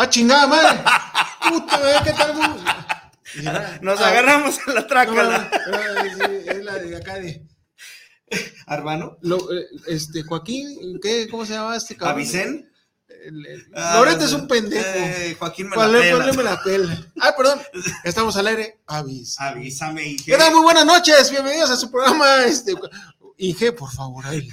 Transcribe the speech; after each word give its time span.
¡Ah, 0.00 0.08
chingada 0.08 0.46
madre! 0.46 0.82
¡Puta, 1.46 2.02
qué 2.02 2.12
tal! 2.12 3.82
Nos 3.82 4.00
agarramos 4.00 4.58
a 4.66 4.72
la 4.72 4.86
trácala. 4.86 5.50
es 6.46 6.64
la 6.64 6.78
de 6.78 6.96
acá 6.96 7.16
de. 7.16 7.46
¿Arbano? 8.66 9.18
Lo, 9.20 9.52
eh, 9.52 9.66
este, 9.88 10.22
Joaquín, 10.22 10.98
¿qué, 11.02 11.28
¿cómo 11.28 11.44
se 11.44 11.52
llama 11.52 11.76
este 11.76 11.98
cabrón? 11.98 12.14
¿Avicen? 12.16 12.72
Ah, 13.74 14.02
es 14.18 14.32
un 14.32 14.48
pendejo. 14.48 14.88
Eh, 14.88 15.36
Joaquín 15.38 15.68
me 15.68 15.74
¿Cuál 15.76 15.92
la 15.92 15.98
es? 15.98 16.04
pela. 16.04 16.24
¿Cuál 16.24 16.36
me 16.38 16.42
la 16.44 16.62
pela? 16.62 17.12
Ah, 17.20 17.34
perdón. 17.36 17.60
Estamos 18.04 18.34
al 18.38 18.46
aire. 18.46 18.80
Avis. 18.86 19.38
Avísame, 19.38 20.02
Inge. 20.12 20.24
¿Qué 20.24 20.38
tal? 20.38 20.54
Muy 20.54 20.62
buenas 20.62 20.86
noches. 20.86 21.30
Bienvenidos 21.30 21.70
a 21.70 21.76
su 21.76 21.90
programa. 21.90 22.44
Este, 22.46 22.72
Inge, 23.36 23.72
por 23.72 23.92
favor, 23.92 24.24
ahí 24.26 24.48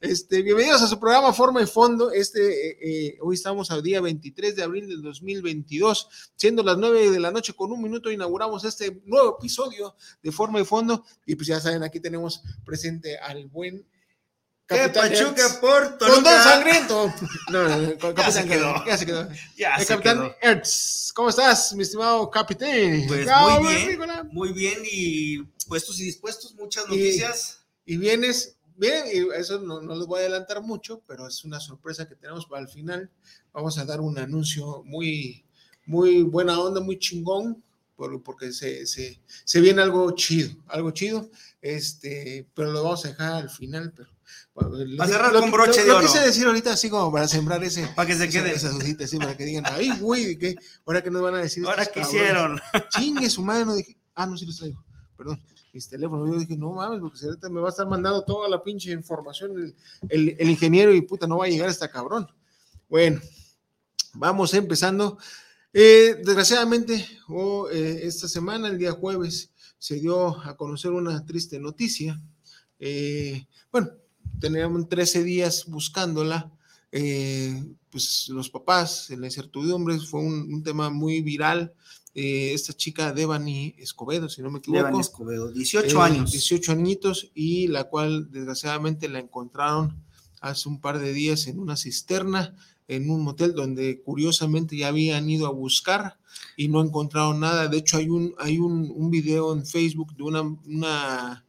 Este, 0.00 0.40
bienvenidos 0.40 0.80
a 0.80 0.86
su 0.86 0.98
programa 0.98 1.30
Forma 1.34 1.60
y 1.62 1.66
Fondo. 1.66 2.10
Este, 2.10 2.40
eh, 2.70 2.78
eh, 2.82 3.18
hoy 3.20 3.34
estamos 3.34 3.70
al 3.70 3.82
día 3.82 4.00
23 4.00 4.56
de 4.56 4.62
abril 4.62 4.88
del 4.88 5.02
2022, 5.02 6.08
siendo 6.36 6.62
las 6.62 6.78
9 6.78 7.10
de 7.10 7.20
la 7.20 7.30
noche 7.30 7.52
con 7.52 7.70
un 7.70 7.82
minuto 7.82 8.10
inauguramos 8.10 8.64
este 8.64 9.02
nuevo 9.04 9.36
episodio 9.38 9.94
de 10.22 10.32
Forma 10.32 10.58
y 10.58 10.64
Fondo. 10.64 11.04
Y 11.26 11.34
pues 11.34 11.48
ya 11.48 11.60
saben, 11.60 11.82
aquí 11.82 12.00
tenemos 12.00 12.42
presente 12.64 13.18
al 13.18 13.46
buen 13.48 13.86
¿Qué 14.66 14.76
Capitán 14.76 15.10
Pachuca 15.10 15.42
Hertz. 15.42 15.54
por 15.56 15.98
Con 15.98 16.24
Don? 16.24 16.42
Sangriento. 16.44 17.12
No, 17.50 17.68
no, 17.68 17.76
no, 17.76 17.98
con 17.98 18.14
Ya 18.16 18.30
se 18.30 18.38
Capitán 18.40 18.48
quedó. 18.48 18.84
Ya 18.86 18.96
se 18.96 19.04
quedó. 19.06 19.28
Ya 19.58 19.74
El 19.74 19.80
se 19.82 19.86
Capitán 19.88 20.18
quedó. 20.18 20.34
Hertz. 20.40 21.12
¿Cómo 21.12 21.28
estás, 21.28 21.74
mi 21.74 21.82
estimado 21.82 22.30
capitán? 22.30 23.04
Pues 23.06 23.26
muy 23.60 23.74
bien, 23.74 23.98
muy 24.32 24.52
bien 24.54 24.78
y 24.90 25.42
puestos 25.68 26.00
y 26.00 26.04
dispuestos, 26.04 26.54
muchas 26.54 26.84
Y- 26.86 26.88
noticias. 26.88 27.58
y 27.84 27.96
vienes, 27.98 28.56
bien, 28.80 29.04
y 29.12 29.38
eso 29.38 29.60
no, 29.60 29.80
no 29.80 29.94
les 29.94 30.06
voy 30.06 30.18
a 30.18 30.22
adelantar 30.22 30.62
mucho, 30.62 31.02
pero 31.06 31.28
es 31.28 31.44
una 31.44 31.60
sorpresa 31.60 32.08
que 32.08 32.16
tenemos 32.16 32.46
para 32.46 32.62
el 32.62 32.68
final. 32.68 33.08
Vamos 33.52 33.78
a 33.78 33.84
dar 33.84 34.00
un 34.00 34.18
anuncio 34.18 34.82
muy, 34.84 35.44
muy 35.86 36.22
buena 36.22 36.58
onda, 36.58 36.80
muy 36.80 36.98
chingón, 36.98 37.62
por- 37.94 38.22
porque 38.22 38.52
se, 38.52 38.86
se, 38.86 39.20
se 39.44 39.60
viene 39.60 39.82
algo 39.82 40.10
chido, 40.12 40.50
algo 40.68 40.90
chido, 40.90 41.30
este, 41.60 42.46
pero 42.54 42.72
lo 42.72 42.82
vamos 42.82 43.04
a 43.04 43.08
dejar 43.08 43.32
al 43.34 43.50
final, 43.50 43.92
pero... 43.94 44.08
bueno, 44.54 44.70
lo 44.84 45.02
a 45.02 45.06
cerrar 45.06 45.32
lo 45.32 45.40
con 45.40 45.50
broche 45.50 45.80
lo- 45.80 45.82
de 45.82 45.88
lo 45.88 45.96
oro. 45.98 46.06
quise 46.06 46.20
decir 46.20 46.46
ahorita 46.46 46.72
así 46.72 46.88
como 46.88 47.12
para 47.12 47.28
sembrar 47.28 47.62
ese... 47.62 47.86
Para 47.94 48.06
que 48.08 48.14
se 48.14 48.24
esa- 48.24 48.32
quede. 48.42 48.54
Esas 48.54 48.74
hojitas, 48.74 49.04
así, 49.06 49.18
para 49.18 49.36
que 49.36 49.44
digan, 49.44 49.64
ay, 49.66 49.90
güey, 50.00 50.36
¿qué? 50.38 50.56
Ahora 50.86 51.02
que 51.02 51.10
nos 51.10 51.22
van 51.22 51.34
a 51.34 51.38
decir. 51.38 51.64
Ahora 51.66 51.84
que 51.86 52.00
cabrones?" 52.00 52.14
hicieron. 52.14 52.60
Chingue 52.90 53.28
su 53.30 53.42
madre, 53.42 53.66
no 53.66 53.74
dije, 53.74 53.96
ah, 54.14 54.26
no, 54.26 54.36
sí 54.36 54.46
los 54.46 54.56
traigo, 54.56 54.82
perdón, 55.20 55.42
mis 55.74 55.86
teléfonos. 55.86 56.30
Yo 56.30 56.38
dije, 56.38 56.56
no 56.56 56.72
mames, 56.72 56.98
porque 56.98 57.18
si 57.18 57.26
me 57.50 57.60
va 57.60 57.66
a 57.66 57.70
estar 57.70 57.86
mandando 57.86 58.24
toda 58.24 58.48
la 58.48 58.62
pinche 58.62 58.90
información 58.90 59.74
el, 60.08 60.50
ingeniero 60.50 60.94
y 60.94 61.02
puta, 61.02 61.26
no 61.26 61.36
va 61.36 61.44
a 61.44 61.48
llegar 61.48 61.68
hasta 61.68 61.90
cabrón. 61.90 62.26
Bueno, 62.88 63.20
vamos 64.14 64.54
empezando. 64.54 65.18
Eh, 65.74 66.16
desgraciadamente, 66.24 67.06
oh, 67.28 67.68
eh, 67.68 68.00
esta 68.04 68.28
semana, 68.28 68.68
el 68.68 68.78
día 68.78 68.92
jueves, 68.92 69.50
se 69.76 69.96
dio 69.96 70.40
a 70.40 70.56
conocer 70.56 70.90
una 70.92 71.22
triste 71.26 71.60
noticia. 71.60 72.18
Eh, 72.78 73.46
bueno, 73.70 73.90
teníamos 74.40 74.88
13 74.88 75.22
días 75.22 75.66
buscándola. 75.66 76.50
eh, 76.92 77.62
pues 77.90 78.28
los 78.30 78.48
papás, 78.48 79.10
en 79.10 79.20
la 79.20 79.26
incertidumbre, 79.26 79.98
fue 79.98 80.20
un 80.20 80.62
tema 80.62 80.88
muy 80.88 81.20
viral. 81.20 81.74
Eh, 82.14 82.52
esta 82.54 82.72
chica 82.72 83.12
Devani 83.12 83.74
Escobedo, 83.78 84.28
si 84.28 84.42
no 84.42 84.50
me 84.50 84.58
equivoco. 84.58 84.78
Devani 84.84 85.00
Escobedo, 85.00 85.52
18 85.52 85.98
Eh, 85.98 86.02
años. 86.02 86.32
18 86.32 86.72
añitos 86.72 87.30
y 87.34 87.68
la 87.68 87.84
cual 87.84 88.30
desgraciadamente 88.32 89.08
la 89.08 89.20
encontraron 89.20 90.02
hace 90.40 90.68
un 90.68 90.80
par 90.80 90.98
de 90.98 91.12
días 91.12 91.46
en 91.46 91.58
una 91.60 91.76
cisterna 91.76 92.56
en 92.88 93.08
un 93.08 93.22
motel 93.22 93.54
donde 93.54 94.02
curiosamente 94.02 94.76
ya 94.76 94.88
habían 94.88 95.30
ido 95.30 95.46
a 95.46 95.50
buscar 95.52 96.18
y 96.56 96.66
no 96.66 96.82
encontraron 96.82 97.38
nada. 97.38 97.68
De 97.68 97.78
hecho, 97.78 97.98
hay 97.98 98.08
un, 98.08 98.34
hay 98.38 98.58
un, 98.58 98.90
un 98.92 99.10
video 99.10 99.52
en 99.52 99.64
Facebook 99.64 100.16
de 100.16 100.24
una, 100.24 100.42
una, 100.42 101.44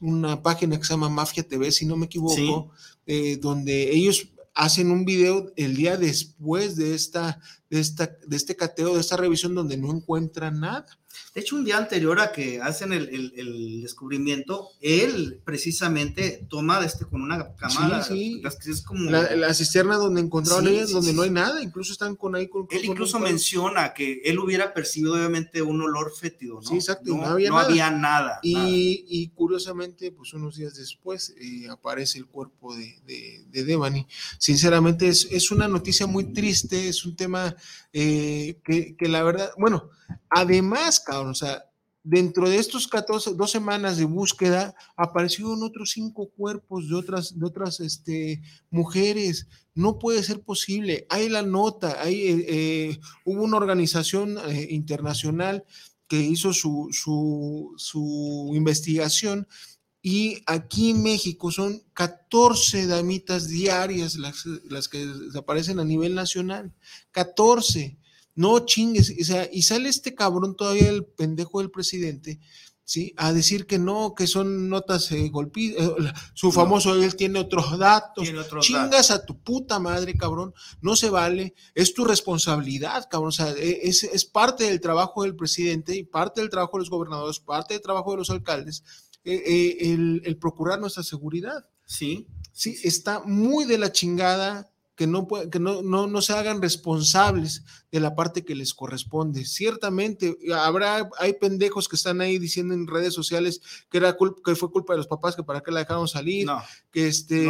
una 0.00 0.40
página 0.42 0.78
que 0.78 0.84
se 0.84 0.92
llama 0.92 1.08
Mafia 1.08 1.42
TV, 1.42 1.72
si 1.72 1.84
no 1.86 1.96
me 1.96 2.06
equivoco, 2.06 2.70
eh, 3.06 3.36
donde 3.38 3.90
ellos 3.92 4.28
hacen 4.54 4.90
un 4.90 5.04
video 5.04 5.52
el 5.56 5.76
día 5.76 5.96
después 5.96 6.76
de 6.76 6.94
esta, 6.94 7.40
de 7.70 7.80
esta, 7.80 8.16
de 8.26 8.36
este 8.36 8.56
cateo, 8.56 8.94
de 8.94 9.00
esta 9.00 9.16
revisión 9.16 9.54
donde 9.54 9.76
no 9.76 9.90
encuentran 9.90 10.60
nada. 10.60 10.86
De 11.34 11.40
hecho, 11.40 11.56
un 11.56 11.64
día 11.64 11.76
anterior 11.78 12.20
a 12.20 12.32
que 12.32 12.60
hacen 12.60 12.92
el, 12.92 13.08
el- 13.08 13.32
el 13.36 13.82
descubrimiento, 13.82 14.68
él 14.80 15.40
precisamente 15.44 16.46
toma 16.48 16.84
este 16.84 17.04
con 17.06 17.22
una 17.22 17.54
cámara. 17.56 18.02
Sí, 18.02 18.14
sí. 18.34 18.40
las 18.42 18.64
es 18.66 18.82
como. 18.82 19.10
La, 19.10 19.34
la 19.34 19.52
cisterna 19.54 19.96
donde 19.96 20.20
encontraron 20.20 20.66
Sí, 20.66 20.74
ellas, 20.74 20.90
donde 20.90 21.12
no 21.12 21.22
hay 21.22 21.30
nada, 21.30 21.62
incluso 21.62 21.92
están 21.92 22.16
con 22.16 22.34
ahí 22.34 22.48
con. 22.48 22.62
él 22.70 22.78
con 22.82 22.84
incluso 22.90 23.16
un- 23.18 23.24
menciona 23.24 23.94
que 23.94 24.20
él 24.24 24.38
hubiera 24.38 24.72
percibido 24.74 25.14
obviamente 25.14 25.62
un 25.62 25.80
olor 25.82 26.12
fétido, 26.16 26.56
¿no? 26.56 26.62
Sí, 26.62 26.74
exacto, 26.76 27.04
No, 27.14 27.22
no 27.22 27.26
había 27.28 27.48
no 27.50 27.56
nada. 27.56 27.68
había 27.68 27.90
nada. 27.90 28.00
nada. 28.04 28.40
Y, 28.42 29.04
y 29.08 29.28
curiosamente, 29.28 30.12
pues 30.12 30.32
unos 30.34 30.56
días 30.56 30.74
después 30.76 31.34
eh, 31.40 31.68
aparece 31.68 32.18
el 32.18 32.26
cuerpo 32.26 32.74
de, 32.76 32.98
de, 33.06 33.44
de 33.48 33.64
Devani. 33.64 34.06
Sinceramente, 34.38 35.08
es, 35.08 35.26
es 35.30 35.50
una 35.50 35.68
noticia 35.68 36.06
muy 36.06 36.32
triste, 36.32 36.88
es 36.88 37.04
un 37.04 37.16
tema 37.16 37.54
eh, 37.92 38.58
que, 38.64 38.94
que 38.96 39.08
la 39.08 39.22
verdad, 39.22 39.50
bueno, 39.58 39.90
además, 40.28 41.00
cabrón, 41.00 41.30
o 41.30 41.34
sea, 41.34 41.64
dentro 42.04 42.48
de 42.48 42.58
estos 42.58 42.86
14, 42.86 43.34
dos 43.34 43.50
semanas 43.50 43.96
de 43.96 44.04
búsqueda, 44.04 44.76
aparecieron 44.96 45.62
otros 45.62 45.92
cinco 45.92 46.30
cuerpos 46.36 46.88
de 46.88 46.94
otras, 46.94 47.38
de 47.38 47.46
otras 47.46 47.80
este, 47.80 48.42
mujeres. 48.70 49.48
No 49.74 49.98
puede 49.98 50.22
ser 50.22 50.42
posible. 50.42 51.06
Hay 51.08 51.28
la 51.28 51.42
nota, 51.42 52.00
hay, 52.00 52.14
eh, 52.22 52.46
eh, 52.48 53.00
hubo 53.24 53.42
una 53.42 53.56
organización 53.56 54.38
eh, 54.48 54.68
internacional 54.70 55.64
que 56.06 56.20
hizo 56.20 56.52
su, 56.52 56.88
su, 56.92 57.72
su 57.78 58.50
investigación 58.54 59.48
y 60.02 60.42
aquí 60.44 60.90
en 60.90 61.02
México 61.02 61.50
son 61.50 61.82
14 61.94 62.86
damitas 62.86 63.48
diarias 63.48 64.16
las, 64.16 64.44
las 64.68 64.86
que 64.86 65.06
desaparecen 65.06 65.80
a 65.80 65.84
nivel 65.84 66.14
nacional. 66.14 66.74
14. 67.12 67.96
No 68.34 68.60
chingues. 68.60 69.14
O 69.20 69.24
sea, 69.24 69.48
y 69.52 69.62
sale 69.62 69.88
este 69.88 70.14
cabrón 70.14 70.56
todavía, 70.56 70.88
el 70.88 71.04
pendejo 71.04 71.60
del 71.60 71.70
presidente, 71.70 72.40
¿sí? 72.84 73.14
A 73.16 73.32
decir 73.32 73.66
que 73.66 73.78
no, 73.78 74.14
que 74.14 74.26
son 74.26 74.68
notas 74.68 75.10
eh, 75.12 75.30
eh, 75.32 76.12
Su 76.34 76.52
famoso, 76.52 76.94
él 76.94 77.16
tiene 77.16 77.38
otros 77.38 77.78
datos. 77.78 78.24
Tiene 78.24 78.40
otros 78.40 78.66
Chingas 78.66 79.10
a 79.10 79.24
tu 79.24 79.40
puta 79.40 79.78
madre, 79.78 80.16
cabrón. 80.16 80.52
No 80.80 80.96
se 80.96 81.10
vale. 81.10 81.54
Es 81.74 81.94
tu 81.94 82.04
responsabilidad, 82.04 83.08
cabrón. 83.10 83.28
O 83.28 83.32
sea, 83.32 83.50
e- 83.52 83.80
es, 83.88 84.02
es 84.04 84.24
parte 84.24 84.64
del 84.64 84.80
trabajo 84.80 85.22
del 85.22 85.36
presidente 85.36 85.96
y 85.96 86.04
parte 86.04 86.40
del 86.40 86.50
trabajo 86.50 86.76
de 86.76 86.80
los 86.82 86.90
gobernadores, 86.90 87.40
parte 87.40 87.74
del 87.74 87.82
trabajo 87.82 88.12
de 88.12 88.18
los 88.18 88.30
alcaldes, 88.30 88.84
eh, 89.24 89.42
eh, 89.46 89.92
el, 89.92 90.22
el 90.24 90.36
procurar 90.36 90.80
nuestra 90.80 91.02
seguridad. 91.02 91.66
Sí. 91.86 92.26
Sí, 92.52 92.78
está 92.84 93.20
muy 93.24 93.64
de 93.64 93.78
la 93.78 93.90
chingada 93.90 94.73
que 94.96 95.06
no, 95.06 95.26
puede- 95.26 95.50
que 95.50 95.58
no, 95.58 95.82
no, 95.82 96.06
no 96.06 96.22
se 96.22 96.32
hagan 96.32 96.62
responsables 96.62 97.64
de 97.90 98.00
la 98.00 98.14
parte 98.14 98.44
que 98.44 98.54
les 98.54 98.74
corresponde. 98.74 99.44
Ciertamente, 99.44 100.36
habrá, 100.54 101.08
hay 101.18 101.32
pendejos 101.34 101.88
que 101.88 101.96
están 101.96 102.20
ahí 102.20 102.38
diciendo 102.38 102.74
en 102.74 102.86
redes 102.86 103.12
sociales 103.14 103.60
que, 103.90 103.98
era 103.98 104.16
que 104.44 104.54
fue 104.54 104.70
culpa 104.70 104.92
de 104.92 104.98
los 104.98 105.06
papás, 105.08 105.34
que 105.34 105.42
para 105.42 105.60
qué 105.62 105.70
la 105.72 105.80
dejaron 105.80 106.06
salir, 106.08 106.46
No. 106.46 106.62
que 106.92 107.08
este, 107.08 107.48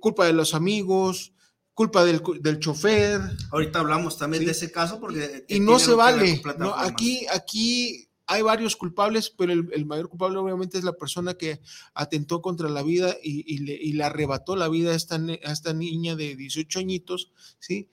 culpa 0.00 0.26
de 0.26 0.32
los 0.32 0.54
amigos, 0.54 1.32
culpa 1.74 2.04
del, 2.04 2.22
del 2.40 2.58
chofer, 2.58 3.20
Ahorita 3.50 3.78
hablamos 3.80 4.18
también 4.18 4.40
Sí. 4.42 4.46
de 4.46 4.52
ese 4.52 4.72
caso 4.72 4.98
porque. 5.00 5.44
y 5.48 5.60
no 5.60 5.78
se 5.78 5.92
vale. 5.94 6.42
¿no? 6.58 6.74
Aquí, 6.74 7.26
aquí 7.32 8.07
hay 8.28 8.42
varios 8.42 8.76
culpables, 8.76 9.30
pero 9.30 9.52
el, 9.52 9.86
mayor 9.86 10.08
culpable 10.10 10.38
obviamente 10.38 10.76
es 10.76 10.84
la 10.84 10.92
persona 10.92 11.34
que 11.34 11.60
atentó 11.94 12.42
contra 12.42 12.68
la 12.68 12.82
vida 12.82 13.16
y, 13.22 13.58
le, 13.58 14.04
arrebató 14.04 14.54
la 14.54 14.68
vida 14.68 14.92
a 14.92 14.94
esta, 14.94 15.16
a 15.16 15.52
esta 15.52 15.72
niña 15.72 16.14
de 16.14 16.36
18 16.36 16.78
añitos, 16.78 17.32
¿sí? 17.58 17.88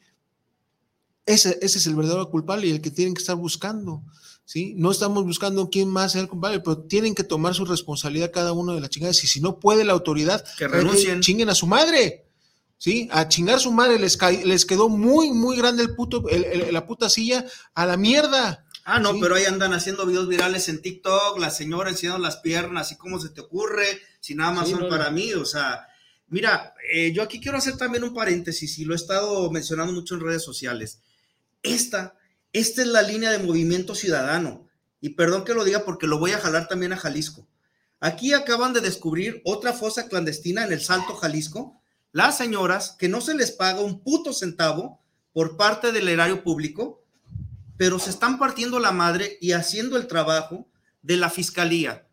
Ese, 1.26 1.58
ese, 1.62 1.80
es 1.80 1.88
el 1.88 1.96
verdadero 1.96 2.30
culpable 2.30 2.68
y 2.68 2.72
el 2.72 2.82
que 2.82 2.92
tienen 2.92 3.16
que 3.16 3.22
estar 3.22 3.36
buscando. 3.36 4.04
¿sí? 4.44 4.74
No 4.78 4.92
estamos 4.92 5.24
buscando 5.24 5.70
quién 5.70 5.90
más 5.90 6.12
sea 6.12 6.22
el 6.22 6.28
culpable, 6.28 6.60
pero 6.60 6.84
tienen 6.84 7.16
que 7.16 7.24
tomar 7.24 7.56
su 7.56 7.66
responsabilidad 7.66 8.32
cada 8.32 8.54
uno 8.54 8.76
de 8.76 8.82
las 8.82 8.90
chingadas. 8.90 9.24
Y 9.24 9.28
si 9.28 9.42
no 9.42 9.60
puede 9.60 9.84
la 9.84 9.94
autoridad, 9.94 10.46
que 10.58 10.68
renuncien. 10.68 11.22
chinguen 11.22 11.50
a 11.50 11.56
su 11.56 11.66
madre. 11.66 12.30
¿Sí? 12.78 13.08
A 13.12 13.28
chingar 13.30 13.56
a 13.56 13.60
su 13.60 13.72
madre 13.72 13.98
les, 13.98 14.20
les 14.44 14.66
quedó 14.66 14.90
muy, 14.90 15.32
muy 15.32 15.58
grande 15.58 15.82
el 15.82 15.96
puto, 15.96 16.24
la 16.72 16.86
puta 16.86 17.10
silla 17.10 17.46
a 17.74 17.86
la 17.86 17.98
mierda. 17.98 18.65
Ah, 18.88 19.00
no, 19.00 19.20
pero 19.20 19.34
ahí 19.34 19.46
andan 19.46 19.74
haciendo 19.74 20.06
videos 20.06 20.28
virales 20.28 20.70
en 20.70 20.80
TikTok, 20.80 21.40
las 21.40 21.58
señoras 21.58 21.94
enseñando 21.94 22.22
las 22.22 22.38
piernas, 22.38 22.92
y 22.92 22.98
cómo 22.98 23.20
se 23.20 23.30
te 23.30 23.42
ocurre, 23.42 24.00
si 24.20 24.36
nada 24.36 24.52
más 24.52 24.70
son 24.70 24.88
para 24.88 25.10
mí, 25.10 25.34
o 25.34 25.44
sea, 25.44 25.88
mira, 26.28 26.76
eh, 26.94 27.12
yo 27.12 27.24
aquí 27.24 27.42
quiero 27.42 27.58
hacer 27.58 27.78
también 27.78 28.04
un 28.04 28.14
paréntesis, 28.14 28.78
y 28.78 28.86
lo 28.86 28.94
he 28.94 28.96
estado 28.96 29.50
mencionando 29.50 29.92
mucho 29.92 30.14
en 30.14 30.22
redes 30.22 30.44
sociales. 30.44 31.00
Esta, 31.64 32.14
esta 32.54 32.84
es 32.84 32.88
la 32.88 33.02
línea 33.02 33.32
de 33.32 33.40
movimiento 33.40 33.96
ciudadano, 33.96 34.68
y 35.02 35.10
perdón 35.10 35.46
que 35.46 35.56
lo 35.56 35.64
diga 35.64 35.84
porque 35.84 36.06
lo 36.06 36.20
voy 36.20 36.34
a 36.34 36.40
jalar 36.40 36.68
también 36.68 36.94
a 36.94 36.98
Jalisco. 36.98 37.48
Aquí 38.00 38.34
acaban 38.34 38.72
de 38.74 38.82
descubrir 38.82 39.42
otra 39.46 39.74
fosa 39.74 40.08
clandestina 40.08 40.64
en 40.64 40.72
el 40.72 40.82
Salto 40.82 41.16
Jalisco, 41.16 41.82
las 42.12 42.38
señoras 42.38 42.96
que 43.00 43.10
no 43.10 43.20
se 43.20 43.34
les 43.34 43.50
paga 43.50 43.82
un 43.82 44.04
puto 44.04 44.32
centavo 44.32 45.02
por 45.34 45.58
parte 45.58 45.92
del 45.92 46.08
erario 46.08 46.44
público, 46.44 47.02
pero 47.78 48.00
se 48.00 48.10
están 48.10 48.40
partiendo 48.40 48.80
la 48.80 48.92
madre 48.92 49.38
y 49.42 49.52
haciendo 49.52 49.98
el 49.98 50.08
trabajo 50.08 50.68
de 51.02 51.18
la 51.18 51.30
fiscalía. 51.30 52.08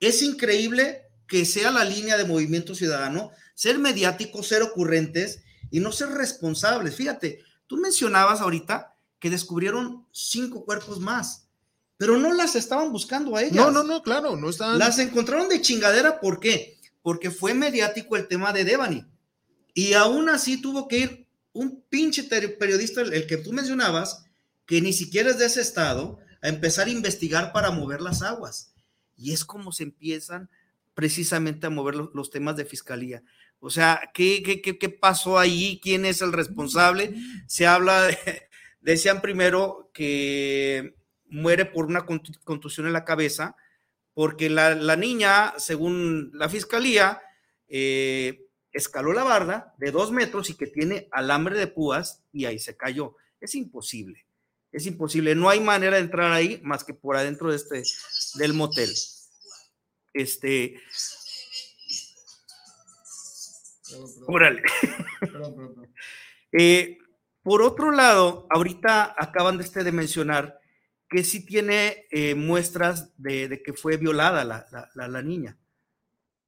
Es 0.00 0.22
increíble 0.22 1.02
que 1.26 1.44
sea 1.44 1.70
la 1.70 1.84
línea 1.84 2.16
de 2.16 2.24
movimiento 2.24 2.74
ciudadano, 2.74 3.30
ser 3.54 3.78
mediáticos, 3.78 4.48
ser 4.48 4.62
ocurrentes 4.62 5.42
y 5.70 5.80
no 5.80 5.92
ser 5.92 6.10
responsables. 6.10 6.96
Fíjate, 6.96 7.42
tú 7.66 7.76
mencionabas 7.76 8.40
ahorita 8.40 8.94
que 9.18 9.30
descubrieron 9.30 10.06
cinco 10.10 10.64
cuerpos 10.64 10.98
más, 10.98 11.48
pero 11.96 12.16
no 12.16 12.32
las 12.34 12.56
estaban 12.56 12.90
buscando 12.90 13.36
a 13.36 13.42
ellas. 13.42 13.54
No, 13.64 13.70
no, 13.70 13.84
no, 13.84 14.02
claro, 14.02 14.36
no 14.36 14.50
estaban. 14.50 14.78
Las 14.78 14.98
encontraron 14.98 15.48
de 15.48 15.60
chingadera, 15.60 16.20
¿por 16.20 16.40
qué? 16.40 16.78
Porque 17.00 17.30
fue 17.30 17.54
mediático 17.54 18.16
el 18.16 18.26
tema 18.28 18.52
de 18.52 18.64
Devani. 18.64 19.06
Y 19.74 19.92
aún 19.92 20.28
así 20.28 20.60
tuvo 20.60 20.88
que 20.88 20.98
ir 20.98 21.28
un 21.52 21.82
pinche 21.88 22.24
periodista, 22.24 23.02
el 23.02 23.26
que 23.26 23.36
tú 23.36 23.52
mencionabas, 23.52 24.24
que 24.66 24.80
ni 24.80 24.92
siquiera 24.92 25.30
es 25.30 25.38
de 25.38 25.46
ese 25.46 25.60
estado, 25.60 26.18
a 26.42 26.48
empezar 26.48 26.88
a 26.88 26.90
investigar 26.90 27.52
para 27.52 27.70
mover 27.70 28.00
las 28.00 28.22
aguas. 28.22 28.74
Y 29.16 29.32
es 29.32 29.44
como 29.44 29.72
se 29.72 29.84
empiezan 29.84 30.50
precisamente 30.94 31.66
a 31.66 31.70
mover 31.70 31.94
los, 31.94 32.30
temas 32.30 32.56
de 32.56 32.64
fiscalía. 32.64 33.22
O 33.60 33.70
sea, 33.70 34.10
¿qué, 34.12 34.42
qué, 34.42 34.78
qué, 34.78 34.88
pasó 34.88 35.38
ahí? 35.38 35.80
¿Quién 35.82 36.04
es 36.04 36.20
el 36.20 36.32
responsable? 36.32 37.14
Se 37.46 37.66
habla, 37.66 38.02
de, 38.02 38.18
decían 38.80 39.22
primero 39.22 39.90
que 39.94 40.96
muere 41.28 41.64
por 41.64 41.86
una 41.86 42.04
contusión 42.04 42.86
en 42.86 42.92
la 42.92 43.04
cabeza, 43.04 43.56
porque 44.14 44.50
la, 44.50 44.74
la 44.74 44.96
niña, 44.96 45.54
según 45.56 46.30
la 46.34 46.48
fiscalía, 46.48 47.22
eh, 47.68 48.46
escaló 48.72 49.12
la 49.12 49.24
barda 49.24 49.74
de 49.78 49.90
dos 49.92 50.12
metros 50.12 50.50
y 50.50 50.54
que 50.54 50.66
tiene 50.66 51.08
alambre 51.12 51.58
de 51.58 51.68
púas 51.68 52.22
y 52.32 52.44
ahí 52.44 52.58
se 52.58 52.76
cayó. 52.76 53.16
Es 53.40 53.54
imposible. 53.54 54.26
Es 54.72 54.86
imposible, 54.86 55.34
no 55.34 55.50
hay 55.50 55.60
manera 55.60 55.96
de 55.96 56.02
entrar 56.02 56.32
ahí 56.32 56.60
más 56.64 56.82
que 56.82 56.94
por 56.94 57.16
adentro 57.16 57.50
de 57.50 57.56
este, 57.56 57.82
del 58.36 58.54
motel. 58.54 58.90
Este. 60.12 60.80
Órale. 64.26 64.62
Eh, 66.54 66.98
por 67.42 67.62
otro 67.62 67.90
lado, 67.90 68.46
ahorita 68.50 69.14
acaban 69.16 69.56
de, 69.56 69.64
este 69.64 69.84
de 69.84 69.90
mencionar 69.90 70.60
que 71.08 71.24
sí 71.24 71.46
tiene 71.46 72.06
eh, 72.10 72.34
muestras 72.34 73.10
de, 73.16 73.62
que 73.64 73.72
fue 73.72 73.96
violada 73.96 74.44
la, 74.44 74.66
la, 74.94 75.08
la, 75.08 75.22
niña. 75.22 75.58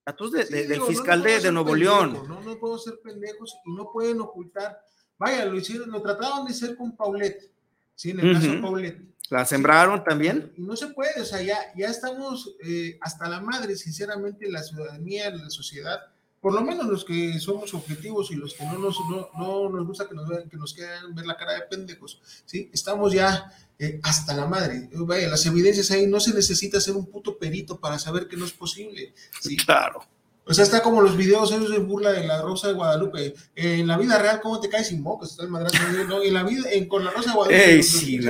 Datos 0.05 0.33
de, 0.33 0.45
del 0.45 0.83
fiscal 0.83 1.23
de, 1.23 1.51
Nuevo 1.51 1.75
León. 1.75 2.23
No, 2.29 2.43
no 2.43 2.59
puedo 2.59 2.77
ser 2.77 3.01
pendejos 3.03 3.57
y 3.65 3.73
no 3.73 3.91
pueden 3.91 4.21
ocultar. 4.21 4.79
Vaya, 5.17 5.47
lo 5.47 5.57
hicieron, 5.57 5.91
lo 5.91 6.03
trataban 6.03 6.45
de 6.45 6.53
hacer 6.53 6.77
con 6.77 6.95
Paulette 6.95 7.54
Sí, 7.95 8.11
en 8.11 8.21
el 8.21 8.35
caso 8.35 8.61
Paulette. 8.61 9.15
¿La 9.31 9.45
sembraron 9.47 10.05
también? 10.05 10.53
Y 10.57 10.63
no 10.63 10.77
se 10.77 10.89
puede, 10.89 11.21
o 11.21 11.25
sea, 11.25 11.43
ya, 11.43 11.57
ya 11.75 11.89
estamos 11.89 12.57
eh, 12.63 12.99
hasta 13.01 13.29
la 13.29 13.41
madre, 13.41 13.75
sinceramente, 13.77 14.51
la 14.51 14.63
ciudadanía, 14.63 15.31
la 15.31 15.49
sociedad, 15.49 15.99
por 16.45 16.53
lo 16.53 16.61
menos 16.61 16.87
los 16.87 17.07
que 17.07 17.41
somos 17.41 17.73
objetivos 17.73 18.31
y 18.31 18.35
los 18.35 18.53
que 18.53 18.65
no 18.65 18.79
nos, 18.79 18.99
no, 19.39 19.71
nos 19.71 19.87
gusta 19.87 20.07
que 20.07 20.15
nos 20.15 20.29
vean, 20.29 20.47
que 20.51 20.59
nos 20.59 20.75
quieran 20.75 21.15
ver 21.15 21.25
la 21.25 21.39
cara 21.39 21.55
de 21.55 21.63
pendejos, 21.63 22.21
¿sí? 22.45 22.69
Estamos 22.71 23.15
ya 23.15 23.51
eh, 23.79 23.99
hasta 24.03 24.35
la 24.35 24.45
madre. 24.45 24.91
Vaya, 24.93 25.27
las 25.29 25.47
evidencias 25.47 25.91
ahí 25.91 26.07
no 26.07 26.21
se 26.21 26.35
necesita 26.35 26.83
ser 26.83 26.97
un 26.97 27.07
puto 27.07 27.39
perito 27.39 27.81
para 27.81 27.99
saber 27.99 28.29
que 28.29 28.37
no 28.37 28.45
es 28.45 28.53
posible, 28.53 29.15
¿sí? 29.41 29.57
Claro. 29.57 30.05
O 30.47 30.53
sea, 30.53 30.65
está 30.65 30.83
como 30.83 31.01
los 31.01 31.17
videos 31.17 31.51
esos 31.51 31.71
de 31.71 31.79
burla 31.79 32.13
de 32.13 32.27
la 32.27 32.43
Rosa 32.43 32.69
de 32.69 32.75
Guadalupe. 32.75 33.35
en 33.55 33.87
la 33.87 33.97
vida 33.97 34.19
real, 34.19 34.41
¿cómo 34.43 34.61
te 34.61 34.69
caes 34.69 34.89
sin 34.89 35.03
mocos? 35.03 35.31
Estás 35.31 35.49
madrazo, 35.49 35.79
¿no? 36.07 36.23
En 36.23 36.35
la 36.35 36.43
vida, 36.43 36.71
en, 36.71 36.87
con 36.87 37.05
la 37.05 37.11
Rosa 37.11 37.31
de 37.31 37.37
Guadalupe. 37.37 37.83
sí, 37.83 38.21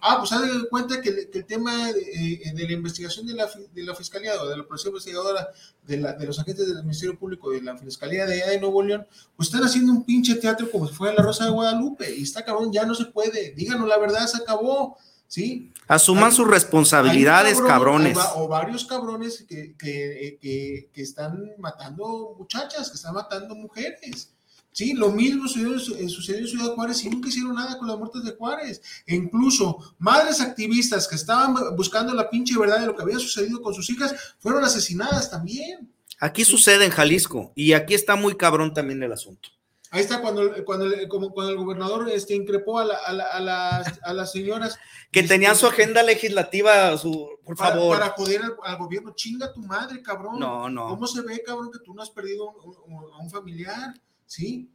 Ah, 0.00 0.16
pues 0.18 0.32
haz 0.32 0.42
de 0.42 0.68
cuenta 0.68 1.00
que, 1.00 1.30
que 1.30 1.38
el 1.38 1.46
tema 1.46 1.92
de, 1.92 2.00
eh, 2.00 2.52
de, 2.54 2.64
la 2.66 2.72
investigación 2.72 3.26
de 3.26 3.34
la, 3.34 3.48
de 3.72 3.82
la 3.82 3.94
Fiscalía 3.94 4.40
o 4.42 4.46
de 4.46 4.58
la 4.58 4.64
Policía 4.64 4.88
Investigadora 4.88 5.48
de, 5.86 5.96
la, 5.96 6.12
de 6.12 6.26
los 6.26 6.38
agentes 6.38 6.66
del 6.66 6.82
Ministerio 6.82 7.18
Público 7.18 7.50
de 7.50 7.62
la 7.62 7.78
Fiscalía 7.78 8.26
de 8.26 8.34
allá 8.34 8.50
de 8.50 8.60
Nuevo 8.60 8.82
León, 8.82 9.06
pues 9.34 9.48
están 9.48 9.64
haciendo 9.64 9.92
un 9.92 10.04
pinche 10.04 10.34
teatro 10.34 10.70
como 10.70 10.86
si 10.86 10.94
fuera 10.94 11.14
la 11.14 11.22
Rosa 11.22 11.46
de 11.46 11.50
Guadalupe. 11.50 12.14
Y 12.14 12.22
está 12.22 12.44
cabrón, 12.44 12.72
ya 12.72 12.84
no 12.84 12.94
se 12.94 13.06
puede. 13.06 13.52
Díganos 13.52 13.88
la 13.88 13.98
verdad, 13.98 14.26
se 14.26 14.36
acabó. 14.36 14.98
¿Sí? 15.32 15.72
Asuman 15.88 16.30
sus 16.30 16.46
responsabilidades, 16.46 17.58
cabrones. 17.62 18.18
O, 18.34 18.48
varios 18.48 18.84
cabrones 18.84 19.46
que, 19.48 19.74
que, 19.78 20.38
que, 20.38 20.90
que, 20.92 21.02
están 21.02 21.52
matando 21.56 22.34
muchachas, 22.38 22.90
que 22.90 22.96
están 22.96 23.14
matando 23.14 23.54
mujeres. 23.54 24.30
Sí, 24.72 24.92
lo 24.92 25.10
mismo 25.10 25.48
sucedió, 25.48 25.78
sucedió, 26.10 26.42
en 26.42 26.48
Ciudad 26.48 26.74
Juárez 26.74 27.02
y 27.04 27.08
nunca 27.08 27.30
hicieron 27.30 27.54
nada 27.54 27.78
con 27.78 27.88
las 27.88 27.96
muertes 27.96 28.24
de 28.24 28.32
Juárez. 28.32 28.82
E 29.06 29.14
incluso 29.14 29.94
madres 29.98 30.42
activistas 30.42 31.08
que 31.08 31.14
estaban 31.14 31.54
buscando 31.76 32.12
la 32.12 32.28
pinche 32.28 32.58
verdad 32.58 32.80
de 32.80 32.86
lo 32.86 32.94
que 32.94 33.02
había 33.02 33.18
sucedido 33.18 33.62
con 33.62 33.72
sus 33.72 33.88
hijas 33.88 34.14
fueron 34.38 34.62
asesinadas 34.64 35.30
también. 35.30 35.90
Aquí 36.20 36.44
sucede 36.44 36.84
en 36.84 36.90
Jalisco 36.90 37.52
y 37.54 37.72
aquí 37.72 37.94
está 37.94 38.16
muy 38.16 38.36
cabrón 38.36 38.74
también 38.74 39.02
el 39.02 39.12
asunto. 39.12 39.48
Ahí 39.92 40.00
está 40.00 40.22
cuando, 40.22 40.64
cuando, 40.64 40.86
como, 41.06 41.34
cuando 41.34 41.52
el 41.52 41.58
gobernador 41.58 42.08
este, 42.08 42.34
increpó 42.34 42.78
a, 42.78 42.84
a, 42.84 43.40
las, 43.40 44.00
a 44.02 44.14
las 44.14 44.32
señoras. 44.32 44.78
Que 45.10 45.20
este, 45.20 45.34
tenían 45.34 45.54
su 45.54 45.66
agenda 45.66 46.02
legislativa, 46.02 46.96
su, 46.96 47.28
por 47.44 47.58
favor. 47.58 47.98
Para 47.98 48.12
joder 48.12 48.40
al, 48.64 48.78
gobierno. 48.78 49.12
Chinga 49.14 49.52
tu 49.52 49.60
madre, 49.60 50.00
cabrón. 50.00 50.40
No, 50.40 50.70
no. 50.70 50.88
¿Cómo 50.88 51.06
se 51.06 51.20
ve, 51.20 51.42
cabrón, 51.44 51.70
que 51.70 51.78
tú 51.80 51.92
no 51.92 52.00
has 52.00 52.08
perdido 52.08 52.48
a 52.48 53.18
un 53.22 53.30
familiar? 53.30 53.92
¿Sí? 54.24 54.70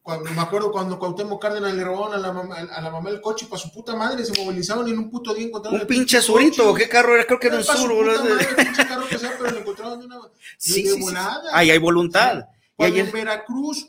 Cuando, 0.00 0.30
me 0.30 0.42
acuerdo 0.42 0.70
cuando 0.70 0.96
Cuauhtémoc 0.96 1.42
Cárdenas 1.42 1.74
le 1.74 1.82
robaron 1.82 2.14
a 2.14 2.18
la, 2.18 2.32
mamá, 2.32 2.54
a 2.56 2.80
la 2.80 2.90
mamá 2.90 3.10
el 3.10 3.20
coche 3.20 3.46
para 3.46 3.60
su 3.60 3.72
puta 3.72 3.96
madre, 3.96 4.24
se 4.24 4.40
movilizaron 4.40 4.86
y 4.86 4.92
en 4.92 4.98
un 4.98 5.10
puto 5.10 5.34
día 5.34 5.46
encontraron. 5.46 5.80
Un 5.80 5.86
pinche 5.88 6.22
surito, 6.22 6.72
¿qué 6.72 6.88
carro 6.88 7.16
era? 7.16 7.24
Creo 7.24 7.40
que 7.40 7.48
era 7.48 7.56
un 7.56 7.64
sur, 7.64 7.90
pinche 8.56 8.86
carro 8.86 9.08
que 9.08 9.18
sea, 9.18 9.34
pero 9.36 9.50
lo 9.50 9.58
encontraron 9.58 9.98
de 9.98 10.06
una. 10.06 10.20
Sí, 10.56 10.86
sí, 10.86 11.00
volada. 11.00 11.42
Sí. 11.42 11.48
Ahí 11.52 11.72
hay 11.72 11.78
voluntad. 11.78 12.46
Cuando 12.78 12.96
en 12.96 13.10
Veracruz 13.10 13.88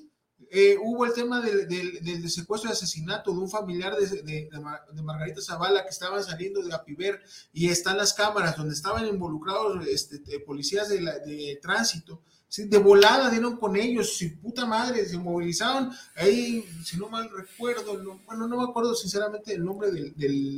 eh, 0.50 0.77
hubo 0.81 1.05
el 1.05 1.13
tema 1.13 1.41
del, 1.41 1.67
del, 1.67 2.29
secuestro 2.31 2.72
y 2.72 2.74
asesinato 2.74 3.31
de 3.31 3.38
un 3.38 3.51
familiar 3.51 3.96
de, 3.96 4.08
de, 4.24 4.50
de, 4.50 5.01
Margarita 5.03 5.41
Zavala 5.43 5.84
que 5.84 5.91
estaban 5.91 6.24
saliendo 6.24 6.63
de 6.63 6.74
Apiver 6.74 7.22
y 7.53 7.69
están 7.69 7.98
las 7.98 8.15
cámaras 8.15 8.58
donde 8.58 8.74
estaban 8.74 9.05
involucrados 9.05 9.86
este, 9.86 10.39
policías 10.39 10.89
de, 10.89 11.60
tránsito. 11.62 12.24
de 12.58 12.77
volada 12.79 13.29
dieron 13.29 13.58
con 13.58 13.75
ellos, 13.75 14.17
si 14.17 14.29
puta 14.29 14.65
madre, 14.65 15.05
se 15.05 15.19
movilizaron. 15.19 15.91
Ahí, 16.15 16.65
si 16.84 16.98
no 16.98 17.10
mal 17.10 17.29
recuerdo, 17.29 18.01
bueno, 18.25 18.48
no 18.48 18.58
me 18.58 18.63
acuerdo 18.63 18.96
sinceramente 18.96 19.53
el 19.53 19.63
nombre 19.63 19.91
del, 19.91 20.15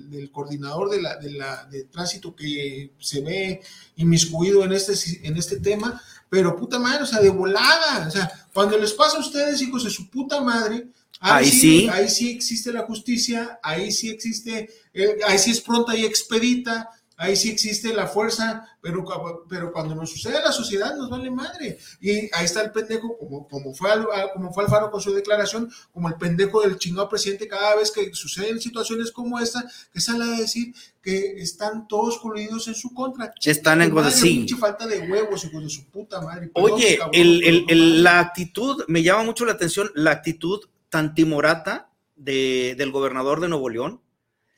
del, 0.10 0.32
coordinador 0.32 0.90
de, 0.90 1.02
la, 1.02 1.18
de, 1.18 1.32
la, 1.32 1.66
de 1.66 1.84
tránsito 1.84 2.34
que 2.34 2.94
se 2.98 3.20
ve 3.20 3.62
inmiscuido 3.98 4.64
en 4.64 4.72
este, 4.72 4.94
en 5.28 5.36
este 5.36 5.60
tema, 5.60 6.02
pero 6.32 6.56
puta 6.56 6.80
madre, 6.80 7.04
o 7.04 7.06
sea, 7.06 7.20
de 7.20 7.30
volada, 7.30 8.08
o 8.08 8.10
sea, 8.10 8.32
cuando 8.54 8.78
les 8.78 8.94
pasa 8.94 9.18
a 9.18 9.20
ustedes, 9.20 9.62
hijos 9.62 9.84
de 9.84 9.90
su 9.90 10.10
puta 10.10 10.40
madre, 10.40 10.88
ahí, 11.20 11.52
sí, 11.52 11.90
ahí 11.92 12.08
sí 12.10 12.30
existe 12.30 12.72
la 12.72 12.84
justicia, 12.84 13.60
ahí 13.62 13.92
sí 13.92 14.10
existe, 14.10 14.70
eh, 14.94 15.18
ahí 15.28 15.38
sí 15.38 15.52
es 15.52 15.60
pronta 15.60 15.94
y 15.94 16.06
expedita, 16.06 16.90
ahí 17.22 17.36
sí 17.36 17.52
existe 17.52 17.94
la 17.94 18.08
fuerza, 18.08 18.68
pero, 18.82 19.06
pero 19.48 19.72
cuando 19.72 19.94
nos 19.94 20.10
sucede 20.10 20.38
a 20.38 20.42
la 20.42 20.52
sociedad 20.52 20.96
nos 20.96 21.10
vale 21.10 21.30
madre. 21.30 21.78
Y 22.00 22.12
ahí 22.12 22.46
está 22.46 22.64
el 22.64 22.72
pendejo, 22.72 23.16
como, 23.18 23.48
como, 23.48 23.74
fue, 23.76 23.90
como 24.34 24.52
fue 24.52 24.64
Alfaro 24.64 24.90
con 24.90 25.02
su 25.02 25.14
declaración, 25.14 25.72
como 25.94 26.10
el 26.10 26.16
pendejo 26.16 26.62
del 26.62 26.80
chingado 26.80 27.08
presidente 27.08 27.48
cada 27.48 27.76
vez 27.76 27.92
que 27.92 28.12
suceden 28.14 28.60
situaciones 28.60 29.12
como 29.12 29.40
esta, 29.40 29.64
que 29.94 30.02
sale 30.02 30.24
a 30.24 30.40
decir 30.40 30.74
que 31.02 31.36
están 31.38 31.88
todos 31.88 32.18
coludidos 32.18 32.68
en 32.68 32.76
su 32.76 32.92
contra. 32.94 33.32
Están 33.44 33.84
en 33.84 33.92
contra, 33.92 34.12
sí. 34.12 34.48
falta 34.60 34.88
de 34.88 35.00
huevos, 35.02 35.46
hijo 35.46 35.60
de 35.62 35.70
su 35.70 35.86
puta 35.86 36.22
madre. 36.22 36.50
Oye, 36.56 36.98
el, 37.14 37.66
el, 37.70 38.04
la 38.04 38.20
actitud, 38.20 38.84
me 38.88 39.04
llama 39.04 39.24
mucho 39.24 39.46
la 39.46 39.54
atención, 39.54 39.92
la 39.94 40.10
actitud 40.10 40.62
tan 40.90 41.14
timorata 41.14 41.92
de, 42.16 42.74
del 42.78 42.92
gobernador 42.92 43.42
de 43.42 43.50
Nuevo 43.50 43.70
León. 43.70 44.02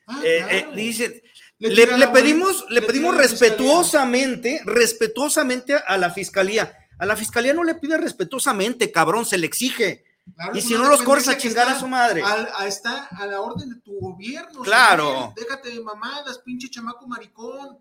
Ah, 0.06 0.20
eh, 0.22 0.44
eh, 0.50 0.66
dice, 0.74 1.22
le, 1.70 2.08
pedimos, 2.08 2.66
le, 2.68 2.82
pedimos 2.82 3.16
respetuosamente, 3.16 4.60
respetuosamente 4.64 5.74
a 5.74 5.96
la 5.96 6.10
fiscalía. 6.10 6.76
A 6.98 7.06
la 7.06 7.16
fiscalía 7.16 7.54
no 7.54 7.64
le 7.64 7.74
pide 7.74 7.96
respetuosamente, 7.96 8.92
cabrón, 8.92 9.24
se 9.24 9.38
le 9.38 9.46
exige. 9.46 10.04
y 10.52 10.60
si 10.60 10.74
no 10.74 10.88
los 10.88 11.02
corres 11.02 11.28
a 11.28 11.36
chingar 11.36 11.68
a 11.68 11.78
su 11.78 11.88
madre. 11.88 12.22
está 12.66 13.06
a 13.06 13.26
la 13.26 13.40
orden 13.40 13.70
de 13.70 13.80
tu 13.80 13.98
gobierno. 13.98 14.62
Claro. 14.62 15.32
déjate 15.36 15.70
de 15.70 15.80
mamadas, 15.80 16.38
pinche 16.38 16.68
chamaco 16.68 17.06
maricón. 17.06 17.78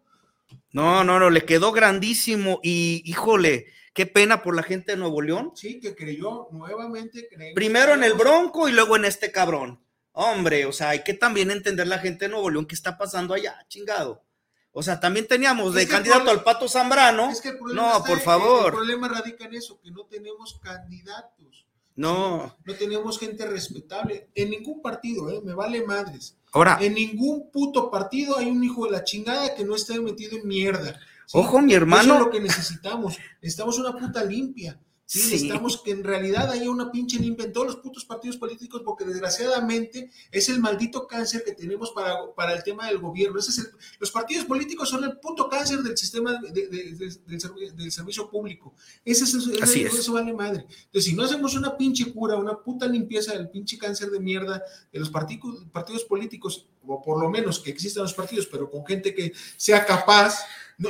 No, 0.71 1.03
no, 1.03 1.19
no, 1.19 1.29
le 1.29 1.45
quedó 1.45 1.71
grandísimo 1.71 2.59
y 2.63 3.01
híjole, 3.05 3.67
qué 3.93 4.05
pena 4.05 4.41
por 4.41 4.55
la 4.55 4.63
gente 4.63 4.93
de 4.93 4.97
Nuevo 4.97 5.21
León. 5.21 5.51
Sí, 5.55 5.79
que 5.79 5.95
creyó 5.95 6.47
nuevamente. 6.51 7.27
Primero 7.53 7.93
en 7.93 8.03
el 8.03 8.13
Bronco 8.13 8.67
y 8.67 8.71
luego 8.71 8.95
en 8.95 9.05
este 9.05 9.31
cabrón. 9.31 9.79
Hombre, 10.13 10.65
o 10.65 10.72
sea, 10.72 10.89
hay 10.89 11.03
que 11.03 11.15
también 11.15 11.51
entender 11.51 11.88
la 11.88 12.00
gente 12.00 12.25
de 12.25 12.29
Nuevo 12.29 12.50
León 12.50 12.65
qué 12.65 12.75
está 12.75 12.98
pasando 12.98 13.34
allá, 13.34 13.65
chingado. 13.67 14.24
O 14.72 14.82
sea, 14.82 15.00
también 15.00 15.27
teníamos 15.27 15.74
de 15.74 15.88
candidato 15.88 16.32
al 16.32 16.43
Pato 16.43 16.67
Zambrano. 16.67 17.29
Es 17.29 17.41
que 17.41 17.50
el 17.50 17.75
no, 17.75 18.03
por 18.03 18.20
favor. 18.20 18.67
El 18.67 18.72
problema 18.72 19.08
radica 19.08 19.46
en 19.46 19.55
eso, 19.55 19.79
que 19.79 19.91
no 19.91 20.05
tenemos 20.05 20.60
candidatos. 20.62 21.67
No. 21.96 22.58
No 22.63 22.74
tenemos 22.74 23.20
gente 23.20 23.46
respetable. 23.46 24.29
En 24.34 24.50
ningún 24.50 24.82
partido, 24.82 25.29
¿eh? 25.29 25.41
me 25.43 25.53
vale 25.53 25.86
madres. 25.86 26.38
Ahora. 26.51 26.77
En 26.82 26.96
ningún 26.96 27.51
puto 27.51 27.91
partido 27.91 28.38
hay 28.38 28.50
un 28.50 28.63
hijo 28.63 28.86
de 28.86 28.91
la 28.91 29.03
chingada 29.03 29.53
que 29.53 29.63
no 29.63 29.75
esté 29.75 30.00
metido 30.00 30.38
en 30.38 30.48
mierda. 30.48 31.00
Ojo, 31.34 31.62
mi 31.62 31.74
hermano. 31.74 32.03
Eso 32.03 32.13
es 32.13 32.20
lo 32.20 32.29
que 32.32 32.39
necesitamos. 32.39 33.17
Necesitamos 33.41 33.77
una 33.77 33.93
puta 33.93 34.24
limpia. 34.24 34.79
Sí, 35.05 35.19
necesitamos 35.19 35.81
que 35.81 35.91
en 35.91 36.03
realidad 36.03 36.50
haya 36.50 36.69
una 36.69 36.91
pinche 36.91 37.19
limpia 37.19 37.45
en 37.45 37.53
todos 37.53 37.67
los 37.67 37.75
putos 37.77 38.05
partidos 38.05 38.38
políticos, 38.38 38.81
porque 38.86 39.03
desgraciadamente 39.03 40.10
es 40.31 40.50
el 40.50 40.60
maldito 40.60 41.07
cáncer 41.07 41.43
que 41.43 41.51
tenemos 41.51 41.91
para, 41.91 42.33
para 42.36 42.53
el 42.53 42.63
tema 42.63 42.88
del 42.88 43.00
gobierno. 43.00 43.38
Ese 43.38 43.51
es 43.51 43.72
los 44.00 44.12
partidos 44.12 44.45
políticos 44.45 44.89
son 44.89 45.03
el 45.03 45.19
puto 45.19 45.50
cáncer 45.50 45.79
del 45.79 45.98
sistema 45.98 46.39
del, 46.41 47.91
servicio 47.91 48.29
público. 48.29 48.74
Ese, 49.03 49.25
es, 49.25 49.62
Así 49.62 49.83
eso 49.83 50.13
vale 50.13 50.33
madre. 50.33 50.65
Entonces, 50.86 51.05
si 51.05 51.13
no 51.15 51.24
hacemos 51.24 51.55
una 51.55 51.75
pinche 51.75 52.12
cura, 52.13 52.38
una 52.38 52.57
puta 52.57 52.88
limpieza 52.88 53.33
del 53.33 53.50
pinche 53.50 53.77
cáncer 53.77 54.10
de 54.10 54.19
mierda 54.19 54.63
de 54.91 55.00
los 55.00 55.10
partidos, 55.10 55.65
partidos 55.72 56.05
políticos, 56.05 56.67
o 56.85 57.01
por 57.01 57.21
lo 57.21 57.29
menos 57.29 57.59
que 57.59 57.71
existan 57.71 58.03
los 58.03 58.13
partidos, 58.13 58.47
pero 58.47 58.69
con 58.69 58.85
gente 58.85 59.13
que 59.13 59.33
sea 59.57 59.85
capaz 59.85 60.45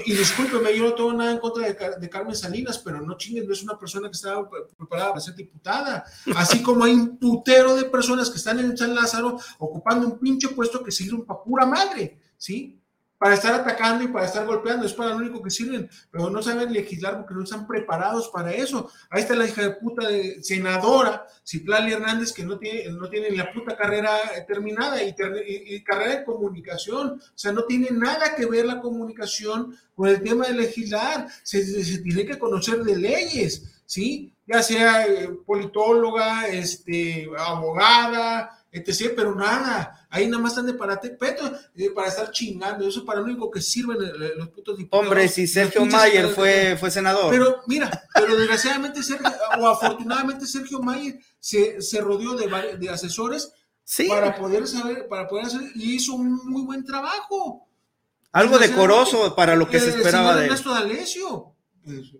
y 0.05 0.13
discúlpeme, 0.13 0.75
yo 0.75 0.85
no 0.85 0.93
tengo 0.93 1.13
nada 1.13 1.31
en 1.31 1.39
contra 1.39 1.67
de, 1.67 2.09
Carmen 2.09 2.35
Salinas, 2.35 2.79
pero 2.79 3.01
no 3.01 3.17
chinguen, 3.17 3.45
no 3.45 3.53
es 3.53 3.63
una 3.63 3.77
persona 3.77 4.07
que 4.07 4.15
estaba 4.15 4.49
preparada 4.49 5.09
para 5.09 5.21
ser 5.21 5.35
diputada. 5.35 6.05
Así 6.35 6.63
como 6.63 6.85
hay 6.85 6.93
un 6.93 7.17
putero 7.17 7.75
de 7.75 7.85
personas 7.85 8.29
que 8.29 8.37
están 8.37 8.59
en 8.59 8.77
San 8.77 8.95
Lázaro 8.95 9.37
ocupando 9.59 10.07
un 10.07 10.19
pinche 10.19 10.49
puesto 10.49 10.83
que 10.83 10.91
sirven 10.91 11.25
para 11.25 11.43
pura 11.43 11.65
madre, 11.65 12.19
¿sí? 12.37 12.81
Para 13.23 13.35
estar 13.35 13.53
atacando 13.53 14.03
y 14.03 14.07
para 14.09 14.25
estar 14.25 14.45
golpeando, 14.45 14.85
es 14.85 14.91
para 14.91 15.11
lo 15.11 15.15
único 15.15 15.41
que 15.41 15.49
sirven, 15.49 15.89
pero 16.11 16.29
no 16.29 16.43
saben 16.43 16.73
legislar 16.73 17.15
porque 17.15 17.33
no 17.33 17.43
están 17.43 17.65
preparados 17.65 18.27
para 18.27 18.51
eso. 18.51 18.91
Ahí 19.09 19.21
está 19.21 19.33
la 19.33 19.47
hija 19.47 19.61
de 19.61 19.69
puta 19.75 20.09
de 20.09 20.43
senadora, 20.43 21.25
Citlali 21.47 21.93
Hernández, 21.93 22.33
que 22.33 22.43
no 22.43 22.59
tiene, 22.59 22.91
no 22.91 23.09
tiene 23.09 23.31
la 23.31 23.53
puta 23.53 23.77
carrera 23.77 24.11
terminada 24.45 25.01
y, 25.01 25.13
carrera 25.85 26.19
de 26.19 26.25
comunicación, 26.25 27.11
o 27.11 27.31
sea, 27.33 27.53
no 27.53 27.63
tiene 27.63 27.91
nada 27.91 28.35
que 28.35 28.45
ver 28.45 28.65
la 28.65 28.81
comunicación 28.81 29.73
con 29.95 30.09
el 30.09 30.21
tema 30.21 30.47
de 30.47 30.55
legislar, 30.55 31.25
se, 31.43 31.63
tiene 31.99 32.25
que 32.25 32.37
conocer 32.37 32.83
de 32.83 32.97
leyes, 32.97 33.81
¿sí? 33.85 34.33
Ya 34.45 34.61
sea 34.61 35.07
eh, 35.07 35.29
politóloga, 35.45 36.49
este, 36.49 37.29
abogada, 37.37 38.62
etc., 38.73 39.13
pero 39.15 39.35
nada, 39.35 40.07
ahí 40.09 40.27
nada 40.27 40.41
más 40.41 40.53
están 40.53 40.65
de 40.65 40.73
parate 40.73 41.11
peto 41.11 41.49
eh, 41.75 41.91
para 41.91 42.07
estar 42.07 42.31
chingando, 42.31 42.87
eso 42.87 43.01
es 43.01 43.05
para 43.05 43.19
lo 43.19 43.25
único 43.25 43.51
que 43.51 43.61
sirven 43.61 43.97
los 44.35 44.49
putos 44.49 44.77
diputados. 44.77 45.05
Hombre, 45.05 45.27
si 45.27 45.45
Sergio 45.45 45.85
Mayer 45.85 46.27
fue, 46.29 46.75
fue 46.79 46.89
senador. 46.89 47.29
Pero 47.29 47.61
mira, 47.67 48.03
pero 48.15 48.35
desgraciadamente 48.35 49.03
Sergio, 49.03 49.27
o 49.59 49.67
afortunadamente 49.67 50.47
Sergio 50.47 50.79
Mayer 50.79 51.19
se, 51.39 51.81
se 51.81 52.01
rodeó 52.01 52.35
de, 52.35 52.77
de 52.77 52.89
asesores 52.89 53.53
para 54.09 54.35
poder 54.35 54.67
saber, 54.67 55.07
para 55.07 55.27
poder 55.27 55.45
hacer, 55.45 55.61
y 55.75 55.93
hizo 55.95 56.13
un 56.15 56.33
muy 56.45 56.63
buen 56.63 56.83
trabajo. 56.83 57.67
Algo 58.31 58.57
decoroso 58.57 59.35
para 59.35 59.55
lo 59.55 59.69
que 59.69 59.79
se 59.79 59.89
esperaba 59.89 60.35
de 60.35 60.41
él. 60.41 60.45
Ernesto 60.47 60.73
D'Alessio, 60.73 61.53
pues, 61.85 62.11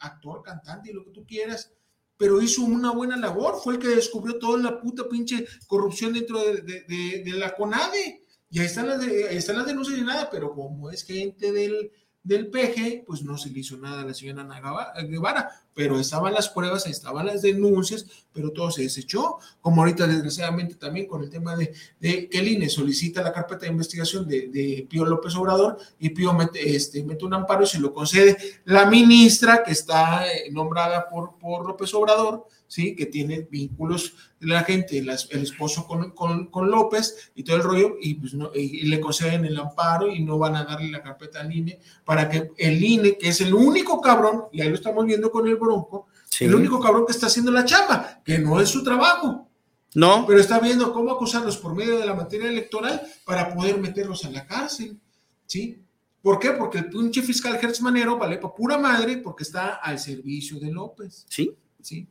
actor, 0.00 0.42
cantante 0.42 0.90
y 0.90 0.92
lo 0.92 1.04
que 1.04 1.10
tú 1.10 1.24
quieras 1.24 1.72
pero 2.20 2.42
hizo 2.42 2.60
una 2.64 2.92
buena 2.92 3.16
labor, 3.16 3.62
fue 3.64 3.72
el 3.72 3.78
que 3.78 3.88
descubrió 3.88 4.38
toda 4.38 4.58
la 4.58 4.78
puta 4.78 5.08
pinche 5.08 5.46
corrupción 5.66 6.12
dentro 6.12 6.38
de, 6.38 7.24
la 7.34 7.54
CONADE. 7.54 8.26
Y 8.50 8.58
ahí 8.58 8.66
están, 8.66 8.88
las 8.88 9.00
ahí 9.00 9.38
están 9.38 9.56
las 9.56 9.66
denuncias 9.66 9.98
y 9.98 10.02
nada, 10.02 10.28
pero 10.28 10.52
como 10.52 10.90
es 10.90 11.02
gente 11.02 11.50
del, 11.50 11.90
del 12.22 12.48
PG, 12.48 13.04
pues 13.06 13.22
no 13.22 13.38
se 13.38 13.50
le 13.50 13.60
hizo 13.60 13.76
nada 13.78 14.02
a 14.02 14.04
la 14.04 14.12
señora 14.12 14.42
Ana 14.42 14.60
Guevara, 15.02 15.50
pero 15.72 15.98
estaban 15.98 16.34
las 16.34 16.50
pruebas, 16.50 16.86
estaban 16.86 17.26
las 17.26 17.40
denuncias, 17.40 18.04
pero 18.32 18.50
todo 18.50 18.70
se 18.70 18.82
desechó, 18.82 19.38
como 19.60 19.80
ahorita 19.80 20.06
desgraciadamente 20.06 20.74
también 20.74 21.06
con 21.06 21.22
el 21.22 21.30
tema 21.30 21.56
de, 21.56 21.72
de 21.98 22.28
que 22.28 22.38
el 22.38 22.48
INE 22.48 22.68
solicita 22.68 23.22
la 23.22 23.32
carpeta 23.32 23.62
de 23.62 23.72
investigación 23.72 24.28
de, 24.28 24.48
de 24.48 24.86
Pío 24.88 25.06
López 25.06 25.34
Obrador 25.36 25.78
y 25.98 26.10
Pío 26.10 26.34
mete, 26.34 26.76
este, 26.76 27.02
mete 27.02 27.24
un 27.24 27.34
amparo 27.34 27.64
y 27.64 27.66
se 27.66 27.80
lo 27.80 27.94
concede. 27.94 28.36
La 28.64 28.84
ministra 28.84 29.62
que 29.62 29.72
está 29.72 30.30
eh, 30.30 30.50
nombrada 30.50 31.08
por, 31.08 31.38
por 31.38 31.66
López 31.66 31.94
Obrador, 31.94 32.46
¿sí? 32.70 32.94
que 32.94 33.06
tiene 33.06 33.48
vínculos 33.50 34.14
de 34.38 34.46
la 34.46 34.62
gente, 34.62 34.96
el 34.96 35.08
esposo 35.10 35.86
con, 35.86 36.12
con, 36.12 36.70
López 36.70 37.32
y 37.34 37.42
todo 37.42 37.56
el 37.56 37.62
rollo, 37.64 37.96
y, 38.00 38.14
pues 38.14 38.32
no, 38.32 38.52
y, 38.54 38.86
le 38.86 39.00
conceden 39.00 39.44
el 39.44 39.58
amparo 39.58 40.06
y 40.06 40.22
no 40.22 40.38
van 40.38 40.54
a 40.54 40.64
darle 40.64 40.88
la 40.88 41.02
carpeta 41.02 41.40
al 41.40 41.52
INE 41.52 41.80
para 42.04 42.28
que 42.28 42.52
el 42.56 42.82
INE, 42.82 43.18
que 43.18 43.28
es 43.28 43.40
el 43.40 43.52
único 43.52 44.00
cabrón, 44.00 44.44
y 44.52 44.60
ahí 44.60 44.68
lo 44.68 44.76
estamos 44.76 45.04
viendo 45.04 45.32
con 45.32 45.48
el 45.48 45.56
Bronco, 45.56 46.06
el 46.38 46.54
único 46.54 46.78
cabrón 46.78 47.04
que 47.06 47.12
está 47.12 47.26
haciendo 47.26 47.50
la 47.50 47.64
chamba, 47.64 48.22
que 48.24 48.38
no 48.38 48.60
es 48.60 48.68
su 48.68 48.84
trabajo. 48.84 49.48
No. 49.92 50.24
Pero 50.24 50.38
está 50.38 50.60
viendo 50.60 50.92
cómo 50.92 51.10
acusarlos 51.10 51.56
por 51.56 51.74
medio 51.74 51.98
de 51.98 52.06
la 52.06 52.14
materia 52.14 52.48
electoral 52.48 53.02
para 53.24 53.52
poder 53.52 53.78
meterlos 53.78 54.24
a 54.24 54.30
la 54.30 54.46
cárcel, 54.46 54.96
¿sí? 55.44 55.82
¿Por 56.22 56.38
qué? 56.38 56.52
Porque 56.52 56.78
el 56.78 56.88
pinche 56.88 57.20
fiscal 57.22 57.58
Gertz 57.58 57.80
Manero 57.80 58.16
vale 58.16 58.38
para 58.38 58.54
pura 58.54 58.78
madre 58.78 59.16
porque 59.16 59.42
está 59.42 59.74
al 59.74 59.98
servicio 59.98 60.60
de 60.60 60.70
López. 60.70 61.26
Sí. 61.28 61.52
Sí. 61.82 62.06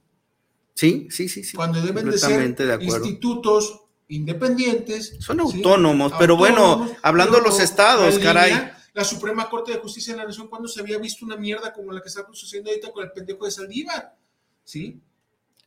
Sí, 0.74 1.08
sí, 1.12 1.28
sí, 1.28 1.44
sí. 1.44 1.56
Cuando 1.56 1.82
deben 1.82 2.10
de 2.10 2.18
ser 2.18 2.42
institutos 2.82 3.82
independientes. 4.10 5.16
Son 5.20 5.40
autónomos, 5.40 6.14
pero 6.20 6.36
bueno, 6.36 6.90
hablando 7.02 7.38
de 7.38 7.44
los 7.44 7.60
estados, 7.60 8.20
caray. 8.20 8.72
la 8.94 9.04
Suprema 9.04 9.50
Corte 9.50 9.72
de 9.72 9.78
Justicia 9.78 10.14
de 10.14 10.20
la 10.20 10.26
Nación, 10.26 10.48
cuando 10.48 10.68
se 10.68 10.82
había 10.82 10.98
visto 10.98 11.26
una 11.26 11.38
mierda 11.38 11.72
como 11.72 11.92
la 11.92 12.02
que 12.02 12.10
está 12.10 12.26
sucediendo 12.32 12.72
ahorita 12.72 12.92
con 12.92 13.04
el 13.04 13.12
pendejo 13.12 13.46
de 13.46 13.52
Saldívar, 13.52 14.16
¿sí? 14.64 15.00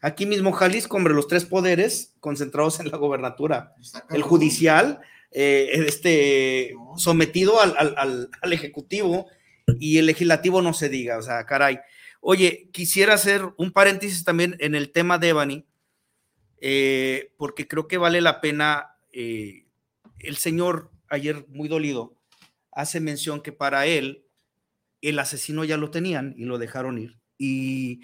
Aquí 0.00 0.26
mismo 0.26 0.50
Jalisco, 0.50 0.97
hombre, 0.97 1.14
los 1.14 1.28
tres 1.28 1.44
poderes 1.44 2.14
concentrados 2.18 2.80
en 2.80 2.90
la 2.90 2.97
gobernatura. 2.97 3.76
El 4.11 4.23
judicial, 4.23 5.00
eh, 5.30 5.71
este, 5.87 6.75
sometido 6.97 7.61
al, 7.61 7.76
al, 7.78 8.28
al, 8.42 8.52
Ejecutivo 8.52 9.26
y 9.78 9.99
el 9.99 10.06
legislativo 10.06 10.61
no 10.61 10.75
se 10.75 10.88
diga, 10.88 11.18
o 11.18 11.23
sea, 11.23 11.47
caray. 11.47 11.78
Oye, 12.25 12.71
quisiera 12.73 13.14
hacer 13.14 13.52
un 13.57 13.73
paréntesis 13.73 14.23
también 14.23 14.57
en 14.61 14.76
el 14.76 14.93
tema 14.93 15.19
de 15.19 15.31
Ebony, 15.31 15.67
eh, 16.61 17.35
porque 17.37 17.67
creo 17.67 17.88
que 17.88 17.99
vale 17.99 18.21
la 18.21 18.41
pena. 18.41 18.97
Eh, 19.12 19.67
el 20.21 20.37
señor, 20.37 20.93
ayer 21.09 21.45
muy 21.49 21.69
dolido, 21.69 22.17
hace 22.71 23.00
mención 23.00 23.43
que 23.43 23.50
para 23.50 23.87
él 23.87 24.25
el 25.00 25.19
asesino 25.19 25.64
ya 25.64 25.76
lo 25.76 25.91
tenían 25.91 26.33
y 26.38 26.45
lo 26.45 26.59
dejaron 26.59 26.97
ir. 26.99 27.19
Y 27.38 28.02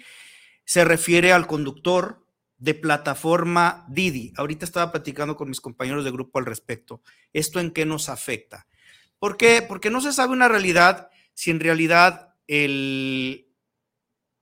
se 0.65 0.83
refiere 0.83 1.31
al 1.31 1.47
conductor 1.47 2.27
de 2.57 2.73
plataforma 2.73 3.85
Didi. 3.87 4.33
Ahorita 4.35 4.65
estaba 4.65 4.91
platicando 4.91 5.37
con 5.37 5.47
mis 5.47 5.61
compañeros 5.61 6.03
de 6.03 6.11
grupo 6.11 6.39
al 6.39 6.45
respecto. 6.45 7.01
¿Esto 7.31 7.61
en 7.61 7.71
qué 7.71 7.85
nos 7.85 8.09
afecta? 8.09 8.67
¿Por 9.17 9.37
qué? 9.37 9.61
Porque 9.61 9.89
no 9.89 10.01
se 10.01 10.11
sabe 10.11 10.33
una 10.33 10.49
realidad 10.49 11.09
si 11.33 11.51
en 11.51 11.61
realidad 11.61 12.35
el, 12.47 13.48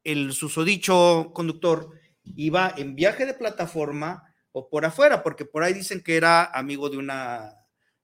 el 0.08 0.32
susodicho 0.32 1.32
conductor 1.34 1.92
iba 2.24 2.74
en 2.78 2.96
viaje 2.96 3.26
de 3.26 3.34
plataforma 3.34 4.24
o 4.54 4.70
por 4.70 4.86
afuera, 4.86 5.22
porque 5.22 5.44
por 5.44 5.64
ahí 5.64 5.74
dicen 5.74 6.02
que 6.02 6.16
era 6.16 6.46
amigo 6.46 6.90
de 6.90 6.98
una 6.98 7.54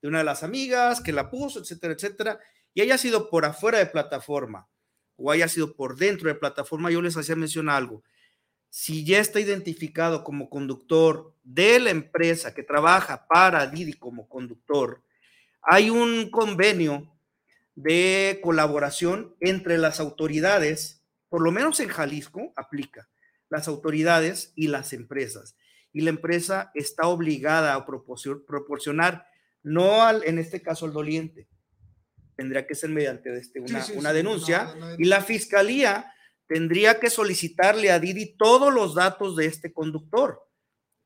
de 0.02 0.10
una 0.10 0.18
de 0.18 0.26
las 0.26 0.44
amigas, 0.44 1.00
que 1.00 1.14
la 1.14 1.30
puso, 1.30 1.62
etcétera, 1.62 1.94
etcétera, 1.94 2.40
y 2.74 2.82
haya 2.82 2.98
sido 2.98 3.30
por 3.30 3.46
afuera 3.46 3.78
de 3.78 3.86
plataforma 3.86 4.68
o 5.16 5.32
haya 5.32 5.48
sido 5.48 5.78
por 5.78 5.96
dentro 5.96 6.28
de 6.28 6.36
plataforma, 6.36 6.92
yo 6.92 7.02
les 7.02 7.16
hacía 7.16 7.38
mención 7.38 7.70
algo. 7.70 8.04
Si 8.70 9.06
ya 9.06 9.20
está 9.20 9.40
identificado 9.40 10.26
como 10.26 10.50
conductor 10.50 11.34
de 11.44 11.80
la 11.80 11.92
empresa 11.92 12.54
que 12.54 12.64
trabaja 12.64 13.28
para 13.28 13.68
Didi 13.68 13.94
como 13.94 14.28
conductor, 14.28 15.04
hay 15.62 15.90
un 15.90 16.30
convenio 16.30 17.10
de 17.76 18.42
colaboración 18.44 19.38
entre 19.40 19.78
las 19.78 20.02
autoridades, 20.02 21.03
por 21.34 21.42
lo 21.42 21.52
menos 21.52 21.80
en 21.80 21.90
Jalisco 21.90 22.54
aplica, 22.56 23.10
las 23.50 23.68
autoridades 23.68 24.54
y 24.56 24.68
las 24.68 24.94
empresas. 24.94 25.58
Y 25.92 26.02
la 26.02 26.12
empresa 26.12 26.70
está 26.76 27.08
obligada 27.08 27.74
a 27.74 27.88
proporcionar, 27.88 29.26
no 29.64 30.04
al, 30.04 30.24
en 30.26 30.38
este 30.38 30.62
caso 30.62 30.86
al 30.86 30.94
doliente, 30.94 31.50
tendría 32.36 32.68
que 32.68 32.76
ser 32.76 32.92
mediante 32.92 33.36
este, 33.36 33.62
una, 33.96 34.14
denuncia, 34.14 34.76
y 35.00 35.06
la 35.06 35.22
fiscalía 35.22 36.14
tendría 36.46 37.00
que 37.00 37.10
solicitarle 37.10 37.90
a 37.90 37.98
Didi 37.98 38.38
todos 38.38 38.72
los 38.72 38.94
datos 38.94 39.36
de 39.36 39.48
este 39.48 39.74
conductor 39.74 40.40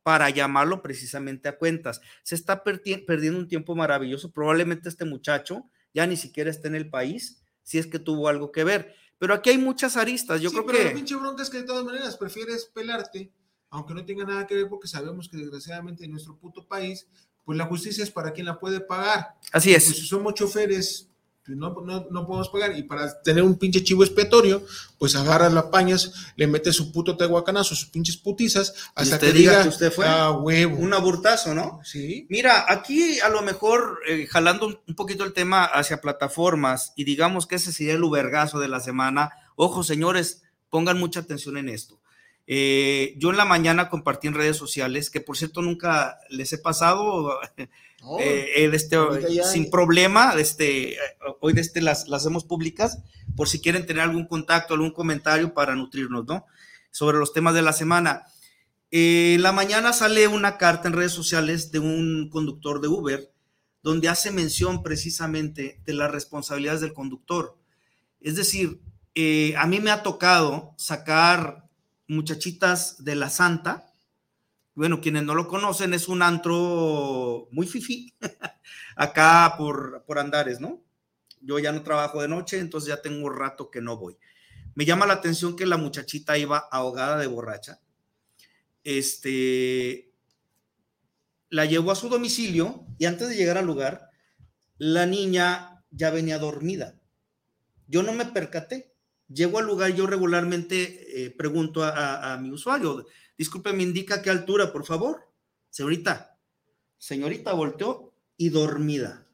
para 0.04 0.30
llamarlo 0.30 0.82
precisamente 0.82 1.48
a 1.48 1.58
cuentas. 1.58 2.02
Se 2.24 2.36
está 2.36 2.66
perdiendo 2.66 3.40
un 3.40 3.48
tiempo 3.48 3.78
maravilloso. 3.78 4.34
Probablemente 4.34 4.90
este 4.90 5.06
muchacho 5.06 5.72
ya 5.94 6.06
ni 6.06 6.18
siquiera 6.18 6.50
esté 6.50 6.68
en 6.68 6.76
el 6.76 6.90
país, 6.90 7.42
si 7.64 7.78
es 7.78 7.88
que 7.88 8.00
tuvo 8.00 8.28
algo 8.28 8.52
que 8.52 8.66
ver. 8.66 8.94
Pero 9.20 9.34
aquí 9.34 9.50
hay 9.50 9.58
muchas 9.58 9.98
aristas. 9.98 10.42
Yo 10.42 10.52
creo 10.52 10.66
pero 10.66 10.78
que. 10.78 10.86
La 10.86 10.94
pinche 10.94 11.16
bronca 11.16 11.44
es 11.44 11.50
que 11.50 11.58
de 11.58 11.64
todas 11.64 11.84
maneras 11.84 12.18
prefieres 12.18 12.66
pelarte, 12.66 13.32
aunque 13.70 13.94
no 13.94 14.06
tenga 14.06 14.26
nada 14.26 14.46
que 14.46 14.56
ver, 14.56 14.70
porque 14.70 14.88
sabemos 14.88 15.28
que 15.30 15.38
desgraciadamente 15.38 16.06
en 16.06 16.12
nuestro 16.12 16.38
puto 16.38 16.68
país, 16.68 17.08
pues 17.44 17.58
la 17.58 17.66
justicia 17.66 18.04
es 18.04 18.12
para 18.12 18.32
quien 18.32 18.46
la 18.46 18.60
puede 18.60 18.80
pagar. 18.80 19.36
Así 19.52 19.74
es. 19.74 19.86
Pues 19.86 19.98
si 19.98 20.06
somos 20.06 20.34
choferes 20.34 21.10
pues, 21.48 21.86
no, 21.86 22.08
no, 22.12 22.28
podemos 22.28 22.50
pagar. 22.50 22.78
Y 22.78 22.84
para 22.84 23.22
tener 23.22 23.42
un 23.42 23.58
pinche 23.58 23.84
chivo 23.84 24.04
expiatorio, 24.04 24.66
pues 24.98 25.16
agarras 25.16 25.54
la 25.54 25.72
pañas, 25.72 26.12
le 26.36 26.46
metes 26.46 26.76
su 26.76 26.92
puto 26.92 27.16
tehuacanazo, 27.16 27.76
sus 27.76 27.88
pinches 27.88 28.18
putizas, 28.18 28.74
hasta 28.96 29.18
que 29.18 29.32
diga, 29.32 29.64
que 29.64 29.70
usted 29.70 29.92
fue 29.92 30.06
ah, 30.06 30.32
huevo. 30.32 30.78
Un 30.78 30.94
aburtazo, 30.94 31.56
¿no? 31.56 31.80
Sí. 31.84 32.28
Mira, 32.30 32.66
aquí 32.68 33.20
a 33.22 33.30
lo 33.30 33.42
mejor, 33.42 34.00
eh, 34.08 34.28
jalando 34.28 34.84
un 34.86 34.96
poquito 34.96 35.24
el 35.24 35.34
tema 35.34 35.64
hacia 35.64 36.02
plataformas, 36.02 36.94
y 36.98 37.06
digamos 37.06 37.48
que 37.48 37.56
ese 37.56 37.72
sería 37.72 37.94
el 37.94 38.04
ubergazo 38.04 38.60
de 38.60 38.68
la 38.68 38.82
semana. 38.82 39.32
Ojo, 39.56 39.84
señores, 39.84 40.44
pongan 40.70 41.00
mucha 41.00 41.22
atención 41.22 41.58
en 41.58 41.70
esto. 41.70 42.00
Eh, 42.50 43.14
yo 43.18 43.30
en 43.30 43.38
la 43.38 43.44
mañana 43.44 43.90
compartí 43.90 44.28
en 44.28 44.34
redes 44.34 44.56
sociales, 44.56 45.10
que 45.10 45.20
por 45.20 45.38
cierto 45.38 45.62
nunca 45.62 46.18
les 46.30 46.54
he 46.54 46.58
pasado, 46.58 47.40
eh, 48.20 48.52
eh, 48.56 48.70
este, 48.74 48.98
sin 49.44 49.70
problema, 49.70 50.34
este, 50.38 50.98
hoy 51.42 51.54
de 51.54 51.62
este 51.62 51.82
las, 51.82 52.08
las 52.08 52.22
hacemos 52.22 52.46
públicas 52.46 53.00
por 53.36 53.50
si 53.50 53.60
quieren 53.60 53.86
tener 53.86 54.04
algún 54.04 54.28
contacto, 54.28 54.74
algún 54.74 54.92
comentario 54.92 55.54
para 55.54 55.76
nutrirnos, 55.76 56.26
¿no? 56.26 56.46
Sobre 56.92 57.18
los 57.18 57.34
temas 57.34 57.54
de 57.54 57.62
la 57.62 57.74
semana. 57.74 58.24
Eh, 58.92 59.34
en 59.36 59.42
la 59.42 59.52
mañana 59.52 59.94
sale 59.94 60.28
una 60.28 60.58
carta 60.58 60.88
en 60.88 60.94
redes 60.94 61.12
sociales 61.12 61.72
de 61.72 61.80
un 61.80 62.30
conductor 62.30 62.82
de 62.82 62.88
Uber 62.88 63.32
donde 63.84 64.10
hace 64.10 64.32
mención 64.32 64.84
precisamente 64.84 65.82
de 65.86 65.94
las 65.94 66.12
responsabilidades 66.12 66.82
del 66.82 66.94
conductor. 66.94 67.58
Es 68.22 68.36
decir, 68.36 68.82
a 69.58 69.66
mí 69.66 69.80
me 69.80 69.92
ha 69.92 70.04
tocado 70.04 70.74
sacar 70.78 71.68
muchachitas 72.08 73.04
de 73.04 73.16
la 73.16 73.30
Santa, 73.30 73.87
bueno, 74.78 75.02
quienes 75.02 75.24
no 75.24 75.34
lo 75.34 75.48
conocen, 75.48 75.96
es 75.96 76.08
un 76.08 76.22
antro 76.22 77.48
muy 77.50 77.66
fifi, 77.66 78.14
acá 78.96 79.56
por, 79.58 80.04
por 80.06 80.20
Andares, 80.20 80.60
¿no? 80.60 80.84
Yo 81.42 81.58
ya 81.58 81.72
no 81.72 81.82
trabajo 81.82 82.22
de 82.22 82.28
noche, 82.28 82.60
entonces 82.60 82.90
ya 82.90 83.02
tengo 83.02 83.26
un 83.26 83.36
rato 83.36 83.72
que 83.72 83.82
no 83.82 83.98
voy. 83.98 84.20
Me 84.76 84.86
llama 84.86 85.08
la 85.08 85.16
atención 85.16 85.56
que 85.56 85.66
la 85.66 85.78
muchachita 85.78 86.38
iba 86.38 86.60
ahogada 86.60 87.18
de 87.18 87.26
borracha. 87.26 87.82
Este, 88.84 90.12
la 91.50 91.66
llevó 91.66 91.90
a 91.90 91.96
su 91.96 92.08
domicilio 92.08 92.86
y 93.00 93.06
antes 93.06 93.30
de 93.30 93.36
llegar 93.36 93.58
al 93.58 93.66
lugar, 93.66 94.12
la 94.78 95.08
niña 95.08 95.84
ya 95.90 96.12
venía 96.12 96.38
dormida. 96.38 97.00
Yo 97.88 98.04
no 98.04 98.14
me 98.14 98.26
percaté. 98.26 98.94
Llego 99.28 99.58
al 99.58 99.66
lugar, 99.66 99.96
yo 99.96 100.06
regularmente 100.06 101.26
eh, 101.26 101.32
pregunto 101.32 101.84
a 101.84 102.38
mi 102.40 102.52
usuario, 102.52 103.08
Disculpe, 103.38 103.74
me 103.74 103.84
indica 103.84 104.22
qué 104.22 104.30
altura, 104.30 104.72
por 104.72 104.86
favor. 104.86 105.32
Señorita, 105.70 106.40
señorita 106.98 107.54
volteó 107.54 108.14
y 108.36 108.50
dormida. 108.50 109.28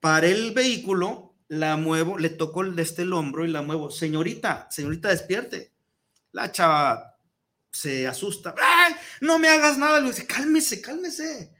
Paré 0.00 0.30
el 0.32 0.52
vehículo, 0.52 1.34
la 1.48 1.76
muevo, 1.76 2.18
le 2.18 2.30
toco 2.30 2.62
el, 2.62 2.78
este 2.78 3.02
el 3.02 3.12
hombro 3.12 3.44
y 3.44 3.48
la 3.48 3.62
muevo. 3.62 3.90
Señorita, 3.90 4.68
señorita, 4.70 5.08
despierte. 5.08 5.72
La 6.32 6.52
chava 6.52 7.18
se 7.70 8.06
asusta. 8.06 8.54
¡Ay, 8.60 8.94
no 9.20 9.38
me 9.38 9.48
hagas 9.48 9.78
nada! 9.78 10.00
Le 10.00 10.08
dice, 10.08 10.26
cálmese, 10.26 10.80
cálmese. 10.80 11.52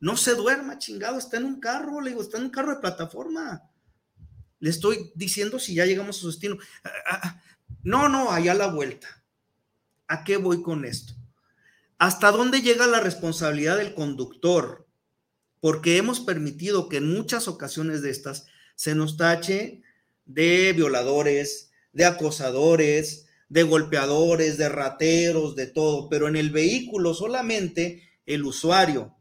No 0.00 0.16
se 0.16 0.34
duerma, 0.34 0.78
chingado, 0.78 1.18
está 1.18 1.36
en 1.38 1.44
un 1.44 1.60
carro, 1.60 2.00
le 2.00 2.10
digo, 2.10 2.22
está 2.22 2.38
en 2.38 2.44
un 2.44 2.50
carro 2.50 2.74
de 2.74 2.80
plataforma. 2.80 3.68
Le 4.60 4.70
estoy 4.70 5.12
diciendo 5.14 5.58
si 5.58 5.74
ya 5.74 5.86
llegamos 5.86 6.16
a 6.16 6.20
su 6.20 6.26
destino. 6.28 6.56
Ah, 6.84 6.90
ah, 7.06 7.20
ah. 7.24 7.42
No, 7.82 8.08
no, 8.08 8.30
allá 8.30 8.54
la 8.54 8.68
vuelta. 8.68 9.17
¿A 10.08 10.24
qué 10.24 10.38
voy 10.38 10.62
con 10.62 10.84
esto? 10.84 11.14
¿Hasta 11.98 12.30
dónde 12.30 12.62
llega 12.62 12.86
la 12.86 13.00
responsabilidad 13.00 13.76
del 13.76 13.94
conductor? 13.94 14.88
Porque 15.60 15.96
hemos 15.96 16.20
permitido 16.20 16.88
que 16.88 16.96
en 16.96 17.12
muchas 17.12 17.46
ocasiones 17.46 18.02
de 18.02 18.10
estas 18.10 18.46
se 18.74 18.94
nos 18.94 19.16
tache 19.16 19.82
de 20.24 20.72
violadores, 20.72 21.70
de 21.92 22.04
acosadores, 22.04 23.26
de 23.48 23.62
golpeadores, 23.62 24.56
de 24.58 24.68
rateros, 24.68 25.56
de 25.56 25.66
todo, 25.66 26.08
pero 26.08 26.28
en 26.28 26.36
el 26.36 26.50
vehículo 26.50 27.14
solamente 27.14 28.08
el 28.26 28.44
usuario 28.44 29.16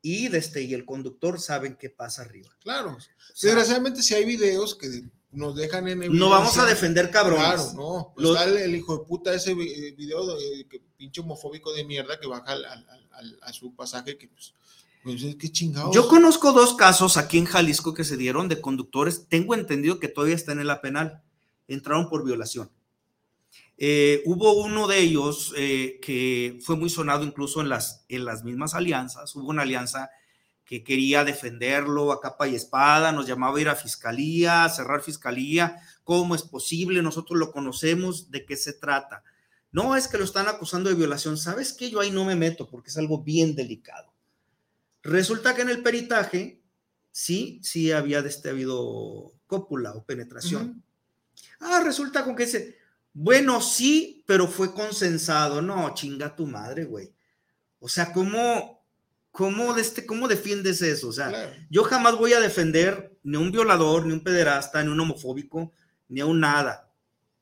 y, 0.00 0.26
este, 0.36 0.62
y 0.62 0.74
el 0.74 0.84
conductor 0.84 1.40
saben 1.40 1.76
qué 1.76 1.88
pasa 1.88 2.22
arriba. 2.22 2.50
Claro. 2.60 2.96
Desgraciadamente, 3.40 4.02
si 4.02 4.14
hay 4.14 4.26
videos 4.26 4.76
que 4.76 5.02
nos 5.34 5.54
dejan 5.54 5.88
en 5.88 6.16
No 6.16 6.30
vamos 6.30 6.56
a 6.58 6.64
defender 6.64 7.10
cabrones. 7.10 7.44
Claro, 7.44 7.72
no. 7.74 8.12
Pues 8.14 8.28
está 8.28 8.44
el, 8.44 8.74
hijo 8.74 8.98
de 8.98 9.04
puta 9.04 9.34
ese 9.34 9.52
eh, 9.52 9.94
video 9.96 10.26
de, 10.36 10.66
que 10.68 10.80
pinche 10.96 11.20
homofóbico 11.20 11.72
de 11.72 11.84
mierda 11.84 12.18
que 12.18 12.26
baja 12.26 12.56
a 13.42 13.52
su 13.52 13.74
pasaje 13.74 14.16
que 14.16 14.28
pues, 14.28 14.54
pues 15.02 15.36
qué 15.36 15.50
chingados. 15.50 15.94
Yo 15.94 16.08
conozco 16.08 16.52
dos 16.52 16.74
casos 16.74 17.16
aquí 17.16 17.38
en 17.38 17.44
Jalisco 17.44 17.94
que 17.94 18.04
se 18.04 18.16
dieron 18.16 18.48
de 18.48 18.60
conductores. 18.60 19.26
Tengo 19.28 19.54
entendido 19.54 19.98
que 20.00 20.08
todavía 20.08 20.36
están 20.36 20.60
en 20.60 20.66
la 20.66 20.80
penal. 20.80 21.22
Entraron 21.68 22.08
por 22.08 22.24
violación. 22.24 22.70
Eh, 23.76 24.22
hubo 24.24 24.52
uno 24.52 24.86
de 24.86 25.00
ellos 25.00 25.52
eh, 25.56 25.98
que 26.00 26.60
fue 26.62 26.76
muy 26.76 26.88
sonado 26.90 27.24
incluso 27.24 27.60
en 27.60 27.68
las, 27.68 28.04
en 28.08 28.24
las 28.24 28.44
mismas 28.44 28.74
alianzas. 28.74 29.34
Hubo 29.34 29.48
una 29.48 29.62
alianza 29.62 30.10
que 30.64 30.82
quería 30.82 31.24
defenderlo 31.24 32.12
a 32.12 32.20
capa 32.20 32.48
y 32.48 32.54
espada, 32.54 33.12
nos 33.12 33.26
llamaba 33.26 33.58
a 33.58 33.60
ir 33.60 33.68
a 33.68 33.74
fiscalía, 33.74 34.64
a 34.64 34.70
cerrar 34.70 35.02
fiscalía, 35.02 35.76
¿cómo 36.04 36.34
es 36.34 36.42
posible? 36.42 37.02
Nosotros 37.02 37.38
lo 37.38 37.52
conocemos, 37.52 38.30
¿de 38.30 38.46
qué 38.46 38.56
se 38.56 38.72
trata? 38.72 39.22
No 39.72 39.96
es 39.96 40.08
que 40.08 40.18
lo 40.18 40.24
están 40.24 40.48
acusando 40.48 40.88
de 40.88 40.96
violación, 40.96 41.36
¿sabes 41.36 41.72
qué? 41.72 41.90
Yo 41.90 42.00
ahí 42.00 42.10
no 42.10 42.24
me 42.24 42.36
meto 42.36 42.68
porque 42.68 42.90
es 42.90 42.96
algo 42.96 43.22
bien 43.22 43.54
delicado. 43.54 44.12
Resulta 45.02 45.54
que 45.54 45.62
en 45.62 45.68
el 45.68 45.82
peritaje, 45.82 46.62
sí, 47.10 47.60
sí 47.62 47.92
había 47.92 48.22
de 48.22 48.30
este, 48.30 48.50
habido 48.50 49.32
cópula 49.46 49.92
o 49.92 50.04
penetración. 50.04 50.82
Ah, 51.60 51.82
resulta 51.84 52.24
con 52.24 52.34
que 52.34 52.46
dice, 52.46 52.78
bueno, 53.12 53.60
sí, 53.60 54.24
pero 54.26 54.48
fue 54.48 54.72
consensado. 54.72 55.60
No, 55.60 55.92
chinga 55.94 56.34
tu 56.34 56.46
madre, 56.46 56.84
güey. 56.84 57.12
O 57.80 57.88
sea, 57.88 58.12
¿cómo, 58.12 58.83
¿cómo, 59.34 59.74
de 59.74 59.82
este, 59.82 60.06
¿cómo 60.06 60.28
defiendes 60.28 60.80
eso? 60.80 61.08
O 61.08 61.12
sea, 61.12 61.52
yo 61.68 61.82
jamás 61.82 62.16
voy 62.16 62.34
a 62.34 62.40
defender 62.40 63.18
ni 63.24 63.36
a 63.36 63.40
un 63.40 63.50
violador, 63.50 64.06
ni 64.06 64.12
un 64.12 64.22
pederasta, 64.22 64.80
ni 64.80 64.90
un 64.90 65.00
homofóbico, 65.00 65.72
ni 66.08 66.20
a 66.20 66.26
un 66.26 66.38
nada. 66.38 66.92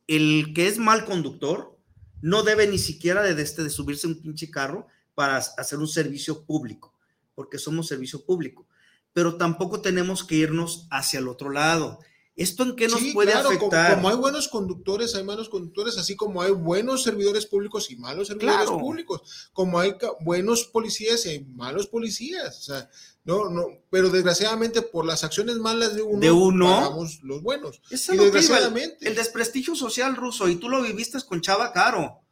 El 0.07 0.55
que 0.55 0.69
es 0.69 0.79
mal 0.79 1.05
conductor 1.05 1.79
no 2.23 2.45
debe 2.45 2.67
ni 2.67 2.79
siquiera 2.79 3.23
de, 3.23 3.41
este, 3.43 3.63
de 3.63 3.69
subirse 3.69 4.07
un 4.07 4.23
pinche 4.23 4.51
carro 4.51 4.87
para 5.15 5.37
hacer 5.37 5.79
un 5.81 5.87
servicio 5.87 6.47
público, 6.47 6.95
porque 7.35 7.59
somos 7.59 7.89
servicio 7.89 8.25
público. 8.25 8.67
Pero 9.13 9.37
tampoco 9.37 9.83
tenemos 9.83 10.25
que 10.25 10.37
irnos 10.37 10.89
hacia 10.91 11.19
el 11.19 11.29
otro 11.29 11.51
lado. 11.51 11.99
¿Esto 12.35 12.63
en 12.63 12.77
qué 12.77 12.89
nos 12.89 13.03
puede 13.13 13.35
afectar? 13.35 13.97
Como, 13.97 14.09
hay 14.09 14.17
buenos 14.17 14.49
conductores, 14.49 15.15
hay 15.15 15.23
malos 15.23 15.51
conductores, 15.51 15.99
así 15.99 16.17
como 16.17 16.41
hay 16.41 16.51
buenos 16.51 17.03
servidores 17.03 17.45
públicos 17.45 17.91
y 17.91 17.97
malos 17.97 18.29
servidores 18.29 18.71
públicos, 18.71 19.51
como 19.53 19.79
hay 19.79 19.95
buenos 20.21 20.65
policías 20.65 21.27
y 21.27 21.31
hay 21.31 21.45
malos 21.45 21.89
policías. 21.89 22.59
O 22.59 22.63
sea, 22.63 22.91
no, 23.25 23.51
no, 23.51 23.67
pero 23.91 24.09
desgraciadamente 24.09 24.81
por 24.81 25.05
las 25.05 25.25
acciones 25.25 25.57
malas 25.57 25.95
de 25.95 26.01
uno, 26.01 26.21
de 26.21 26.33
uno 26.33 27.07
los 27.23 27.43
buenos. 27.43 27.83
y 27.91 28.17
desgraciadamente. 28.17 29.09
El, 29.09 29.15
desprestigio 29.15 29.75
social 29.75 30.17
ruso, 30.17 30.49
y 30.49 30.57
tú 30.57 30.71
lo 30.71 30.81
viviste 30.81 31.19
con 31.29 31.43
Chava 31.43 31.73
Caro. 31.73 32.23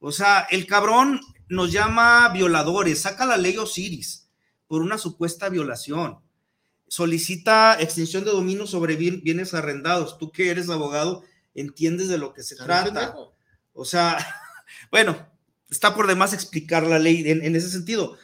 O 0.00 0.10
sea, 0.10 0.48
el 0.50 0.66
cabrón 0.66 1.20
nos 1.48 1.70
llama 1.70 2.28
violadores, 2.30 3.02
saca 3.02 3.24
la 3.24 3.36
ley 3.36 3.56
Osiris 3.56 4.28
por 4.66 4.82
una 4.82 4.98
supuesta 4.98 5.48
violación 5.48 6.25
solicita 6.88 7.76
extinción 7.80 8.24
de 8.24 8.30
dominio 8.30 8.66
sobre 8.66 8.96
bienes 8.96 9.54
arrendados. 9.54 10.18
Tú 10.18 10.30
que 10.30 10.50
eres 10.50 10.68
abogado, 10.70 11.24
entiendes 11.54 12.08
de 12.08 12.18
lo 12.18 12.32
que 12.32 12.42
se 12.42 12.56
trata. 12.56 13.14
O 13.72 13.84
sea, 13.84 14.18
bueno, 14.90 15.26
está 15.70 15.94
por 15.94 16.06
demás 16.06 16.32
explicar 16.32 16.84
la 16.84 16.98
ley 16.98 17.24
en, 17.26 17.56
ese 17.56 17.70
sentido. 17.70 18.16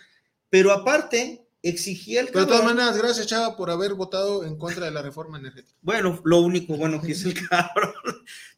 Pero 0.48 0.70
aparte, 0.70 1.46
exigía 1.62 2.20
el... 2.20 2.28
Pero 2.28 2.40
de 2.40 2.46
todas 2.46 2.64
maneras, 2.64 2.96
gracias 2.96 3.26
Chava 3.26 3.56
por 3.56 3.70
haber 3.70 3.94
votado 3.94 4.44
en 4.44 4.56
contra 4.56 4.84
de 4.84 4.90
la 4.90 5.02
reforma 5.02 5.38
energética. 5.38 5.76
Bueno, 5.80 6.20
lo 6.24 6.40
único 6.40 6.76
bueno 6.76 7.00
que 7.00 7.12
es 7.12 7.24
el 7.24 7.34
cabrón. 7.48 7.94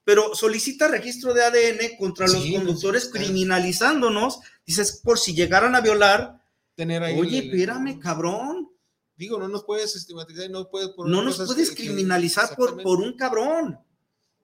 Pero 0.04 0.34
solicita 0.34 0.88
registro 0.88 1.32
de 1.32 1.44
ADN 1.44 1.96
contra 1.98 2.26
los 2.26 2.44
conductores 2.44 3.08
criminalizándonos. 3.08 4.40
Dices, 4.66 5.00
por 5.02 5.18
si 5.18 5.34
llegaran 5.34 5.74
a 5.74 5.80
violar. 5.80 6.42
Tener 6.74 7.02
ahí 7.04 7.18
Oye, 7.18 7.38
espérame, 7.38 7.98
cabrón. 8.00 8.73
Digo, 9.16 9.38
no 9.38 9.48
nos 9.48 9.64
puedes 9.64 9.94
estigmatizar, 9.94 10.50
no 10.50 10.68
puedes 10.68 10.90
No 10.96 11.22
nos 11.22 11.38
puedes 11.38 11.70
criminalizar 11.70 12.57
por, 12.57 12.83
por 12.83 13.00
un 13.00 13.16
cabrón. 13.16 13.79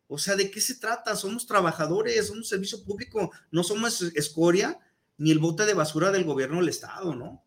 O 0.07 0.19
sea, 0.19 0.37
¿de 0.37 0.51
qué 0.51 0.61
se 0.61 0.77
trata? 0.77 1.15
Somos 1.15 1.47
trabajadores, 1.47 2.27
somos 2.27 2.49
servicio 2.49 2.83
público, 2.85 3.31
no 3.51 3.63
somos 3.63 4.03
escoria 4.03 4.79
ni 5.19 5.31
el 5.31 5.39
bote 5.39 5.67
de 5.67 5.75
basura 5.75 6.11
del 6.11 6.25
gobierno 6.25 6.59
del 6.59 6.69
Estado, 6.69 7.15
¿no? 7.15 7.45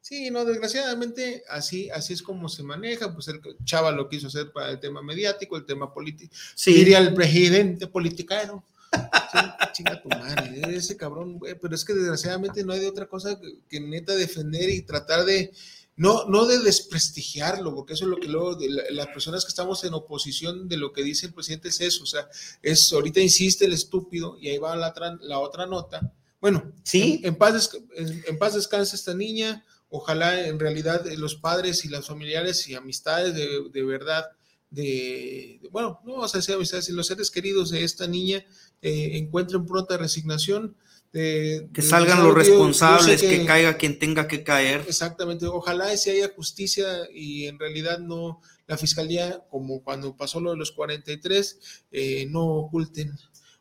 Sí, 0.00 0.30
no, 0.30 0.44
desgraciadamente 0.44 1.42
así, 1.48 1.90
así 1.90 2.12
es 2.12 2.22
como 2.22 2.48
se 2.48 2.62
maneja, 2.62 3.12
pues 3.12 3.26
el 3.26 3.40
Chava 3.64 3.90
lo 3.90 4.08
quiso 4.08 4.28
hacer 4.28 4.52
para 4.52 4.70
el 4.70 4.78
tema 4.78 5.02
mediático, 5.02 5.56
el 5.56 5.66
tema 5.66 5.92
político. 5.92 6.32
Sí. 6.54 6.72
Diría 6.72 6.98
el 6.98 7.12
presidente 7.12 7.88
politicano. 7.88 8.64
chinga 9.72 10.00
tu 10.00 10.08
madre, 10.08 10.76
ese 10.76 10.96
cabrón, 10.96 11.38
güey, 11.38 11.58
pero 11.58 11.74
es 11.74 11.84
que 11.84 11.92
desgraciadamente 11.92 12.64
no 12.64 12.72
hay 12.72 12.80
de 12.80 12.88
otra 12.88 13.06
cosa 13.06 13.36
que 13.68 13.80
neta 13.80 14.14
defender 14.14 14.70
y 14.70 14.82
tratar 14.82 15.24
de, 15.24 15.52
no, 15.96 16.26
no 16.26 16.44
de 16.44 16.58
desprestigiarlo, 16.58 17.74
porque 17.74 17.94
eso 17.94 18.04
es 18.04 18.10
lo 18.10 18.18
que 18.18 18.28
luego 18.28 18.54
de 18.54 18.68
las 18.90 19.06
personas 19.08 19.44
que 19.44 19.48
estamos 19.48 19.82
en 19.84 19.94
oposición 19.94 20.68
de 20.68 20.76
lo 20.76 20.92
que 20.92 21.02
dice 21.02 21.26
el 21.26 21.32
presidente 21.32 21.68
es 21.68 21.80
eso, 21.80 22.02
o 22.02 22.06
sea, 22.06 22.28
es 22.62 22.92
ahorita 22.92 23.20
insiste 23.20 23.64
el 23.64 23.72
estúpido 23.72 24.36
y 24.38 24.48
ahí 24.48 24.58
va 24.58 24.76
la, 24.76 24.94
la 25.22 25.38
otra 25.38 25.66
nota. 25.66 26.12
Bueno, 26.38 26.70
sí, 26.82 27.20
en, 27.24 27.34
paz, 27.34 27.70
en, 27.96 28.38
paz 28.38 28.54
descansa 28.54 28.94
esta 28.94 29.14
niña, 29.14 29.64
ojalá 29.88 30.46
en 30.46 30.58
realidad 30.58 31.04
los 31.16 31.34
padres 31.34 31.84
y 31.86 31.88
las 31.88 32.06
familiares 32.06 32.68
y 32.68 32.74
amistades 32.74 33.34
de, 33.34 33.68
de 33.72 33.82
verdad, 33.82 34.26
de, 34.68 35.60
bueno, 35.70 36.00
no 36.04 36.12
vamos 36.14 36.34
a 36.34 36.38
decir 36.38 36.54
amistades, 36.54 36.90
y 36.90 36.92
los 36.92 37.06
seres 37.06 37.30
queridos 37.30 37.70
de 37.70 37.84
esta 37.84 38.06
niña 38.06 38.44
eh, 38.82 39.18
encuentren 39.18 39.66
pronta 39.66 39.96
resignación 39.96 40.76
que 41.12 41.82
salgan 41.82 42.22
los 42.22 42.34
responsables, 42.34 43.22
que, 43.22 43.46
caiga 43.46 43.78
quien 43.78 43.98
tenga 43.98 44.28
que 44.28 44.42
caer. 44.42 44.84
Exactamente, 44.86 45.46
ojalá 45.46 45.96
si 45.96 46.10
haya 46.10 46.30
justicia 46.36 46.86
y 47.10 47.46
en 47.46 47.58
realidad 47.58 47.98
no, 48.00 48.42
la 48.66 48.76
fiscalía, 48.76 49.44
como 49.48 49.82
cuando 49.82 50.16
pasó 50.16 50.40
lo 50.40 50.50
de 50.50 50.56
los 50.56 50.72
43, 50.72 51.58
eh, 51.92 52.26
no 52.28 52.44
oculten 52.44 53.12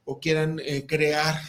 o 0.04 0.19
quieran 0.19 0.60
eh, 0.63 0.86
crear 0.86 1.39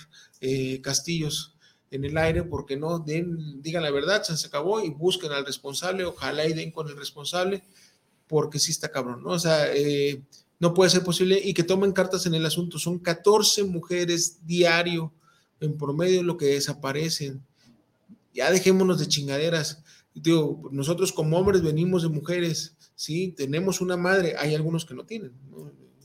eh, 0.41 0.81
castillos 0.81 1.57
en 1.91 2.05
el 2.05 2.19
aire, 2.19 2.43
porque 2.43 2.77
no 2.77 2.99
den, 2.99 3.63
digan 3.63 3.83
la 3.83 3.91
verdad, 3.91 4.23
se 4.23 4.47
acabó 4.47 4.81
y 4.81 4.91
busquen 4.91 5.33
al 5.33 5.47
responsable, 5.47 6.05
ojalá 6.05 6.47
y 6.47 6.53
den 6.53 6.71
con 6.71 6.89
el 6.89 6.97
responsable, 6.97 7.63
porque 8.27 8.59
sí 8.59 8.73
está 8.73 8.91
cabrón, 8.91 9.23
¿no? 9.23 9.31
O 9.31 9.39
sea, 9.39 9.69
no 10.59 10.75
puede 10.75 10.91
ser 10.91 11.05
posible 11.05 11.41
y 11.43 11.55
que 11.55 11.63
tomen 11.63 11.93
cartas 11.93 12.27
en 12.27 12.35
el 12.35 12.47
asunto. 12.47 12.79
Son 12.79 12.99
14 12.99 13.65
mujeres 13.65 14.39
diario 14.47 15.13
en 15.61 15.77
promedio 15.77 16.23
lo 16.23 16.37
que 16.37 16.47
desaparecen. 16.47 17.43
Ya 18.33 18.51
dejémonos 18.51 18.99
de 18.99 19.07
chingaderas. 19.07 19.83
Digo, 20.15 20.69
nosotros 20.73 21.13
como 21.13 21.39
hombres 21.39 21.63
venimos 21.63 22.03
de 22.03 22.09
mujeres, 22.09 22.75
¿sí? 22.95 23.35
Tenemos 23.37 23.81
una 23.81 23.97
madre, 23.97 24.35
hay 24.39 24.55
algunos 24.55 24.85
que 24.85 24.95
no 24.95 25.05
tienen. 25.05 25.33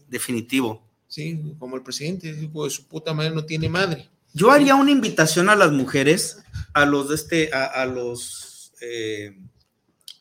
Definitivo. 0.10 0.84
Sí, 1.08 1.56
como 1.60 1.76
el 1.76 1.84
presidente, 1.84 2.34
de 2.34 2.70
su 2.70 2.88
puta 2.88 3.14
madre 3.14 3.32
no 3.32 3.46
tiene 3.46 3.70
madre. 3.70 4.10
Yo 4.34 4.52
haría 4.52 4.76
una 4.76 4.92
invitación 4.92 5.50
a 5.50 5.56
las 5.56 5.72
mujeres, 5.72 6.40
a 6.74 6.86
los 6.86 7.10
de 7.10 7.16
este, 7.16 7.52
a, 7.54 7.86
los 7.86 8.72
eh, 8.82 9.38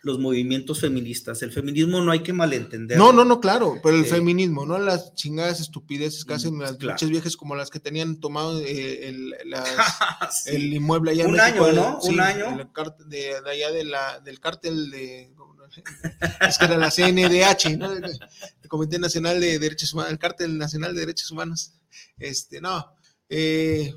los 0.03 0.19
movimientos 0.19 0.81
feministas. 0.81 1.43
El 1.43 1.53
feminismo 1.53 2.01
no 2.01 2.11
hay 2.11 2.23
que 2.23 2.33
malentender. 2.33 2.97
No, 2.97 3.13
no, 3.13 3.25
no, 3.25 3.41
claro, 3.41 3.79
pero 3.83 3.97
el 3.97 4.07
feminismo, 4.07 4.65
no 4.65 4.79
las 4.79 5.15
chingadas 5.15 5.61
estupideces 5.61 6.25
que 6.25 6.35
hacen 6.35 6.59
las 6.59 6.77
claro. 6.77 7.07
viejas 7.09 7.37
como 7.37 7.55
las 7.55 7.71
que 7.71 7.81
tenían 7.81 8.19
tomado 8.19 8.61
eh, 8.61 9.09
el, 9.09 9.35
el, 10.47 10.73
inmueble 10.73 11.11
allá 11.11 11.25
Un 11.27 11.39
en 11.39 11.45
México, 11.45 11.65
año, 11.67 11.75
¿no? 11.75 11.99
Un 12.01 12.21
año. 12.21 12.71
De, 13.07 13.35
allá 13.47 13.71
de 13.73 13.85
la, 13.85 14.21
del 14.21 14.41
cártel 14.41 14.91
de. 14.91 15.33
Es 16.41 16.59
que 16.59 16.65
era 16.65 16.77
la 16.77 16.91
CNDH, 16.91 17.79
¿no? 17.79 17.93
El 17.93 18.69
Comité 18.69 18.99
Nacional 18.99 19.41
de 19.41 19.59
Derechos 19.59 19.93
Humanos, 19.93 20.11
el 20.11 20.19
Cártel 20.19 20.59
Nacional 20.59 20.95
de 20.95 21.01
Derechos 21.01 21.31
Humanos. 21.31 21.75
Este, 22.19 22.61
no. 22.61 22.93
Eh, 23.29 23.95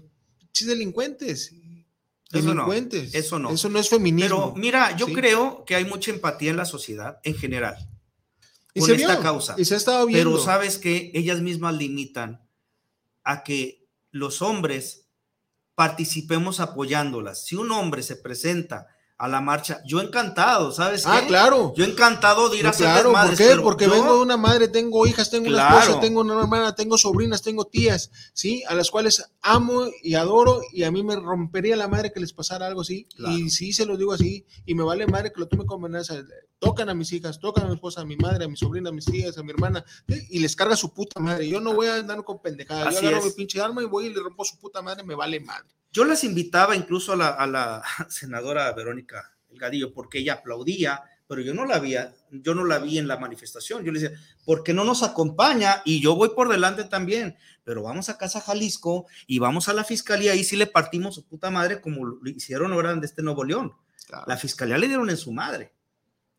delincuentes 0.61 1.51
eso 2.33 2.53
no, 2.53 2.73
eso 2.73 3.39
no. 3.39 3.51
Eso 3.51 3.69
no 3.69 3.79
es 3.79 3.89
feminismo. 3.89 4.53
Pero 4.53 4.53
mira, 4.55 4.95
yo 4.95 5.07
creo 5.07 5.63
que 5.65 5.75
hay 5.75 5.85
mucha 5.85 6.11
empatía 6.11 6.51
en 6.51 6.57
la 6.57 6.65
sociedad 6.65 7.19
en 7.23 7.35
general 7.35 7.75
con 8.79 8.91
esta 8.91 9.19
causa. 9.19 9.55
Y 9.57 9.65
se 9.65 9.75
ha 9.75 9.77
estado 9.77 10.05
viendo. 10.05 10.31
Pero 10.31 10.43
sabes 10.43 10.77
que 10.77 11.11
ellas 11.13 11.41
mismas 11.41 11.75
limitan 11.75 12.47
a 13.23 13.43
que 13.43 13.87
los 14.11 14.41
hombres 14.41 15.07
participemos 15.75 16.59
apoyándolas. 16.59 17.45
Si 17.45 17.55
un 17.55 17.71
hombre 17.71 18.03
se 18.03 18.15
presenta 18.15 18.87
a 19.17 19.27
la 19.27 19.41
marcha. 19.41 19.81
Yo 19.85 20.01
encantado, 20.01 20.71
¿sabes? 20.71 21.05
Ah, 21.05 21.21
claro. 21.27 21.73
Yo 21.77 21.85
encantado 21.85 22.49
de 22.49 22.57
ir 22.57 22.67
a 22.67 22.71
hacer 22.71 22.87
Claro, 22.87 23.13
¿por 23.13 23.37
qué? 23.37 23.55
Porque 23.61 23.87
vengo 23.87 24.15
de 24.15 24.21
una 24.21 24.37
madre, 24.37 24.67
tengo 24.67 25.05
hijas, 25.07 25.29
tengo 25.29 25.47
una 25.47 25.69
esposa, 25.69 25.99
tengo 25.99 26.21
una 26.21 26.39
hermana, 26.39 26.75
tengo 26.75 26.97
sobrinas, 26.97 27.41
tengo 27.41 27.65
tías, 27.65 28.11
¿sí? 28.33 28.63
A 28.67 28.75
las 28.75 28.91
cuales 28.91 29.31
amo 29.41 29.85
y 30.01 30.15
adoro 30.15 30.61
y 30.71 30.83
a 30.83 30.91
mí 30.91 31.03
me 31.03 31.15
rompería 31.15 31.75
la 31.75 31.87
madre 31.87 32.11
que 32.11 32.19
les 32.19 32.33
pasara 32.33 32.67
algo 32.67 32.81
así. 32.81 33.07
Y 33.17 33.49
sí 33.49 33.73
se 33.73 33.85
lo 33.85 33.97
digo 33.97 34.13
así 34.13 34.45
y 34.65 34.75
me 34.75 34.83
vale 34.83 35.07
madre 35.07 35.31
que 35.31 35.39
lo 35.39 35.47
tome 35.47 35.65
como 35.65 35.85
amenaza. 35.85 36.15
Tocan 36.59 36.89
a 36.89 36.93
mis 36.93 37.11
hijas, 37.11 37.39
tocan 37.39 37.65
a 37.65 37.67
mi 37.67 37.75
esposa, 37.75 38.01
a 38.01 38.05
mi 38.05 38.15
madre, 38.15 38.45
a 38.45 38.47
mi 38.47 38.57
sobrina, 38.57 38.89
a 38.89 38.93
mis 38.93 39.05
tías, 39.05 39.37
a 39.37 39.43
mi 39.43 39.51
hermana 39.51 39.83
y 40.07 40.39
les 40.39 40.55
carga 40.55 40.75
su 40.75 40.93
puta 40.93 41.19
madre. 41.19 41.47
Yo 41.47 41.59
no 41.59 41.73
voy 41.73 41.87
a 41.87 41.95
andar 41.95 42.23
con 42.23 42.41
pendejadas. 42.41 43.01
Yo 43.01 43.07
agarro 43.07 43.25
mi 43.25 43.31
pinche 43.31 43.61
arma 43.61 43.81
y 43.81 43.85
voy 43.85 44.07
y 44.07 44.13
le 44.13 44.21
rompo 44.21 44.43
su 44.43 44.57
puta 44.57 44.81
madre, 44.81 45.03
me 45.03 45.15
vale 45.15 45.39
madre. 45.39 45.69
Yo 45.93 46.03
las 46.05 46.23
invitaba 46.23 46.75
incluso 46.75 47.13
a 47.13 47.47
la, 47.47 47.83
senadora 48.09 48.71
Verónica 48.73 49.31
Elgadillo 49.51 49.93
porque 49.93 50.17
ella 50.17 50.33
aplaudía, 50.33 51.03
pero 51.27 51.41
yo 51.41 51.53
no 51.53 51.65
la 51.65 51.77
vi, 51.79 51.95
yo 52.31 52.55
no 52.55 52.65
la 52.65 52.79
vi 52.79 52.97
en 52.97 53.07
la 53.07 53.17
manifestación. 53.17 53.85
Yo 53.85 53.91
le 53.91 53.99
decía, 53.99 54.17
¿por 54.43 54.63
qué 54.63 54.73
no 54.73 54.83
nos 54.83 55.03
acompaña? 55.03 55.83
Y 55.85 56.01
yo 56.01 56.15
voy 56.15 56.29
por 56.29 56.49
delante 56.49 56.83
también, 56.85 57.37
pero 57.63 57.83
vamos 57.83 58.09
a 58.09 58.17
Casa 58.17 58.41
Jalisco 58.41 59.05
y 59.27 59.37
vamos 59.37 59.69
a 59.69 59.73
la 59.73 59.83
fiscalía 59.83 60.33
y 60.33 60.43
sí 60.43 60.57
le 60.57 60.65
partimos 60.65 61.13
su 61.13 61.27
puta 61.27 61.51
madre 61.51 61.79
como 61.79 62.05
lo 62.05 62.29
hicieron 62.29 62.73
ahora 62.73 62.95
de 62.95 63.05
este 63.05 63.21
Nuevo 63.21 63.43
León. 63.43 63.73
La 64.25 64.37
fiscalía 64.37 64.79
le 64.79 64.87
dieron 64.87 65.09
en 65.11 65.17
su 65.17 65.31
madre. 65.31 65.73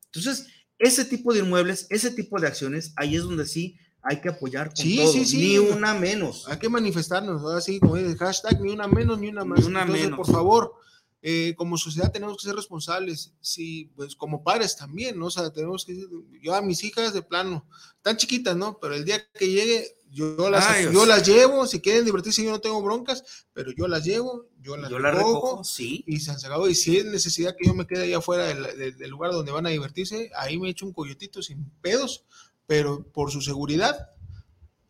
Entonces, 0.07 0.49
ese 0.79 1.05
tipo 1.05 1.33
de 1.33 1.41
inmuebles, 1.41 1.87
ese 1.91 2.11
tipo 2.11 2.41
de 2.41 2.49
acciones, 2.49 2.93
ahí 2.97 3.15
es 3.15 3.23
donde 3.23 3.47
sí 3.47 3.79
hay 4.05 4.21
que 4.21 4.29
apoyar 4.29 4.69
con 4.69 4.77
sí, 4.77 5.07
sí, 5.11 5.25
sí. 5.25 5.39
ni 5.39 5.59
una 5.59 5.95
menos. 5.95 6.47
Hay 6.49 6.59
que 6.59 6.69
manifestarnos, 6.69 7.43
así 7.55 7.81
como 7.81 7.97
dice 7.97 8.17
hashtag, 8.19 8.61
ni 8.61 8.71
una 8.71 8.87
menos, 8.87 9.19
ni 9.19 9.29
una 9.29 9.45
más. 9.45 9.61
Ni 9.61 9.67
una 9.67 9.87
menos. 9.87 10.17
Por 10.17 10.31
favor, 10.31 10.75
eh, 11.23 11.55
como 11.57 11.79
sociedad 11.79 12.13
tenemos 12.13 12.37
que 12.37 12.47
ser 12.47 12.55
responsables, 12.55 13.33
sí, 13.41 13.91
pues 13.97 14.15
como 14.15 14.45
padres 14.45 14.77
también, 14.77 15.19
¿no? 15.19 15.27
O 15.27 15.31
sea, 15.31 15.51
tenemos 15.51 15.87
que, 15.87 16.07
yo 16.43 16.55
a 16.55 16.61
mis 16.61 16.85
hijas 16.85 17.15
de 17.15 17.23
plano, 17.23 17.67
tan 18.03 18.19
chiquitas, 18.19 18.55
¿no? 18.55 18.79
Pero 18.79 18.95
el 18.95 19.07
día 19.07 19.27
que 19.33 19.49
llegue, 19.49 19.97
yo 20.11 20.51
las, 20.51 20.93
yo 20.93 21.07
las 21.07 21.27
llevo, 21.27 21.67
si 21.67 21.81
quieren 21.81 22.05
divertirse, 22.05 22.45
yo 22.45 22.51
no 22.51 22.61
tengo 22.61 22.83
broncas, 22.83 23.47
pero 23.55 23.73
yo 23.73 23.89
las 23.89 24.05
llevo, 24.05 24.51
yo 24.61 24.77
las, 24.77 24.91
recojo, 24.91 25.65
sí. 25.65 26.05
y 26.07 26.21
se 26.21 26.31
han 26.31 26.39
sacado, 26.39 26.69
y 26.69 26.75
si 26.75 26.99
es 26.99 27.07
necesidad 27.07 27.57
que 27.59 27.69
yo 27.69 27.75
me 27.75 27.87
quede 27.87 28.05
allá 28.05 28.19
afuera 28.19 28.45
del, 28.45 28.99
del 28.99 29.11
lugar 29.11 29.33
donde 29.33 29.51
van 29.51 29.67
a 29.67 29.71
divertirse, 29.71 30.31
ahí 30.37 30.59
me 30.59 30.69
echo 30.69 30.85
un 30.85 30.93
coyotito 30.93 31.41
sin 31.41 31.65
pedos, 31.81 32.27
pero 32.67 33.05
por 33.13 33.31
su 33.31 33.41
seguridad 33.41 34.11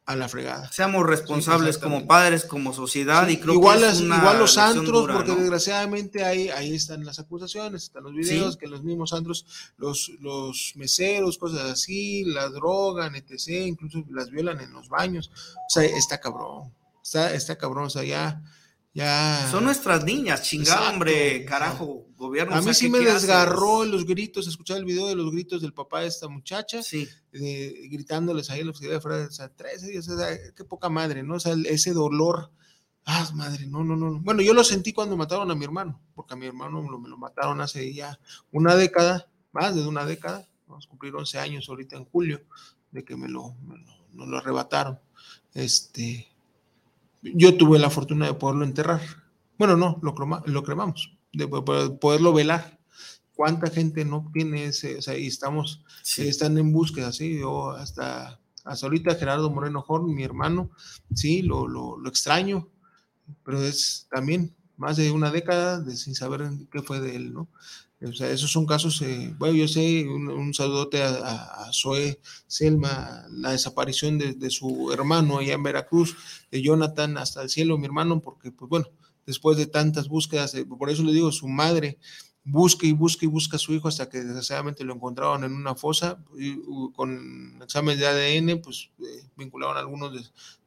a 0.07 0.17
la 0.17 0.29
fregada. 0.29 0.71
Seamos 0.71 1.07
responsables 1.07 1.79
como 1.79 2.07
padres, 2.07 2.45
como 2.45 2.75
sociedad 2.75 3.27
y 3.29 3.39
creo 3.39 3.55
igual 3.55 3.81
que 3.81 3.89
es 3.89 4.01
igual 4.01 4.39
los 4.39 4.59
antros, 4.59 5.07
porque 5.11 5.35
desgraciadamente 5.35 6.25
ahí, 6.25 6.51
ahí 6.51 6.75
están 6.75 7.05
las 7.07 7.19
acusaciones, 7.19 7.85
están 7.85 8.05
los 8.05 8.13
videos, 8.13 8.59
que 8.59 8.67
los 8.67 8.85
mismos 8.85 9.15
antros, 9.15 9.47
los, 9.79 10.13
los 10.21 10.73
meseros, 10.77 11.39
cosas 11.39 11.71
así, 11.71 12.25
la 12.25 12.51
drogan, 12.51 13.15
etc., 13.15 13.67
incluso 13.67 14.05
las 14.11 14.31
violan 14.31 14.61
en 14.61 14.73
los 14.73 14.91
baños. 14.91 15.31
O 15.57 15.71
sea, 15.71 15.85
está 15.85 16.21
cabrón, 16.21 16.75
está, 17.03 17.33
está 17.33 17.57
cabrón, 17.57 17.87
o 17.87 17.91
sea, 17.91 18.05
ya 18.05 18.43
ya. 18.95 19.49
Son 19.51 19.65
nuestras 19.65 20.05
niñas, 20.05 20.43
chingada, 20.43 20.91
hombre, 20.91 21.45
carajo, 21.45 22.07
gobierno. 22.17 22.55
A 22.55 22.63
mí 22.63 22.73
sí 22.73 22.89
me 22.89 23.01
desgarró 23.01 23.85
los 23.85 24.07
gritos, 24.07 24.47
escuchar 24.47 24.79
el 24.79 24.85
video 24.85 25.09
de 25.09 25.17
los 25.17 25.33
gritos 25.33 25.61
del 25.61 25.75
papá 25.75 26.01
de 26.01 26.07
esta 26.07 26.29
muchacha, 26.29 26.81
sí. 26.81 27.09
gritándoles 27.33 28.51
ahí 28.51 28.61
en 28.61 28.67
la 28.67 28.71
oficina 28.71 28.95
de 28.95 29.01
fuera, 29.01 29.27
o 29.27 29.31
sea, 29.33 29.49
tres 29.49 29.83
días, 29.83 30.09
o 30.09 30.17
sea, 30.17 30.29
qué 30.55 30.65
poca 30.65 30.89
madre, 30.89 31.25
¿no? 31.25 31.35
O 31.35 31.41
sea, 31.41 31.57
ese 31.67 31.93
dolor. 31.93 32.53
Ah, 33.05 33.29
madre, 33.35 33.67
no, 33.67 33.85
no, 33.85 33.97
no. 33.97 34.21
Bueno, 34.21 34.41
yo 34.41 34.55
lo 34.55 34.65
sentí 34.65 34.93
cuando 34.93 35.17
mataron 35.17 35.51
a 35.51 35.55
mi 35.55 35.65
hermano, 35.65 36.01
porque 36.15 36.35
a 36.35 36.37
mi 36.37 36.47
hermano 36.47 36.81
me 36.81 37.09
lo 37.09 37.19
mataron 37.19 37.61
hace 37.61 37.93
ya 37.93 38.19
una 38.51 38.77
década, 38.77 39.29
más 39.53 39.75
de 39.75 39.87
una 39.87 40.07
década, 40.07 40.49
vamos 40.67 40.87
a 40.87 40.89
cumplir 40.89 41.15
11 41.15 41.39
años 41.39 41.69
ahorita 41.69 41.97
en 41.97 42.05
julio 42.07 42.41
de 42.93 43.05
que 43.05 43.17
me 43.17 43.29
lo, 43.29 43.57
lo 44.15 44.39
arrebataron. 44.39 45.01
Este, 45.53 46.34
yo 47.35 47.57
tuve 47.57 47.79
la 47.79 47.91
fortuna 47.91 48.27
de 48.27 48.35
poderlo 48.35 48.65
enterrar. 48.65 49.01
Bueno, 49.59 49.77
no, 49.77 49.99
lo, 50.03 50.15
lo 50.47 50.63
cremamos, 50.63 51.17
de 51.33 51.49
poderlo 51.49 52.33
velar. 52.33 52.79
¿Cuánta 53.35 53.71
gente 53.71 54.05
no 54.05 54.31
tiene 54.33 54.67
ese? 54.67 54.99
O 54.99 55.03
sea, 55.03 55.19
y 55.19 55.27
estamos, 55.27 55.85
están 56.19 56.57
en 56.59 56.73
búsqueda, 56.73 57.13
¿sí? 57.13 57.39
Yo 57.41 57.73
hasta, 57.73 58.39
hasta 58.65 58.87
ahorita 58.87 59.17
Gerardo 59.17 59.51
Moreno 59.51 59.85
Horn, 59.87 60.15
mi 60.15 60.23
hermano, 60.23 60.71
sí, 61.15 61.43
lo, 61.43 61.67
lo, 61.67 61.99
lo 61.99 62.09
extraño, 62.09 62.69
pero 63.45 63.61
es 63.61 64.07
también 64.11 64.55
más 64.77 64.97
de 64.97 65.11
una 65.11 65.31
década 65.31 65.81
de, 65.81 65.97
sin 65.97 66.15
saber 66.15 66.49
qué 66.71 66.83
fue 66.83 67.01
de 67.01 67.17
él, 67.17 67.33
¿no? 67.33 67.49
O 68.09 68.13
sea, 68.13 68.31
esos 68.31 68.51
son 68.51 68.67
casos, 68.67 69.01
eh, 69.03 69.35
bueno, 69.39 69.55
yo 69.55 69.69
sé, 69.69 70.07
un, 70.07 70.53
saludote 70.53 71.03
a, 71.03 71.09
a, 71.09 71.73
Zoe 71.73 72.21
Selma, 72.47 73.25
la 73.31 73.53
desaparición 73.53 74.19
de, 74.19 74.51
su 74.51 74.93
hermano 74.93 75.39
allá 75.39 75.55
en 75.55 75.63
Veracruz, 75.63 76.17
de 76.51 76.63
Jonathan 76.63 77.17
hasta 77.19 77.43
el 77.43 77.51
cielo, 77.51 77.79
mi 77.79 77.87
hermano, 77.87 78.21
porque, 78.21 78.51
pues 78.51 78.69
bueno, 78.69 78.87
después 79.27 79.57
de 79.57 79.67
tantas 79.67 80.09
búsquedas, 80.09 80.55
por 80.79 80.91
eso 80.91 81.03
le 81.03 81.13
digo, 81.13 81.33
su 81.33 81.49
madre 81.49 81.99
busca 82.45 82.87
y 82.87 82.93
busca 82.93 83.25
y 83.25 83.29
busca 83.29 83.57
a 83.57 83.59
su 83.59 83.73
hijo 83.73 83.89
hasta 83.89 84.09
que 84.09 84.19
desgraciadamente 84.19 84.85
lo 84.85 84.95
encontraron 84.95 85.45
en 85.45 85.55
una 85.55 85.75
fosa 85.75 86.23
con 86.95 87.59
examen 87.63 87.99
de 87.99 88.07
ADN, 88.07 88.61
pues 88.61 88.91
eh, 89.01 89.27
vincularon 89.37 89.79
a 89.79 89.81
algunos 89.81 90.13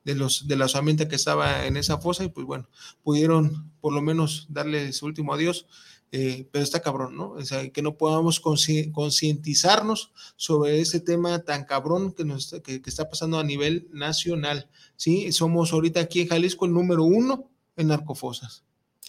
de, 0.04 0.16
los 0.16 0.48
de 0.48 0.56
la 0.56 0.68
que 1.08 1.16
estaba 1.16 1.68
en 1.68 1.78
esa 1.78 2.00
fosa 2.00 2.24
y 2.24 2.30
pues 2.30 2.48
bueno, 2.48 2.68
pudieron 3.04 3.72
por 3.80 3.94
lo 3.94 4.02
menos 4.02 4.48
darle 4.50 4.92
su 4.92 5.06
último 5.06 5.34
adiós 5.34 5.68
eh, 6.12 6.48
pero 6.52 6.64
está 6.64 6.82
cabrón, 6.82 7.18
¿no? 7.18 7.32
O 7.32 7.44
sea, 7.44 7.70
que 7.70 7.82
no 7.82 7.98
podamos 7.98 8.40
concientizarnos 8.40 10.12
sobre 10.38 10.80
ese 10.80 11.02
tema 11.02 11.40
tan 11.40 11.66
cabrón 11.66 12.14
que, 12.14 12.24
nos 12.24 12.46
está, 12.46 12.62
que, 12.62 12.82
está 12.86 13.10
pasando 13.10 13.40
a 13.40 13.44
nivel 13.44 13.90
nacional, 13.92 14.70
¿sí? 14.96 15.32
Somos 15.32 15.74
ahorita 15.74 16.00
aquí 16.00 16.22
en 16.22 16.30
Jalisco 16.30 16.66
el 16.66 16.74
número 16.74 17.04
uno 17.04 17.50
en 17.76 17.88
narcofosas. 17.88 18.64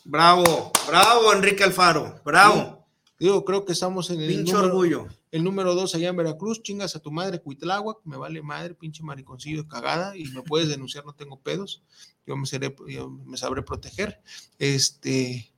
Bravo, 0.05 0.73
bravo, 0.89 1.33
Enrique 1.33 1.63
Alfaro, 1.63 2.21
bravo. 2.25 2.87
Digo, 3.19 3.45
creo 3.45 3.65
que 3.65 3.73
estamos 3.73 4.11
en 4.11 4.21
el 4.21 4.45
número, 4.45 4.67
orgullo. 4.67 5.09
El 5.33 5.43
número 5.45 5.75
dos 5.75 5.95
allá 5.95 6.09
en 6.09 6.17
Veracruz, 6.17 6.63
chingas 6.63 6.95
a 6.95 7.01
tu 7.01 7.11
madre, 7.11 7.41
Cuitláhuac, 7.41 7.99
me 8.05 8.17
vale 8.17 8.43
madre, 8.43 8.75
pinche 8.75 9.03
mariconcillo 9.03 9.65
de 9.65 9.69
cagada, 9.69 10.17
y 10.17 10.25
me 10.29 10.43
puedes 10.43 10.69
denunciar, 10.69 11.05
no 11.05 11.13
tengo 11.13 11.41
pedos, 11.41 11.83
yo 12.27 12.37
me, 12.37 12.47
seré, 12.47 12.75
yo 12.87 13.11
me 13.11 13.37
sabré 13.37 13.63
proteger. 13.63 14.21
Este, 14.59 15.51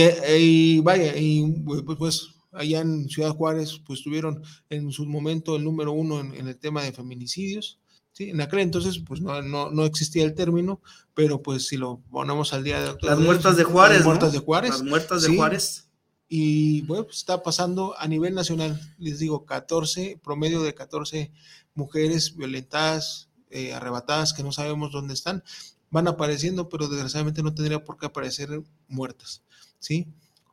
eh, 0.00 0.38
y, 0.38 0.80
vaya, 0.80 1.16
y 1.16 1.44
pues, 1.64 1.82
pues, 1.98 2.28
allá 2.52 2.80
en 2.80 3.08
Ciudad 3.08 3.34
Juárez, 3.34 3.80
pues 3.86 4.02
tuvieron 4.02 4.42
en 4.70 4.90
su 4.92 5.06
momento 5.06 5.56
el 5.56 5.64
número 5.64 5.92
uno 5.92 6.20
en, 6.20 6.46
el 6.46 6.56
tema 6.58 6.82
de 6.82 6.92
feminicidios. 6.92 7.78
Sí, 8.12 8.30
en 8.30 8.40
aquel 8.42 8.60
entonces, 8.60 8.98
pues 9.06 9.22
no, 9.22 9.40
no, 9.40 9.70
no, 9.70 9.84
existía 9.86 10.24
el 10.24 10.34
término, 10.34 10.82
pero 11.14 11.40
pues 11.42 11.66
si 11.66 11.78
lo 11.78 12.00
ponemos 12.10 12.52
al 12.52 12.62
día 12.62 12.80
de 12.80 12.94
Las 13.00 13.18
muertas 13.18 13.56
de 13.56 13.64
Juárez. 13.64 13.98
Las 13.98 14.06
muertas 14.06 14.32
de 14.32 14.38
Juárez. 14.38 14.70
Las 14.70 14.82
muertas 14.82 15.22
de 15.22 15.36
Juárez. 15.36 15.88
Y 16.28 16.80
bueno, 16.82 17.04
pues 17.04 17.18
está 17.18 17.42
pasando 17.42 17.94
a 17.98 18.08
nivel 18.08 18.34
nacional, 18.34 18.80
les 18.98 19.18
digo, 19.18 19.44
14, 19.44 20.18
promedio 20.22 20.62
de 20.62 20.74
14 20.74 21.30
mujeres 21.74 22.36
violentadas, 22.36 23.28
eh, 23.50 23.74
arrebatadas, 23.74 24.32
que 24.32 24.42
no 24.42 24.52
sabemos 24.52 24.92
dónde 24.92 25.12
están, 25.12 25.44
van 25.90 26.08
apareciendo, 26.08 26.70
pero 26.70 26.88
desgraciadamente 26.88 27.42
no 27.42 27.52
tendría 27.52 27.84
por 27.84 27.98
qué 27.98 28.06
aparecer 28.06 28.62
muertas. 28.88 29.42
¿Sí? 29.82 30.06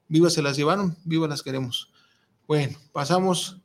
Vivas 0.08 0.34
se 0.34 0.42
las 0.42 0.58
llevaron, 0.58 0.98
vivas 1.06 1.30
las 1.30 1.44
queremos. 1.44 1.89
Bueno, 2.48 2.78
pasamos. 2.92 3.58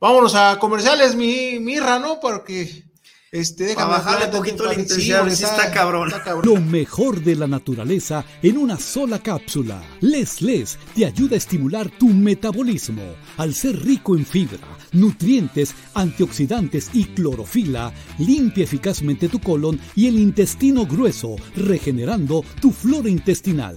Vámonos 0.00 0.34
a 0.34 0.58
comerciales, 0.58 1.14
mi 1.14 1.60
mirra, 1.60 1.98
¿no? 1.98 2.20
Porque 2.20 2.84
este, 3.30 3.64
déjame 3.64 3.92
bajarle 3.92 4.24
un 4.24 4.30
poquito 4.32 4.64
la 4.64 4.74
intensidad, 4.74 5.28
está, 5.28 5.70
cabrón. 5.70 6.10
Lo 6.42 6.56
mejor 6.56 7.22
de 7.22 7.36
la 7.36 7.46
naturaleza 7.46 8.24
en 8.42 8.56
una 8.56 8.78
sola 8.78 9.18
cápsula. 9.18 9.82
Les 10.00 10.40
Les 10.40 10.78
te 10.96 11.04
ayuda 11.04 11.34
a 11.34 11.38
estimular 11.38 11.90
tu 11.90 12.08
metabolismo. 12.08 13.02
Al 13.36 13.54
ser 13.54 13.84
rico 13.84 14.16
en 14.16 14.24
fibra, 14.24 14.58
nutrientes, 14.92 15.74
antioxidantes 15.92 16.90
y 16.94 17.04
clorofila, 17.04 17.92
limpia 18.18 18.64
eficazmente 18.64 19.28
tu 19.28 19.38
colon 19.38 19.78
y 19.94 20.08
el 20.08 20.18
intestino 20.18 20.86
grueso, 20.86 21.36
regenerando 21.54 22.42
tu 22.62 22.72
flora 22.72 23.10
intestinal. 23.10 23.76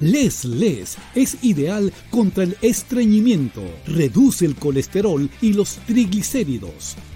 Les 0.00 0.46
Les 0.46 0.96
es 1.14 1.36
ideal 1.42 1.92
contra 2.08 2.44
el 2.44 2.56
estreñimiento, 2.62 3.62
reduce 3.86 4.46
el 4.46 4.54
colesterol 4.54 5.28
y 5.42 5.52
los 5.52 5.76
triglicéridos 5.86 6.96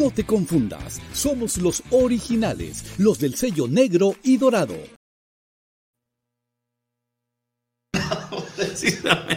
No 0.00 0.10
te 0.10 0.24
confundas, 0.24 0.98
somos 1.12 1.58
los 1.58 1.82
originales, 1.90 2.84
los 2.96 3.18
del 3.18 3.34
sello 3.34 3.68
negro 3.68 4.16
y 4.22 4.38
dorado. 4.38 4.74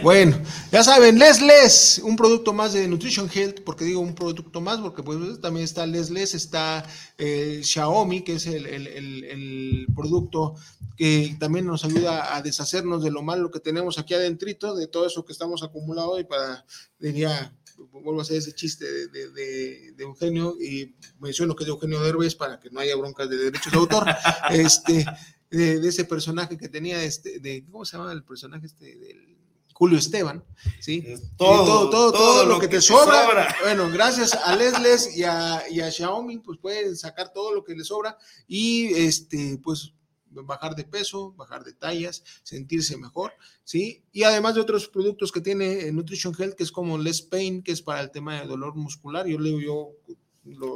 Bueno, 0.02 0.40
ya 0.72 0.82
saben, 0.82 1.18
Les 1.18 1.42
Les, 1.42 2.00
un 2.02 2.16
producto 2.16 2.54
más 2.54 2.72
de 2.72 2.88
Nutrition 2.88 3.28
Health, 3.30 3.60
porque 3.62 3.84
digo 3.84 4.00
un 4.00 4.14
producto 4.14 4.62
más, 4.62 4.78
porque 4.78 5.02
pues 5.02 5.38
también 5.42 5.64
está 5.64 5.84
Les 5.86 6.08
Les, 6.08 6.34
está 6.34 6.86
eh, 7.18 7.60
Xiaomi, 7.62 8.22
que 8.22 8.36
es 8.36 8.46
el, 8.46 8.64
el, 8.66 9.86
producto 9.94 10.54
que 10.96 11.36
también 11.38 11.66
nos 11.66 11.84
ayuda 11.84 12.34
a 12.34 12.40
deshacernos 12.40 13.02
de 13.02 13.10
lo 13.10 13.22
malo 13.22 13.50
que 13.50 13.60
tenemos 13.60 13.98
aquí 13.98 14.14
adentrito, 14.14 14.74
de 14.74 14.86
todo 14.86 15.06
eso 15.06 15.26
que 15.26 15.32
estamos 15.32 15.62
acumulado 15.62 16.18
y 16.18 16.24
para, 16.24 16.64
diría, 16.98 17.52
vuelvo 17.76 18.20
a 18.20 18.22
hacer 18.22 18.36
ese 18.36 18.54
chiste 18.54 18.84
de, 19.08 19.30
de, 19.30 19.94
Eugenio 19.98 20.56
y 20.60 20.94
menciono 21.18 21.54
que 21.54 21.64
es 21.64 21.66
de 21.66 21.72
Eugenio 21.72 22.00
Derbez 22.02 22.34
para 22.34 22.60
que 22.60 22.70
no 22.70 22.80
haya 22.80 22.96
broncas 22.96 23.28
de 23.28 23.36
derechos 23.36 23.72
de 23.72 23.78
autor, 23.78 24.06
este, 24.50 25.04
de, 25.50 25.88
ese 25.88 26.04
personaje 26.04 26.56
que 26.56 26.68
tenía, 26.68 27.02
este, 27.02 27.38
de, 27.40 27.64
¿cómo 27.70 27.84
se 27.84 27.96
llama 27.96 28.12
el 28.12 28.24
personaje 28.24 28.66
este? 28.66 28.96
Del, 28.96 29.34
Julio 29.74 29.98
Esteban, 29.98 30.44
¿sí? 30.78 31.04
Todo, 31.36 31.90
todo, 31.90 32.12
todo, 32.12 32.46
lo, 32.46 32.60
que, 32.60 32.68
te, 32.68 32.80
sobra. 32.80 33.56
Bueno, 33.60 33.90
gracias 33.90 34.32
a 34.32 34.54
Lesles 34.54 35.16
y 35.16 35.24
a, 35.24 35.64
y 35.68 35.80
a 35.80 35.90
Xiaomi, 35.90 36.38
pues 36.38 36.60
pueden 36.60 36.96
sacar 36.96 37.32
todo 37.32 37.52
lo 37.52 37.64
que 37.64 37.74
les 37.74 37.88
sobra 37.88 38.16
y 38.46 38.94
este, 38.94 39.58
pues 39.60 39.93
bajar 40.34 40.74
de 40.74 40.84
peso, 40.84 41.32
bajar 41.32 41.64
de 41.64 41.72
tallas, 41.72 42.22
sentirse 42.42 42.96
mejor, 42.96 43.32
¿sí? 43.62 44.04
Y 44.12 44.24
además 44.24 44.54
de 44.54 44.60
otros 44.60 44.88
productos 44.88 45.32
que 45.32 45.40
tiene 45.40 45.90
Nutrition 45.92 46.34
Health, 46.38 46.54
que 46.54 46.64
es 46.64 46.72
como 46.72 46.98
Les 46.98 47.22
Pain, 47.22 47.62
que 47.62 47.72
es 47.72 47.82
para 47.82 48.00
el 48.00 48.10
tema 48.10 48.40
de 48.40 48.46
dolor 48.46 48.74
muscular, 48.74 49.26
yo 49.26 49.38
leo 49.38 49.60
yo 49.60 49.92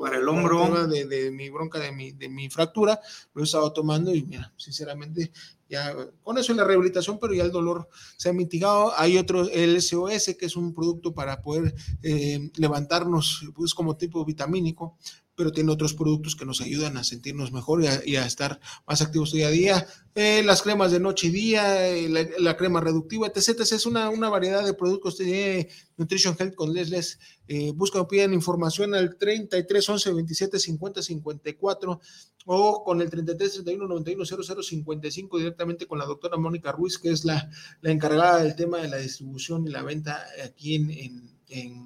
para 0.01 0.17
el 0.17 0.29
hombro 0.29 0.87
de, 0.87 1.31
mi 1.31 1.51
bronca 1.51 1.79
de 1.79 1.93
mi, 1.93 2.13
de 2.13 2.29
mi 2.29 2.49
fractura 2.49 3.01
lo 3.35 3.43
he 3.43 3.45
estado 3.45 3.73
tomando 3.73 4.15
y 4.15 4.23
mira 4.23 4.53
sinceramente 4.57 5.31
ya 5.69 5.95
con 6.23 6.39
eso 6.39 6.53
en 6.53 6.59
la 6.59 6.65
rehabilitación 6.65 7.19
pero 7.19 7.35
ya 7.35 7.45
el 7.45 7.53
dolor 7.53 7.89
se 8.17 8.31
ha 8.31 8.33
mitigado 8.33 8.93
hay 8.97 9.19
otro 9.19 9.49
el 9.51 9.81
SOS 9.81 10.37
que 10.39 10.47
es 10.47 10.57
un 10.57 10.73
producto 10.73 11.13
para 11.13 11.43
poder 11.43 11.75
eh, 12.03 12.51
levantarnos 12.57 13.45
pues 13.55 13.75
como 13.75 13.97
tipo 13.97 14.25
vitamínico 14.25 14.97
pero 15.39 15.53
tiene 15.53 15.71
otros 15.71 15.95
productos 15.95 16.35
que 16.35 16.45
nos 16.45 16.61
ayudan 16.61 16.97
a 16.97 17.05
sentirnos 17.05 17.53
mejor 17.53 17.85
y 18.05 18.17
a, 18.17 18.27
estar 18.27 18.59
más 18.89 19.03
activos 19.03 19.31
día 19.31 19.47
a 19.47 19.51
día. 19.51 19.87
Eh, 20.17 20.43
las 20.43 20.63
cremas 20.63 20.91
de 20.91 20.99
noche 20.99 21.29
y 21.29 21.31
día, 21.31 21.89
eh, 21.89 22.09
la, 22.09 22.57
crema 22.57 22.81
reductiva, 22.81 23.29
etc. 23.29 23.61
Es 23.61 23.87
una, 23.87 24.11
una 24.11 24.29
variedad 24.29 24.65
de 24.65 24.75
productos. 24.75 25.17
Tiene 25.17 25.69
Nutrition 25.97 26.35
Health 26.37 26.57
con 26.57 26.75
Lesles. 26.75 27.21
Eh, 27.47 27.71
buscan 27.73 28.03
o 28.03 28.09
piden 28.09 28.35
información 28.35 28.97
al 28.97 29.17
33 29.17 29.89
11 29.89 30.13
27 30.13 30.59
50 30.59 31.03
54 31.03 32.01
o 32.47 32.83
con 32.83 33.01
el 33.01 33.09
33 33.09 33.53
31 33.53 33.87
91 33.87 34.25
00 34.25 34.63
55 34.65 35.39
directamente 35.39 35.87
con 35.87 36.01
la 36.01 36.05
doctora 36.05 36.37
Mónica 36.37 36.73
Ruiz, 36.73 36.99
que 36.99 37.13
es 37.13 37.25
la, 37.25 37.49
la 37.81 37.93
encargada 37.93 38.43
del 38.43 38.57
tema 38.57 38.79
de 38.79 38.89
la 38.89 38.97
distribución 38.97 39.69
y 39.69 39.71
la 39.71 39.85
venta 39.85 40.21
aquí 40.45 40.75
en 40.75 40.91
en 40.91 41.38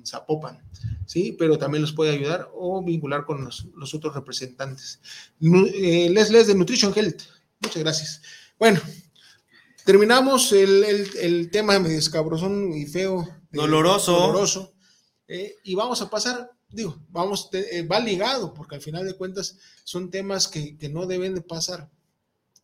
Zapopan, 0.06 0.62
¿sí? 1.06 1.36
Pero 1.38 1.58
también 1.58 1.82
los 1.82 1.92
puede 1.92 2.12
ayudar 2.12 2.50
o 2.54 2.82
vincular 2.82 3.24
con 3.24 3.44
los, 3.44 3.94
otros 3.94 4.14
representantes. 4.14 5.00
Eh, 5.40 6.08
Les 6.10 6.30
Les 6.30 6.46
de 6.46 6.54
Nutrition 6.54 6.92
Health. 6.94 7.22
Muchas 7.60 7.82
gracias. 7.82 8.22
Bueno, 8.58 8.80
terminamos 9.84 10.52
el, 10.52 10.84
el, 11.20 11.50
tema 11.50 11.78
medio 11.78 11.98
escabrosón 11.98 12.72
y 12.72 12.86
feo. 12.86 13.28
Doloroso. 13.50 14.12
doloroso. 14.12 14.74
Eh, 15.28 15.56
y 15.64 15.74
vamos 15.74 16.02
a 16.02 16.10
pasar 16.10 16.50
digo, 16.72 16.98
vamos, 17.10 17.50
eh, 17.52 17.86
va 17.86 18.00
ligado, 18.00 18.52
porque 18.54 18.74
al 18.74 18.80
final 18.80 19.06
de 19.06 19.14
cuentas 19.14 19.58
son 19.84 20.10
temas 20.10 20.48
que, 20.48 20.76
no 20.90 21.06
deben 21.06 21.34
de 21.34 21.42
pasar. 21.42 21.90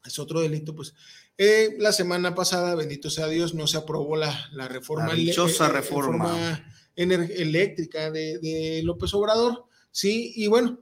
Es 0.04 0.18
otro 0.18 0.40
delito, 0.40 0.74
pues. 0.74 0.94
Eh, 1.36 1.76
la 1.78 1.92
semana 1.92 2.34
pasada, 2.34 2.74
bendito 2.74 3.10
sea 3.10 3.28
Dios, 3.28 3.54
no 3.54 3.66
se 3.66 3.76
aprobó 3.76 4.16
la, 4.16 4.48
la 4.52 4.66
reforma, 4.66 5.14
la 5.14 5.68
reforma. 5.68 6.64
Eléctrica 6.98 8.10
de, 8.10 8.80
López 8.84 9.14
Obrador, 9.14 9.64
sí, 9.90 10.32
y 10.36 10.46
bueno, 10.46 10.80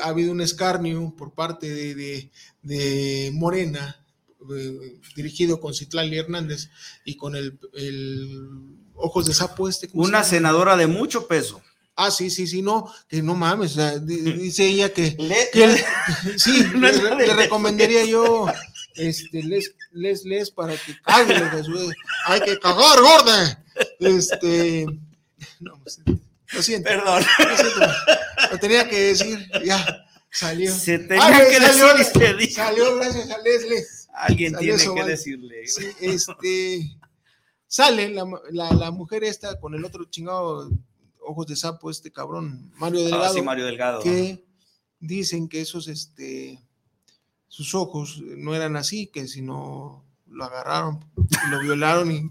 ha 0.00 0.08
habido 0.08 0.32
un 0.32 0.40
escarnio 0.40 1.14
por 1.16 1.34
parte 1.34 1.68
de, 1.68 2.30
de 2.62 3.30
Morena, 3.32 4.02
dirigido 5.14 5.60
con 5.60 5.74
Citlali 5.74 6.18
Hernández 6.18 6.70
y 7.04 7.16
con 7.16 7.36
el, 7.36 7.58
Ojos 8.94 9.26
de 9.26 9.34
Sapo 9.34 9.68
este. 9.68 9.88
Una 9.94 10.22
senadora 10.22 10.76
de 10.76 10.86
mucho 10.86 11.26
peso. 11.26 11.62
Ah, 11.94 12.10
sí, 12.10 12.30
sí, 12.30 12.46
sí, 12.46 12.62
no, 12.62 12.90
que 13.06 13.20
no 13.20 13.34
mames, 13.34 13.76
dice 14.06 14.66
ella 14.66 14.92
que, 14.92 15.16
sí, 16.36 16.64
le, 16.74 17.34
recomendaría 17.34 18.04
yo, 18.06 18.46
este, 18.94 19.42
les, 19.42 19.74
les, 19.92 20.24
les, 20.24 20.50
para 20.50 20.74
que 20.74 20.98
cague, 21.02 21.34
hay 22.24 22.40
que 22.40 22.58
cagar, 22.58 22.98
gorda, 22.98 23.64
este, 24.00 24.86
no, 25.60 25.80
lo 26.52 26.62
siento, 26.62 26.88
perdón, 26.88 27.22
lo, 27.38 27.56
siento, 27.56 27.80
lo 28.50 28.58
tenía 28.58 28.88
que 28.88 29.00
decir, 29.00 29.50
ya, 29.64 30.06
salió. 30.30 30.74
Se 30.74 30.98
tenía 30.98 31.48
que 31.48 31.54
salió, 31.60 31.94
decir 31.94 32.52
Salió 32.52 32.96
gracias 32.96 33.30
a 33.30 33.38
Leslie. 33.38 33.84
Alguien 34.14 34.54
tiene 34.56 34.94
que 34.94 35.04
decirle. 35.04 35.66
Sí, 35.66 35.86
este, 36.00 36.98
sale 37.66 38.10
la, 38.10 38.24
la, 38.50 38.72
la 38.72 38.90
mujer 38.90 39.24
esta 39.24 39.58
con 39.58 39.74
el 39.74 39.84
otro 39.84 40.04
chingado 40.04 40.70
ojos 41.24 41.46
de 41.46 41.56
sapo, 41.56 41.90
este 41.90 42.10
cabrón, 42.12 42.72
Mario 42.76 43.00
ah, 43.00 43.04
Delgado. 43.04 43.34
sí, 43.34 43.42
Mario 43.42 43.64
Delgado. 43.66 44.02
Que 44.02 44.44
dicen 45.00 45.48
que 45.48 45.60
esos, 45.60 45.88
este, 45.88 46.58
sus 47.48 47.74
ojos 47.74 48.20
no 48.20 48.54
eran 48.54 48.76
así, 48.76 49.06
que 49.06 49.26
si 49.28 49.42
no 49.42 50.04
lo 50.32 50.44
agarraron, 50.44 51.04
lo 51.50 51.60
violaron 51.60 52.10
y, 52.10 52.30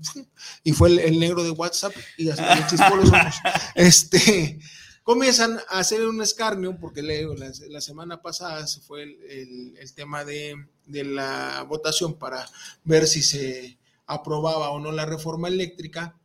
y 0.64 0.74
fue 0.74 0.90
el, 1.06 1.20
negro 1.20 1.44
de 1.44 1.52
WhatsApp 1.52 1.94
y 2.18 2.30
hasta 2.30 2.56
le 2.56 2.68
chispó 2.68 2.96
los 2.96 3.10
ojos. 3.10 3.36
Este, 3.76 4.60
comienzan 5.04 5.60
a 5.70 5.80
hacer 5.80 6.06
un 6.08 6.22
escarnio, 6.22 6.78
porque 6.80 7.02
leo, 7.02 7.34
la, 7.36 7.52
la 7.70 7.82
semana 7.82 8.22
pasada 8.22 8.66
se 8.68 8.82
fue 8.82 9.04
el, 9.04 9.76
el, 9.78 9.94
tema 9.94 10.24
de, 10.24 10.56
de, 10.86 11.04
la 11.04 11.66
votación 11.68 12.16
para 12.16 12.48
ver 12.84 13.08
si 13.08 13.22
se 13.22 13.78
aprobaba 14.06 14.72
o 14.72 14.80
no 14.80 14.92
la 14.92 15.06
reforma 15.06 15.48
eléctrica 15.48 16.16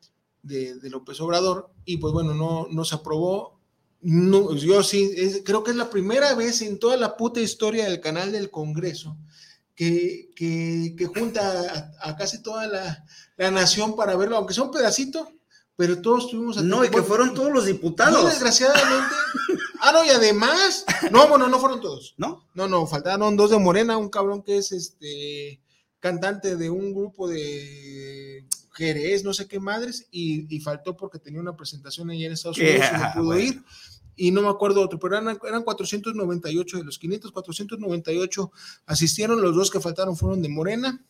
de, 0.43 0.79
López 0.91 1.21
Obrador 1.21 1.71
y 1.85 1.99
pues 1.99 2.13
bueno, 2.13 2.35
no, 2.35 2.67
no 2.71 2.85
se 2.85 2.95
aprobó. 2.95 3.57
No, 4.03 4.55
yo 4.55 4.83
sí, 4.83 5.43
creo 5.45 5.65
que 5.65 5.73
es 5.73 5.77
la 5.77 5.91
primera 5.91 6.35
vez 6.35 6.63
en 6.63 6.79
toda 6.79 6.97
la 6.97 7.17
puta 7.17 7.41
historia 7.41 7.87
del 7.87 8.01
canal 8.01 8.31
del 8.31 8.51
Congreso 8.51 9.17
que, 9.77 10.31
que, 10.35 11.07
junta 11.07 11.95
a, 12.01 12.17
casi 12.17 12.43
toda 12.43 12.67
la, 12.67 13.05
la, 13.37 13.51
nación 13.51 13.95
para 13.95 14.17
verlo, 14.17 14.37
aunque 14.37 14.55
sea 14.55 14.65
un 14.65 14.71
pedacito, 14.71 15.31
pero 15.77 16.01
todos 16.01 16.31
tuvimos... 16.31 16.57
No, 16.65 16.85
y 16.85 16.89
que 16.89 17.03
fueron 17.03 17.35
todos 17.35 17.53
los 17.53 17.67
diputados. 17.67 18.23
No, 18.23 18.29
desgraciadamente. 18.29 19.15
ah, 19.81 19.93
no, 19.93 20.05
y 20.05 20.09
además... 20.09 20.87
No, 21.13 21.29
bueno, 21.29 21.47
no 21.47 21.61
fueron 21.61 21.83
todos. 21.83 22.15
¿No? 22.17 22.49
No, 22.55 22.67
no, 22.67 22.87
faltaron 22.87 23.37
dos 23.37 23.51
de 23.51 23.59
Morena, 23.59 23.99
un 23.99 24.09
cabrón 24.09 24.43
que 24.43 24.57
es 24.57 24.73
este 24.73 25.61
cantante 26.01 26.57
de 26.57 26.71
un 26.71 26.95
grupo 26.95 27.29
de 27.29 28.47
Jerez, 28.73 29.25
no 29.25 29.35
sé 29.35 29.47
qué 29.47 29.61
madres, 29.61 30.07
y, 30.11 30.61
faltó 30.61 30.97
porque 30.97 31.19
tenía 31.19 31.41
una 31.41 31.57
presentación 31.57 32.09
ahí 32.09 32.25
en 32.25 32.33
Estados 32.33 32.59
Unidos 32.59 32.87
y 32.91 32.99
no 32.99 33.13
pudo 33.15 33.39
ir. 33.39 33.63
Y 34.17 34.31
no 34.31 34.43
me 34.43 34.49
acuerdo 34.49 34.81
otro, 34.81 34.99
pero 34.99 35.19
eran, 35.19 35.39
eran 35.47 35.63
498 35.63 36.79
de 36.79 36.85
los 36.85 36.99
500, 36.99 37.33
498 37.33 38.53
asistieron, 38.87 39.43
los 39.43 39.55
dos 39.55 39.71
que 39.71 39.81
faltaron 39.81 40.17
fueron 40.17 40.43
de 40.43 40.49
Morena. 40.49 41.01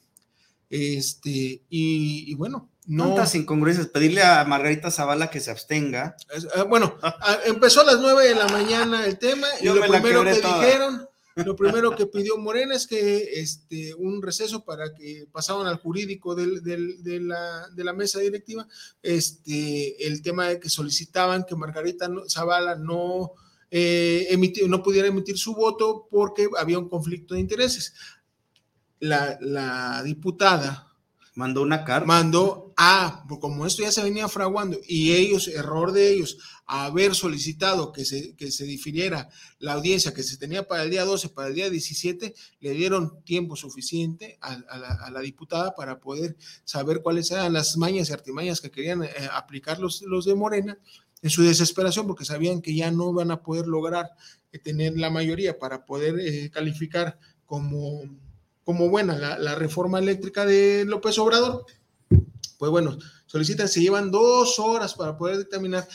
Este, 0.68 1.62
y, 1.70 2.34
bueno, 2.34 2.68
no. 2.86 3.04
¿Cuántas 3.04 3.34
incongruencias? 3.36 3.86
Pedirle 3.86 4.22
a 4.22 4.44
Margarita 4.44 4.90
Zavala 4.90 5.30
que 5.30 5.40
se 5.40 5.50
abstenga. 5.52 6.16
Ah, 6.56 6.64
bueno, 6.64 6.96
empezó 7.46 7.82
a 7.82 7.84
las 7.84 8.00
9 8.00 8.28
de 8.28 8.34
la 8.34 8.48
mañana 8.48 9.06
el 9.06 9.18
tema, 9.18 9.46
y 9.60 9.66
lo 9.66 9.80
primero 9.80 10.24
que 10.24 10.34
dijeron 10.34 11.08
lo 11.44 11.54
primero 11.54 11.94
que 11.94 12.06
pidió 12.06 12.38
Morena 12.38 12.74
es 12.74 12.86
que 12.86 13.40
este, 13.40 13.94
un 13.94 14.22
receso 14.22 14.64
para 14.64 14.94
que 14.94 15.26
pasaban 15.30 15.66
al 15.66 15.76
jurídico 15.76 16.34
del, 16.34 16.62
de, 16.62 17.20
la, 17.20 17.92
mesa 17.92 18.20
directiva 18.20 18.66
este, 19.02 20.06
el 20.06 20.22
tema 20.22 20.48
de 20.48 20.58
que 20.58 20.70
solicitaban 20.70 21.44
que 21.44 21.54
Margarita 21.54 22.08
Zavala 22.28 22.76
no, 22.76 23.32
eh, 23.70 24.34
no 24.66 24.82
pudiera 24.82 25.08
emitir 25.08 25.36
su 25.36 25.54
voto 25.54 26.08
porque 26.10 26.48
había 26.58 26.78
un 26.78 26.88
conflicto 26.88 27.34
de 27.34 27.40
intereses. 27.40 27.92
La, 28.98 29.36
la 29.42 30.02
diputada 30.02 30.85
Mandó 31.36 31.60
una 31.60 31.84
carta. 31.84 32.06
Mandó 32.06 32.72
a, 32.78 33.24
como 33.40 33.66
esto 33.66 33.82
ya 33.82 33.92
se 33.92 34.02
venía 34.02 34.26
fraguando, 34.26 34.78
y 34.88 35.12
ellos, 35.12 35.48
error 35.48 35.92
de 35.92 36.10
ellos, 36.10 36.38
haber 36.64 37.14
solicitado 37.14 37.92
que 37.92 38.06
se, 38.06 38.34
que 38.36 38.50
se 38.50 38.64
difiriera 38.64 39.28
la 39.58 39.74
audiencia 39.74 40.14
que 40.14 40.22
se 40.22 40.38
tenía 40.38 40.66
para 40.66 40.82
el 40.84 40.90
día 40.90 41.04
12, 41.04 41.28
para 41.28 41.48
el 41.48 41.54
día 41.54 41.68
17, 41.68 42.34
le 42.60 42.70
dieron 42.70 43.22
tiempo 43.22 43.54
suficiente 43.54 44.38
a, 44.40 44.56
la, 45.10 45.20
diputada 45.20 45.74
para 45.74 46.00
poder 46.00 46.38
saber 46.64 47.02
cuáles 47.02 47.30
eran 47.30 47.52
las 47.52 47.76
mañas 47.76 48.08
y 48.08 48.14
artimañas 48.14 48.62
que 48.62 48.70
querían 48.70 49.04
eh, 49.04 49.10
aplicar 49.30 49.78
los, 49.78 50.00
los 50.02 50.24
de 50.24 50.34
Morena 50.34 50.78
en 51.20 51.28
su 51.28 51.42
desesperación, 51.42 52.06
porque 52.06 52.24
sabían 52.24 52.62
que 52.62 52.74
ya 52.74 52.90
no 52.90 53.12
van 53.12 53.30
a 53.30 53.42
poder 53.42 53.66
lograr 53.66 54.08
eh, 54.52 54.58
tener 54.58 54.96
la 54.96 55.10
mayoría 55.10 55.58
para 55.58 55.84
poder 55.84 56.18
eh, 56.18 56.50
calificar 56.50 57.18
como 57.44 58.02
como 58.66 58.88
buena 58.88 59.38
la, 59.38 59.54
reforma 59.54 60.00
eléctrica 60.00 60.44
de 60.44 60.84
López 60.84 61.16
Obrador. 61.20 61.64
Pues 62.58 62.68
bueno, 62.72 62.98
solicitan, 63.26 63.68
se 63.68 63.80
llevan 63.80 64.10
dos 64.10 64.58
horas 64.58 64.92
para 64.94 65.16
poder 65.16 65.36
determinar, 65.36 65.86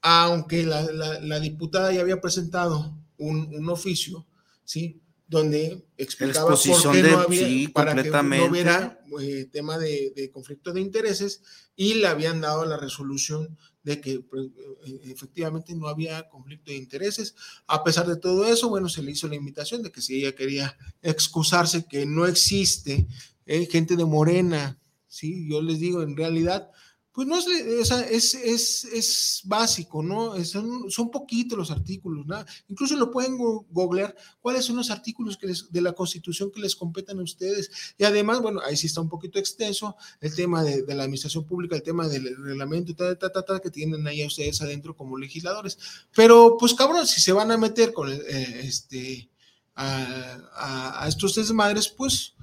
aunque 0.00 0.62
la, 0.62 1.40
diputada 1.40 1.92
ya 1.92 2.00
había 2.00 2.20
presentado 2.20 2.96
un, 3.18 3.68
oficio, 3.68 4.24
¿sí? 4.64 5.01
Donde 5.32 5.84
explicaba 5.96 6.50
por 6.50 6.60
qué 6.60 7.02
no 7.02 7.18
había, 7.18 7.68
para 7.72 8.02
que 8.02 8.10
no 8.10 8.44
hubiera 8.46 9.00
eh, 9.20 9.48
tema 9.50 9.78
de, 9.78 10.12
de 10.14 10.30
conflicto 10.30 10.72
de 10.72 10.80
intereses 10.80 11.42
y 11.74 11.94
le 11.94 12.06
habían 12.06 12.40
dado 12.40 12.64
la 12.66 12.76
resolución 12.76 13.56
de 13.82 14.00
que 14.00 14.20
pues, 14.20 14.46
e, 14.84 15.10
efectivamente 15.10 15.74
no 15.74 15.88
había 15.88 16.28
conflicto 16.28 16.70
de 16.70 16.76
intereses. 16.76 17.34
A 17.66 17.82
pesar 17.82 18.06
de 18.06 18.16
todo 18.16 18.46
eso, 18.46 18.68
bueno, 18.68 18.88
se 18.88 19.02
le 19.02 19.12
hizo 19.12 19.28
la 19.28 19.34
invitación 19.34 19.82
de 19.82 19.90
que 19.90 20.02
si 20.02 20.20
ella 20.20 20.34
quería 20.34 20.76
excusarse, 21.00 21.86
que 21.86 22.06
no 22.06 22.26
existe 22.26 23.06
eh, 23.46 23.66
gente 23.66 23.96
de 23.96 24.04
Morena, 24.04 24.78
¿sí? 25.08 25.48
Yo 25.48 25.62
les 25.62 25.80
digo, 25.80 26.02
en 26.02 26.16
realidad, 26.16 26.70
pues 27.12 27.28
no 27.28 27.36
es, 27.36 27.46
es, 27.46 28.34
es, 28.34 28.84
es 28.86 29.40
básico, 29.44 30.02
¿no? 30.02 30.42
Son, 30.44 30.90
son 30.90 31.10
poquitos 31.10 31.58
los 31.58 31.70
artículos, 31.70 32.26
¿no? 32.26 32.42
Incluso 32.68 32.96
lo 32.96 33.10
pueden 33.10 33.36
googlear 33.36 34.16
cuáles 34.40 34.64
son 34.64 34.76
los 34.76 34.90
artículos 34.90 35.36
que 35.36 35.52
de 35.70 35.80
la 35.82 35.92
Constitución 35.92 36.50
que 36.50 36.60
les 36.60 36.74
competen 36.74 37.18
a 37.18 37.22
ustedes. 37.22 37.70
Y 37.98 38.04
además, 38.04 38.40
bueno, 38.40 38.60
ahí 38.64 38.76
sí 38.76 38.86
está 38.86 39.02
un 39.02 39.10
poquito 39.10 39.38
extenso 39.38 39.94
el 40.20 40.34
tema 40.34 40.64
de, 40.64 40.82
la 40.94 41.02
administración 41.02 41.44
pública, 41.44 41.76
el 41.76 41.82
tema 41.82 42.08
del 42.08 42.34
reglamento, 42.36 42.94
ta, 42.94 43.14
ta, 43.18 43.30
ta, 43.30 43.42
ta, 43.42 43.60
que 43.60 43.70
tienen 43.70 44.06
ahí 44.06 44.22
a 44.22 44.26
ustedes 44.26 44.62
adentro 44.62 44.96
como 44.96 45.18
legisladores. 45.18 45.78
Pero, 46.14 46.56
pues 46.58 46.72
cabrón, 46.72 47.06
si 47.06 47.20
se 47.20 47.32
van 47.32 47.50
a 47.50 47.58
meter 47.58 47.92
con 47.92 48.10
eh, 48.10 48.20
este, 48.62 49.28
a, 49.74 50.38
a, 50.54 51.04
a 51.04 51.08
estos 51.08 51.34
desmadres, 51.34 51.88
pues 51.88 52.34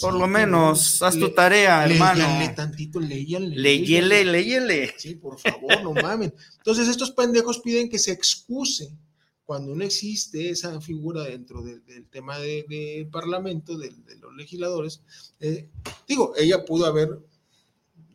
por 0.00 0.14
lo 0.14 0.26
menos, 0.26 1.02
haz 1.02 1.18
tu 1.18 1.30
tarea, 1.30 1.84
hermano. 1.84 2.18
Léyale 2.20 2.48
tantito, 2.50 3.00
léyale. 3.00 3.56
Léyele, 3.56 4.24
léyele. 4.24 4.94
Sí, 4.98 5.14
por 5.14 5.38
favor, 5.38 5.82
no 5.82 5.92
mamen. 5.92 6.34
Entonces, 6.58 6.88
estos 6.88 7.12
pendejos 7.12 7.60
piden 7.60 7.88
que 7.88 7.98
se 7.98 8.10
excuse 8.12 8.90
cuando 9.44 9.74
no 9.74 9.84
existe 9.84 10.50
esa 10.50 10.80
figura 10.80 11.24
dentro 11.24 11.62
del, 11.62 11.82
tema 12.10 12.38
del 12.38 13.06
parlamento, 13.08 13.78
de, 13.78 13.92
los 14.20 14.34
legisladores. 14.34 15.00
Eh, 15.40 15.68
digo, 16.08 16.34
ella 16.36 16.64
pudo 16.64 16.86
haber 16.86 17.18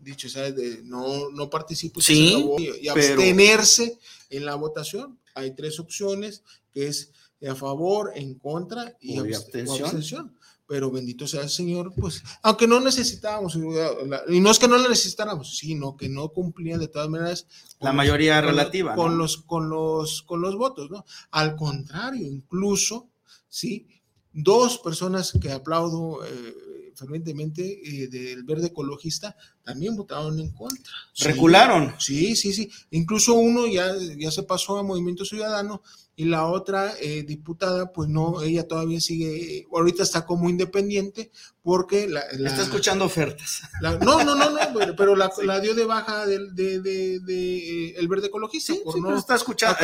dicho, 0.01 0.29
¿sabes? 0.29 0.55
De, 0.55 0.81
no, 0.83 1.29
no 1.29 1.49
participo 1.49 2.01
sí, 2.01 2.45
y, 2.81 2.87
abstenerse 2.87 3.97
en 4.29 4.45
la 4.45 4.55
votación. 4.55 5.17
Hay 5.33 5.51
tres 5.51 5.79
opciones, 5.79 6.43
que 6.73 6.87
es 6.87 7.11
a 7.47 7.55
favor, 7.55 8.11
en 8.15 8.33
contra 8.35 8.97
y 8.99 9.17
abstención 9.33 10.36
pero 10.67 10.91
bendito 10.91 11.25
sea 11.25 11.43
el 11.43 11.49
Señor, 11.49 11.93
pues, 11.95 12.21
aunque 12.43 12.67
no 12.67 12.79
necesitábamos, 12.81 13.55
y 13.55 14.39
no 14.39 14.51
es 14.51 14.59
que 14.59 14.67
no 14.67 14.77
la 14.77 14.89
necesitáramos, 14.89 15.57
sino 15.57 15.95
que 15.95 16.09
no 16.09 16.29
cumplían 16.29 16.79
de 16.79 16.89
todas 16.89 17.09
maneras. 17.09 17.47
La 17.79 17.93
mayoría 17.93 18.41
relativa. 18.41 18.93
Con, 18.93 19.17
los, 19.17 19.37
con, 19.37 19.69
los, 19.69 20.23
con 20.23 20.41
los 20.41 20.57
votos, 20.57 20.91
¿no? 20.91 21.05
Al 21.31 21.55
contrario, 21.55 22.27
incluso, 22.27 23.09
¿sí? 23.47 23.87
Dos 24.33 24.77
personas 24.79 25.31
que 25.41 25.51
aplaudo 25.51 26.23
eh, 26.25 26.93
fervientemente 26.97 27.63
eh, 27.63 28.07
del 28.07 28.43
verde 28.43 28.67
ecologista, 28.67 29.35
también 29.63 29.95
votaron 29.95 30.39
en 30.39 30.51
contra. 30.51 30.91
¿Recularon? 31.19 31.95
Sí, 31.99 32.35
sí, 32.35 32.51
sí. 32.53 32.69
Incluso 32.91 33.35
uno 33.35 33.67
ya, 33.67 33.95
ya 34.17 34.31
se 34.31 34.43
pasó 34.43 34.77
a 34.77 34.83
Movimiento 34.83 35.23
Ciudadano 35.23 35.81
y 36.19 36.25
la 36.25 36.47
otra 36.47 36.93
eh, 36.99 37.21
diputada, 37.21 37.93
pues 37.93 38.09
no, 38.09 38.41
ella 38.41 38.67
todavía 38.67 38.99
sigue, 38.99 39.67
ahorita 39.71 40.01
está 40.01 40.25
como 40.25 40.49
independiente 40.49 41.29
porque 41.61 42.07
la... 42.07 42.21
está 42.21 42.63
escuchando 42.63 43.05
ofertas. 43.05 43.61
no, 43.81 44.23
no, 44.23 44.23
no, 44.23 44.49
no, 44.49 44.95
pero 44.97 45.15
la, 45.15 45.29
dio 45.59 45.75
de 45.75 45.85
baja 45.85 46.25
del 46.25 46.55
de, 46.55 46.81
de, 46.81 47.19
de, 47.19 47.91
el 47.91 48.07
verde 48.07 48.27
ecologista. 48.27 48.73
Sí, 48.73 48.81
por 48.83 48.99
no 48.99 49.15
está 49.15 49.35
escuchando, 49.35 49.77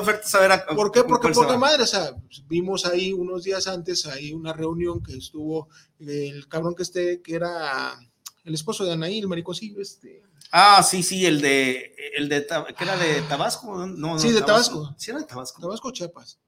ofertas 0.00 0.32
a 0.36 0.40
ver 0.40 0.52
a, 0.52 0.66
¿Por 0.68 0.92
qué? 0.92 1.02
Porque 1.02 1.30
poca 1.30 1.58
madre, 1.58 1.82
o 1.82 1.86
sea, 1.86 2.14
vimos 2.46 2.86
ahí 2.86 3.12
unos 3.12 3.42
días 3.42 3.66
antes, 3.66 4.06
ahí 4.06 4.32
una 4.32 4.52
reunión 4.52 5.02
que 5.02 5.16
estuvo 5.16 5.68
el 5.98 6.46
cabrón 6.46 6.76
que 6.76 6.84
esté, 6.84 7.20
que 7.20 7.34
era 7.34 7.98
el 8.44 8.54
esposo 8.54 8.84
de 8.84 8.92
Anaí, 8.92 9.18
el 9.18 9.26
maricosillo, 9.26 9.80
este 9.80 10.22
Ah, 10.52 10.82
sí, 10.82 11.02
sí, 11.02 11.24
el 11.26 11.40
de, 11.40 11.94
el 12.16 12.28
de, 12.28 12.46
¿qué 12.76 12.84
era 12.84 12.96
de 12.96 13.22
Tabasco? 13.22 13.86
No, 13.86 14.18
sí, 14.18 14.32
de 14.32 14.42
Tabasco. 14.42 14.94
Sí, 14.98 15.10
era 15.10 15.20
de 15.20 15.26
Tabasco. 15.26 15.60
Tabasco, 15.60 15.92
Chiapas. 15.92 16.38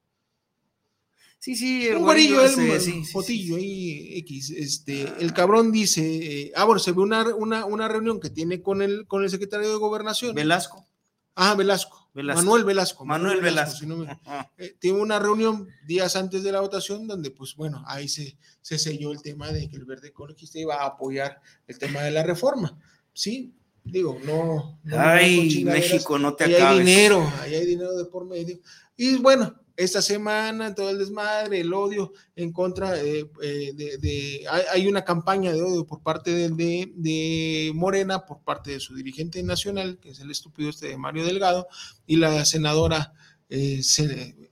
Sí, 1.38 1.56
sí, 1.56 1.88
el 1.88 1.96
un 1.96 2.04
guarillo, 2.04 2.44
el 2.44 2.80
sí, 2.80 3.04
fotillo 3.04 3.56
ahí, 3.56 4.16
X, 4.18 4.50
este, 4.50 5.12
el 5.18 5.32
cabrón 5.32 5.72
dice, 5.72 6.00
eh, 6.02 6.52
ah, 6.54 6.64
bueno, 6.64 6.78
se 6.78 6.92
ve 6.92 7.00
una, 7.00 7.34
una, 7.34 7.64
una, 7.64 7.88
reunión 7.88 8.20
que 8.20 8.30
tiene 8.30 8.62
con 8.62 8.80
el, 8.80 9.08
con 9.08 9.24
el 9.24 9.30
secretario 9.30 9.68
de 9.68 9.74
Gobernación. 9.74 10.36
Velasco. 10.36 10.86
Ah, 11.34 11.54
Velasco. 11.56 12.10
Manuel 12.14 12.64
Velasco. 12.64 13.04
Manuel, 13.04 13.40
Velasco. 13.40 13.86
Eh, 14.58 14.76
tiene 14.78 15.00
una 15.00 15.18
reunión 15.18 15.66
días 15.86 16.14
antes 16.14 16.42
de 16.42 16.52
la 16.52 16.60
votación 16.60 17.08
donde, 17.08 17.30
pues 17.30 17.56
bueno, 17.56 17.82
ahí 17.86 18.08
se, 18.08 18.36
se 18.60 18.78
selló 18.78 19.10
el 19.10 19.22
tema 19.22 19.50
de 19.50 19.68
que 19.68 19.76
el 19.76 19.84
verde 19.84 20.08
ecologista 20.08 20.58
iba 20.58 20.76
a 20.76 20.86
apoyar 20.86 21.40
el 21.66 21.78
tema 21.78 22.02
de 22.02 22.10
la 22.10 22.22
reforma. 22.22 22.78
Sí, 23.14 23.52
Digo, 23.84 24.18
no. 24.24 24.78
Ay, 24.96 25.64
México, 25.64 26.18
no 26.18 26.34
te 26.34 26.44
ahí 26.44 26.54
Hay 26.54 26.78
dinero, 26.78 27.32
ahí 27.40 27.54
hay 27.54 27.66
dinero 27.66 27.96
de 27.96 28.04
por 28.04 28.26
medio. 28.26 28.58
Y 28.96 29.16
bueno, 29.16 29.54
esta 29.76 30.02
semana, 30.02 30.74
todo 30.74 30.90
el 30.90 30.98
desmadre, 30.98 31.60
el 31.60 31.72
odio 31.72 32.12
en 32.36 32.52
contra 32.52 33.00
eh, 33.00 33.24
de, 33.40 34.46
hay, 34.70 34.86
una 34.86 35.04
campaña 35.04 35.52
de 35.52 35.62
odio 35.62 35.86
por 35.86 36.02
parte 36.02 36.30
de, 36.30 36.92
de, 36.94 37.72
Morena, 37.74 38.24
por 38.24 38.42
parte 38.42 38.72
de 38.72 38.80
su 38.80 38.94
dirigente 38.94 39.42
nacional, 39.42 39.98
que 40.00 40.10
es 40.10 40.20
el 40.20 40.30
estúpido 40.30 40.70
este 40.70 40.88
de 40.88 40.96
Mario 40.96 41.24
Delgado, 41.24 41.68
y 42.06 42.16
la 42.16 42.44
senadora, 42.44 43.12
eh, 43.48 43.82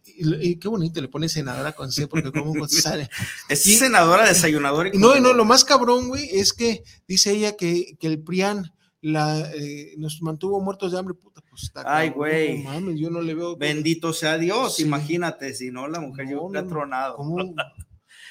y, 0.05 0.57
qué 0.57 0.69
bonito 0.69 1.01
le 1.01 1.09
pone 1.09 1.29
senadora 1.29 1.73
con 1.73 1.93
C, 1.93 2.07
porque 2.07 2.33
cómo 2.33 2.53
sale. 2.69 3.09
Es 3.49 3.63
senadora 3.63 4.27
desayunadora. 4.27 4.91
Y 4.93 4.99
no, 4.99 5.19
no, 5.21 5.33
lo 5.33 5.45
más 5.45 5.65
cabrón, 5.65 6.09
güey, 6.09 6.29
es 6.33 6.53
que 6.53 6.83
dice 7.07 7.33
ella 7.33 7.57
que, 7.57 7.97
que 7.99 8.07
el 8.07 8.21
PRIAN 8.21 8.73
la, 9.03 9.51
eh, 9.55 9.95
nos 9.97 10.21
mantuvo 10.23 10.61
muertos 10.61 10.93
de 10.93 10.99
hambre, 10.99 11.15
puta, 11.15 11.41
pues 11.49 11.65
está 11.65 11.83
Ay, 11.87 12.11
güey. 12.11 12.63
No, 12.63 12.93
yo 12.93 13.11
no 13.11 13.23
le 13.23 13.35
veo. 13.35 13.57
Bendito 13.57 14.13
sea 14.13 14.37
Dios, 14.37 14.81
imagínate, 14.81 15.55
si 15.55 15.71
no, 15.71 15.89
la 15.89 16.01
mujer 16.01 16.29
yo 16.29 16.43
hubiera 16.43 16.67
tronado. 16.67 17.17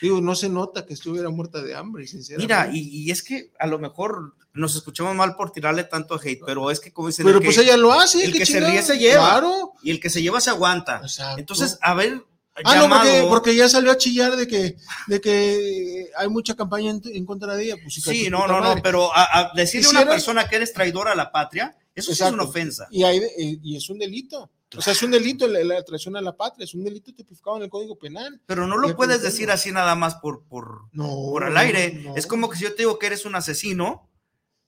Digo, 0.02 0.22
no 0.22 0.34
se 0.36 0.48
nota 0.48 0.86
que 0.86 0.94
estuviera 0.94 1.30
muerta 1.30 1.62
de 1.62 1.76
hambre, 1.76 2.08
sinceramente. 2.08 2.54
Mira, 2.54 2.70
y, 2.74 3.12
es 3.12 3.22
que 3.22 3.52
a 3.60 3.68
lo 3.68 3.80
mejor 3.80 4.36
nos 4.54 4.76
escuchamos 4.76 5.14
mal 5.16 5.36
por 5.36 5.52
tirarle 5.52 5.84
tanto 5.84 6.20
hate, 6.22 6.42
pero 6.46 6.72
es 6.72 6.80
que 6.80 6.94
como 6.94 7.10
dicen. 7.10 7.26
Pero 7.26 7.42
pues 7.42 7.58
ella 7.58 7.76
lo 7.76 7.92
hace. 7.92 8.24
El 8.24 8.32
que 8.32 8.46
se 8.46 8.60
ríe 8.62 8.82
se 8.82 8.98
lleva. 8.98 9.42
Y 9.84 9.92
el 9.92 10.00
que 10.00 10.10
se 10.10 10.22
lleva 10.22 10.40
se 10.40 10.52
aguanta. 10.52 11.02
Entonces, 11.38 11.78
a 11.82 11.94
ver, 11.94 12.24
Ah, 12.64 12.76
no, 12.76 12.90
porque, 12.90 13.26
porque, 13.30 13.56
ya 13.56 13.70
salió 13.70 13.92
a 13.92 13.98
chillar 13.98 14.36
de 14.36 14.48
que, 14.48 14.78
de 15.08 15.22
que 15.22 16.10
hay 16.18 16.28
mucha 16.28 16.56
campaña 16.56 16.92
en, 17.04 17.26
contra 17.26 17.56
de 17.56 17.66
ella. 17.66 17.76
Pues, 17.82 17.96
sí, 17.96 18.30
no, 18.30 18.48
no, 18.48 18.60
no, 18.60 18.82
pero 18.82 19.10
a, 19.14 19.52
decirle 19.56 19.88
a 19.88 19.92
una 19.92 20.06
persona 20.08 20.48
que 20.48 20.58
eres 20.58 20.74
traidora 20.74 21.14
a 21.14 21.16
la 21.16 21.32
patria, 21.32 21.78
eso 21.96 22.12
es 22.12 22.22
una 22.22 22.44
ofensa. 22.44 22.88
Y, 22.92 23.04
hay, 23.04 23.22
y 23.38 23.76
es 23.76 23.90
un 23.90 24.00
delito. 24.00 24.52
O 24.78 24.82
sea, 24.82 24.94
es 24.94 25.02
un 25.02 25.12
delito 25.12 25.48
la, 25.48 25.84
traición 25.84 26.16
a 26.16 26.22
la 26.22 26.38
patria, 26.38 26.64
es 26.64 26.76
un 26.76 26.84
delito 26.84 27.12
tipificado 27.14 27.58
en 27.58 27.64
el 27.64 27.70
Código 27.70 27.98
Penal. 27.98 28.40
Pero 28.46 28.68
no 28.68 28.78
lo 28.78 28.96
puedes 28.96 29.22
decir 29.22 29.50
así 29.50 29.72
nada 29.72 29.96
más 29.96 30.16
por, 30.16 30.44
por, 30.44 30.90
por 30.96 31.44
al 31.44 31.58
aire. 31.58 32.06
es 32.16 32.28
como 32.28 32.50
que 32.50 32.58
si 32.58 32.66
yo 32.66 32.76
te 32.76 32.84
digo 32.84 33.00
que 33.00 33.08
eres 33.08 33.26
un 33.26 33.36
asesino, 33.36 34.10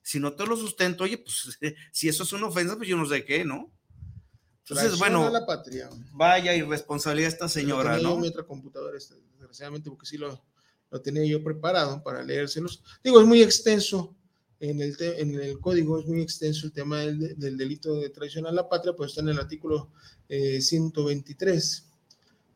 si 0.02 0.18
no 0.18 0.32
te 0.32 0.44
lo 0.44 0.56
sustento, 0.56 1.04
oye, 1.04 1.18
pues 1.18 1.58
si 1.92 2.08
eso 2.08 2.24
es 2.24 2.32
una 2.32 2.48
ofensa, 2.48 2.76
pues 2.76 2.88
yo 2.88 2.96
no 2.96 3.06
sé 3.06 3.24
qué, 3.24 3.44
¿no? 3.44 3.72
Entonces, 4.68 4.98
bueno, 4.98 5.28
la 5.28 5.44
patria. 5.44 5.90
vaya 6.12 6.54
irresponsabilidad 6.54 7.32
esta 7.32 7.48
señora, 7.48 7.98
¿no? 7.98 8.16
mi 8.16 8.28
otra 8.28 8.44
computadora, 8.44 8.96
este, 8.96 9.16
desgraciadamente, 9.32 9.90
porque 9.90 10.06
sí 10.06 10.16
lo, 10.16 10.40
lo, 10.90 11.00
tenía 11.00 11.24
yo 11.24 11.42
preparado 11.42 12.02
para 12.02 12.22
leérselos. 12.22 12.82
Digo, 13.02 13.20
es 13.20 13.26
muy 13.26 13.42
extenso 13.42 14.14
en 14.60 14.80
el, 14.80 14.96
en 15.00 15.34
el 15.34 15.58
código, 15.58 15.98
es 15.98 16.06
muy 16.06 16.20
extenso 16.20 16.66
el 16.66 16.72
tema 16.72 17.00
del, 17.00 17.36
del, 17.36 17.56
delito 17.56 17.96
de 17.96 18.10
traición 18.10 18.46
a 18.46 18.52
la 18.52 18.68
patria, 18.68 18.94
pues 18.94 19.10
está 19.10 19.20
en 19.20 19.30
el 19.30 19.38
artículo 19.40 19.90
123 20.28 21.78
eh, 21.78 21.92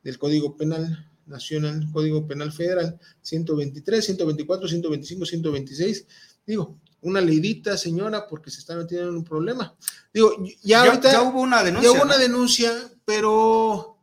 del 0.05 0.19
Código 0.19 0.57
Penal 0.57 1.11
Nacional, 1.27 1.89
Código 1.93 2.25
Penal 2.25 2.53
Federal, 2.53 3.01
123, 3.23 4.05
124, 4.05 4.69
125, 4.69 5.27
126. 5.27 6.07
Digo, 6.47 6.79
una 7.07 7.21
leidita, 7.21 7.77
señora, 7.77 8.27
porque 8.27 8.51
se 8.51 8.61
está 8.61 8.75
metiendo 8.75 9.09
en 9.09 9.17
un 9.17 9.25
problema. 9.25 9.75
Digo, 10.13 10.33
ya, 10.63 10.83
ahorita. 10.85 11.13
Ya 11.13 11.23
hubo 11.23 11.41
una 11.41 11.63
denuncia. 11.63 11.91
Ya 11.91 11.97
hubo 11.97 12.05
una 12.05 12.19
denuncia, 12.19 12.73
pero 13.05 13.99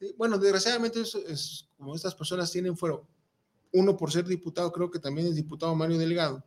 eh, 0.00 0.14
bueno, 0.16 0.38
desgraciadamente 0.38 1.00
es, 1.00 1.68
como 1.76 1.94
estas 1.94 2.14
personas 2.14 2.50
tienen 2.50 2.76
fuero, 2.76 3.08
uno 3.72 3.96
por 3.96 4.12
ser 4.12 4.26
diputado, 4.26 4.70
creo 4.70 4.90
que 4.90 5.00
también 5.00 5.26
es 5.26 5.34
diputado 5.34 5.74
Mario 5.74 5.98
Delgado, 5.98 6.44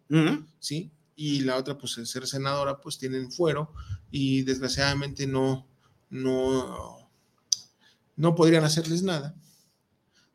¿sí? 0.60 0.92
Y 1.16 1.42
la 1.42 1.58
otra, 1.58 1.78
pues, 1.78 1.94
ser 1.94 2.26
senadora, 2.26 2.80
pues 2.80 2.98
tienen 2.98 3.32
fuero 3.32 3.74
y 4.10 4.44
desgraciadamente 4.44 5.28
no, 5.28 5.68
no, 6.10 7.10
no 8.16 8.36
podrían 8.36 8.64
hacerles 8.64 9.04
nada, 9.04 9.36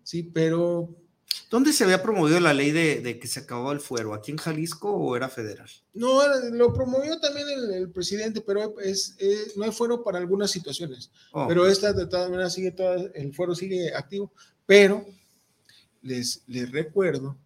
¿sí? 0.02 0.22
Pero 0.22 1.01
¿Dónde 1.50 1.72
se 1.72 1.84
había 1.84 2.02
promovido 2.02 2.40
la 2.40 2.54
ley 2.54 2.70
de, 2.70 3.18
que 3.18 3.28
se 3.28 3.40
acabó 3.40 3.72
el 3.72 3.80
fuero? 3.80 4.14
¿Aquí 4.14 4.30
en 4.30 4.38
Jalisco 4.38 4.90
o 4.90 5.16
era 5.16 5.28
federal? 5.28 5.68
No, 5.92 6.20
lo 6.50 6.72
promovió 6.72 7.20
también 7.20 7.46
el, 7.48 7.90
presidente, 7.90 8.40
pero 8.40 8.80
es, 8.80 9.16
no 9.56 9.64
hay 9.64 9.70
fuero 9.70 10.02
para 10.02 10.18
algunas 10.18 10.50
situaciones. 10.50 11.10
Oh. 11.32 11.46
Pero 11.46 11.66
esta 11.66 11.92
de 11.92 12.06
todas 12.06 12.30
maneras 12.30 12.54
sigue, 12.54 12.74
el 13.14 13.34
fuero 13.34 13.54
sigue 13.54 13.94
activo. 13.94 14.32
Pero 14.64 15.04
les, 16.00 16.42
les 16.46 16.70
recuerdo 16.70 17.36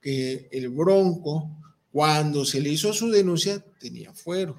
que 0.00 0.48
el 0.52 0.68
Bronco, 0.68 1.50
cuando 1.90 2.44
se 2.44 2.60
le 2.60 2.68
hizo 2.68 2.92
su 2.92 3.10
denuncia, 3.10 3.64
tenía 3.80 4.12
fuero 4.12 4.58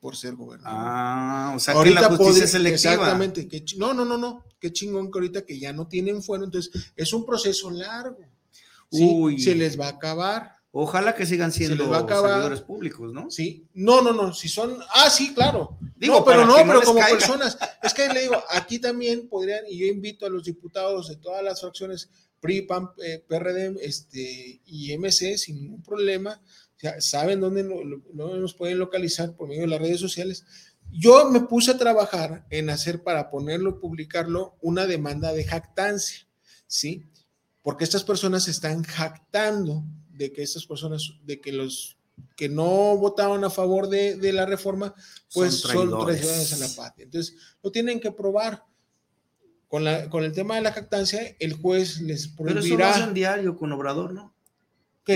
por 0.00 0.16
ser 0.16 0.34
gobernador. 0.34 0.78
Ah, 0.80 1.52
o 1.56 1.58
sea 1.58 1.74
ahorita 1.74 1.96
que 1.96 2.02
la 2.02 2.16
justicia 2.16 2.46
selectiva. 2.46 2.92
Exactamente. 2.92 3.48
Que, 3.48 3.64
no, 3.76 3.92
no, 3.94 4.04
no, 4.04 4.16
no. 4.16 4.44
Qué 4.60 4.72
chingón 4.72 5.10
que 5.10 5.18
ahorita 5.18 5.42
que 5.44 5.58
ya 5.58 5.72
no 5.72 5.88
tienen 5.88 6.22
fuero. 6.22 6.44
Entonces, 6.44 6.92
es 6.96 7.12
un 7.12 7.24
proceso 7.24 7.70
largo. 7.70 8.18
Uy. 8.90 9.40
Se 9.40 9.54
les 9.54 9.78
va 9.78 9.86
a 9.86 9.90
acabar. 9.90 10.58
Ojalá 10.70 11.14
que 11.14 11.26
sigan 11.26 11.50
siendo 11.50 11.84
servidores 11.84 12.60
públicos, 12.60 13.12
¿no? 13.12 13.30
Sí. 13.30 13.66
No, 13.74 14.02
no, 14.02 14.12
no. 14.12 14.32
Si 14.34 14.48
son. 14.48 14.78
Ah, 14.94 15.10
sí, 15.10 15.34
claro. 15.34 15.78
Digo, 15.96 16.24
pero 16.24 16.46
no, 16.46 16.56
pero 16.66 16.82
como 16.82 17.00
personas. 17.00 17.58
Es 17.82 17.94
que 17.94 18.08
le 18.08 18.22
digo, 18.22 18.36
aquí 18.50 18.78
también 18.78 19.28
podrían, 19.28 19.64
y 19.68 19.78
yo 19.78 19.86
invito 19.86 20.26
a 20.26 20.30
los 20.30 20.44
diputados 20.44 21.08
de 21.08 21.16
todas 21.16 21.42
las 21.42 21.60
fracciones 21.60 22.10
PRI, 22.40 22.62
PAN, 22.62 22.90
eh, 23.02 23.24
PRD 23.26 23.76
este, 23.80 24.60
y 24.64 24.96
MC 24.96 25.36
sin 25.36 25.56
ningún 25.56 25.82
problema 25.82 26.40
saben 27.00 27.40
dónde 27.40 27.64
nos 28.14 28.54
pueden 28.54 28.78
localizar 28.78 29.34
por 29.34 29.48
medio 29.48 29.62
de 29.62 29.68
las 29.68 29.80
redes 29.80 30.00
sociales. 30.00 30.44
Yo 30.90 31.28
me 31.30 31.40
puse 31.40 31.72
a 31.72 31.78
trabajar 31.78 32.46
en 32.50 32.70
hacer 32.70 33.02
para 33.02 33.30
ponerlo, 33.30 33.80
publicarlo, 33.80 34.56
una 34.60 34.86
demanda 34.86 35.32
de 35.32 35.44
jactancia, 35.44 36.26
¿sí? 36.66 37.04
Porque 37.62 37.84
estas 37.84 38.04
personas 38.04 38.48
están 38.48 38.82
jactando 38.84 39.84
de 40.10 40.32
que 40.32 40.42
estas 40.42 40.64
personas, 40.66 41.14
de 41.24 41.40
que 41.40 41.52
los 41.52 41.98
que 42.36 42.48
no 42.48 42.96
votaron 42.96 43.44
a 43.44 43.50
favor 43.50 43.88
de, 43.88 44.32
la 44.32 44.46
reforma, 44.46 44.94
pues 45.32 45.60
son 45.60 45.90
traidores. 45.90 46.52
a 46.52 46.56
la 46.56 46.68
patria. 46.74 47.04
Entonces, 47.04 47.36
lo 47.62 47.70
tienen 47.70 48.00
que 48.00 48.12
probar. 48.12 48.64
Con, 49.68 49.84
la, 49.84 50.08
con 50.08 50.24
el 50.24 50.32
tema 50.32 50.54
de 50.54 50.62
la 50.62 50.72
jactancia, 50.72 51.36
el 51.38 51.52
juez 51.52 52.00
les 52.00 52.28
prohibirá. 52.28 52.62
Pero 52.62 52.66
eso 52.66 52.78
lo 52.78 52.86
hacen 52.86 53.12
diario 53.12 53.54
con 53.54 53.70
Obrador, 53.70 54.14
¿no? 54.14 54.34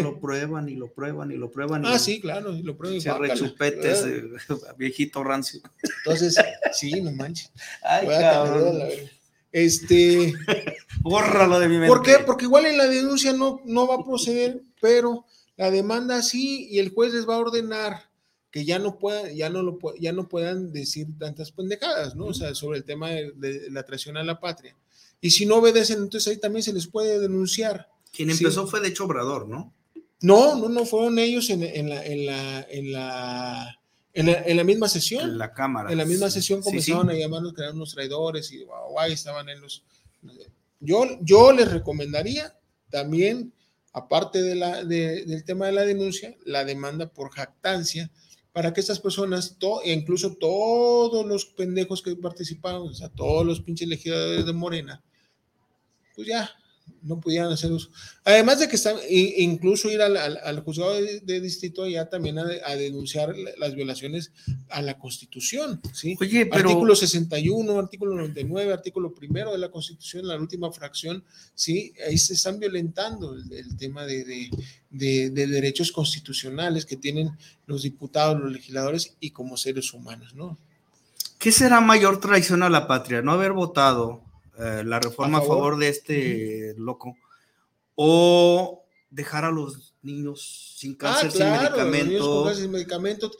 Lo 0.00 0.18
prueban 0.18 0.68
y 0.68 0.74
lo 0.74 0.92
prueban 0.92 1.30
y 1.30 1.36
lo 1.36 1.50
prueban. 1.50 1.84
ah, 1.84 1.98
sí, 1.98 2.20
claro, 2.20 2.54
y 2.54 2.62
lo 2.62 2.76
prueban. 2.76 3.00
Se 3.00 3.12
rechupetes, 3.12 4.06
viejito 4.78 5.22
rancio. 5.22 5.60
Entonces, 5.98 6.36
sí, 6.72 7.00
no 7.02 7.12
manches. 7.12 7.50
Ay, 7.82 8.06
cabrón. 8.06 8.82
Este. 9.50 10.32
Bórralo 11.02 11.58
de 11.58 11.68
mi 11.68 11.76
mente. 11.76 11.88
¿Por 11.88 12.02
qué? 12.02 12.18
Porque 12.24 12.44
igual 12.44 12.66
en 12.66 12.78
la 12.78 12.86
denuncia 12.86 13.32
no, 13.32 13.60
no 13.64 13.86
va 13.86 13.96
a 13.96 14.04
proceder, 14.04 14.62
pero 14.80 15.26
la 15.56 15.70
demanda 15.70 16.22
sí, 16.22 16.68
y 16.70 16.78
el 16.78 16.90
juez 16.90 17.12
les 17.12 17.28
va 17.28 17.34
a 17.34 17.40
ordenar 17.40 18.10
que 18.50 18.64
ya 18.64 18.78
no 18.78 18.98
puedan, 18.98 19.34
ya 19.34 19.50
no 19.50 19.62
lo 19.62 19.78
ya 19.98 20.12
no 20.12 20.28
puedan 20.28 20.72
decir 20.72 21.08
tantas 21.18 21.52
pendejadas, 21.52 22.14
¿no? 22.14 22.26
O 22.26 22.34
sea, 22.34 22.54
sobre 22.54 22.78
el 22.78 22.84
tema 22.84 23.10
de, 23.10 23.32
de 23.32 23.70
la 23.70 23.82
traición 23.82 24.16
a 24.16 24.22
la 24.22 24.40
patria. 24.40 24.76
Y 25.20 25.30
si 25.30 25.46
no 25.46 25.56
obedecen, 25.56 25.98
entonces 25.98 26.32
ahí 26.32 26.38
también 26.38 26.62
se 26.62 26.72
les 26.72 26.86
puede 26.86 27.18
denunciar. 27.18 27.88
Quien 28.12 28.30
empezó 28.30 28.66
fue 28.66 28.80
de 28.80 28.88
hecho 28.88 29.04
Obrador, 29.04 29.48
¿no? 29.48 29.72
No, 30.22 30.56
no, 30.56 30.68
no, 30.68 30.86
fueron 30.86 31.18
ellos 31.18 31.50
en, 31.50 31.62
en 31.62 31.88
la, 31.88 32.06
en 32.06 32.26
la, 32.26 32.66
en 32.70 32.92
la 32.92 33.78
en 34.14 34.56
la, 34.56 34.64
misma 34.64 34.88
sesión. 34.88 35.30
En 35.30 35.38
la 35.38 35.52
Cámara. 35.52 35.90
En 35.90 35.98
la 35.98 36.04
misma 36.04 36.30
sesión 36.30 36.60
comenzaron 36.60 37.08
a 37.10 37.14
llamarnos 37.14 37.54
que 37.54 37.62
eran 37.62 37.76
unos 37.76 37.94
traidores 37.94 38.52
y 38.52 38.64
guay, 38.90 39.12
estaban 39.12 39.48
en 39.48 39.60
los. 39.60 39.84
Yo, 40.80 41.04
yo 41.20 41.52
les 41.52 41.70
recomendaría 41.70 42.54
también, 42.90 43.54
aparte 43.92 44.42
de 44.42 44.54
la, 44.54 44.84
del 44.84 45.44
tema 45.44 45.66
de 45.66 45.72
la 45.72 45.82
denuncia, 45.82 46.36
la 46.44 46.64
demanda 46.64 47.08
por 47.08 47.30
jactancia, 47.30 48.10
para 48.52 48.74
que 48.74 48.80
estas 48.80 49.00
personas, 49.00 49.56
incluso 49.84 50.34
todos 50.34 51.24
los 51.24 51.46
pendejos 51.46 52.02
que 52.02 52.14
participaron, 52.16 52.88
o 52.88 52.94
sea, 52.94 53.08
todos 53.08 53.46
los 53.46 53.60
pinches 53.60 53.88
legisladores 53.88 54.44
de 54.44 54.52
Morena, 54.52 55.02
pues 56.14 56.28
ya, 56.28 56.50
no 57.02 57.20
pudieran 57.20 57.50
hacer 57.50 57.72
uso. 57.72 57.90
Además 58.24 58.60
de 58.60 58.68
que 58.68 58.76
están, 58.76 58.96
incluso 59.08 59.90
ir 59.90 60.02
al, 60.02 60.60
juzgado 60.60 60.94
de, 60.94 61.40
distrito 61.40 61.86
ya 61.86 62.08
también 62.08 62.38
a, 62.38 62.76
denunciar 62.76 63.34
las 63.58 63.74
violaciones 63.74 64.32
a 64.68 64.82
la 64.82 64.98
Constitución, 64.98 65.80
¿sí? 65.92 66.16
Oye, 66.20 66.48
Artículo 66.50 66.94
61, 66.94 67.78
artículo 67.78 68.14
99, 68.16 68.72
artículo 68.72 69.14
primero 69.14 69.52
de 69.52 69.58
la 69.58 69.70
Constitución, 69.70 70.26
la 70.26 70.36
última 70.36 70.70
fracción, 70.72 71.24
¿sí? 71.54 71.92
Ahí 72.06 72.18
se 72.18 72.34
están 72.34 72.58
violentando 72.58 73.34
el, 73.34 73.76
tema 73.76 74.04
de, 74.06 74.50
de, 74.90 75.30
derechos 75.30 75.92
constitucionales 75.92 76.86
que 76.86 76.96
tienen 76.96 77.30
los 77.66 77.82
diputados, 77.82 78.40
los 78.40 78.52
legisladores 78.52 79.16
y 79.20 79.30
como 79.30 79.56
seres 79.56 79.92
humanos, 79.92 80.34
¿no? 80.34 80.58
¿Qué 81.38 81.50
será 81.50 81.80
mayor 81.80 82.20
traición 82.20 82.62
a 82.62 82.70
la 82.70 82.86
patria? 82.86 83.20
No 83.20 83.32
haber 83.32 83.52
votado 83.52 84.22
eh, 84.58 84.82
la 84.84 85.00
reforma 85.00 85.38
a 85.38 85.42
favor, 85.42 85.78
de 85.78 85.88
este 85.88 86.74
loco, 86.76 87.16
o 87.94 88.84
dejar 89.10 89.44
a 89.44 89.50
los 89.50 89.94
niños 90.02 90.74
sin 90.76 90.94
cáncer, 90.94 91.30
sin 91.30 91.50
medicamentos. 91.50 92.58
sin 92.58 92.70
medicamentos, 92.70 93.38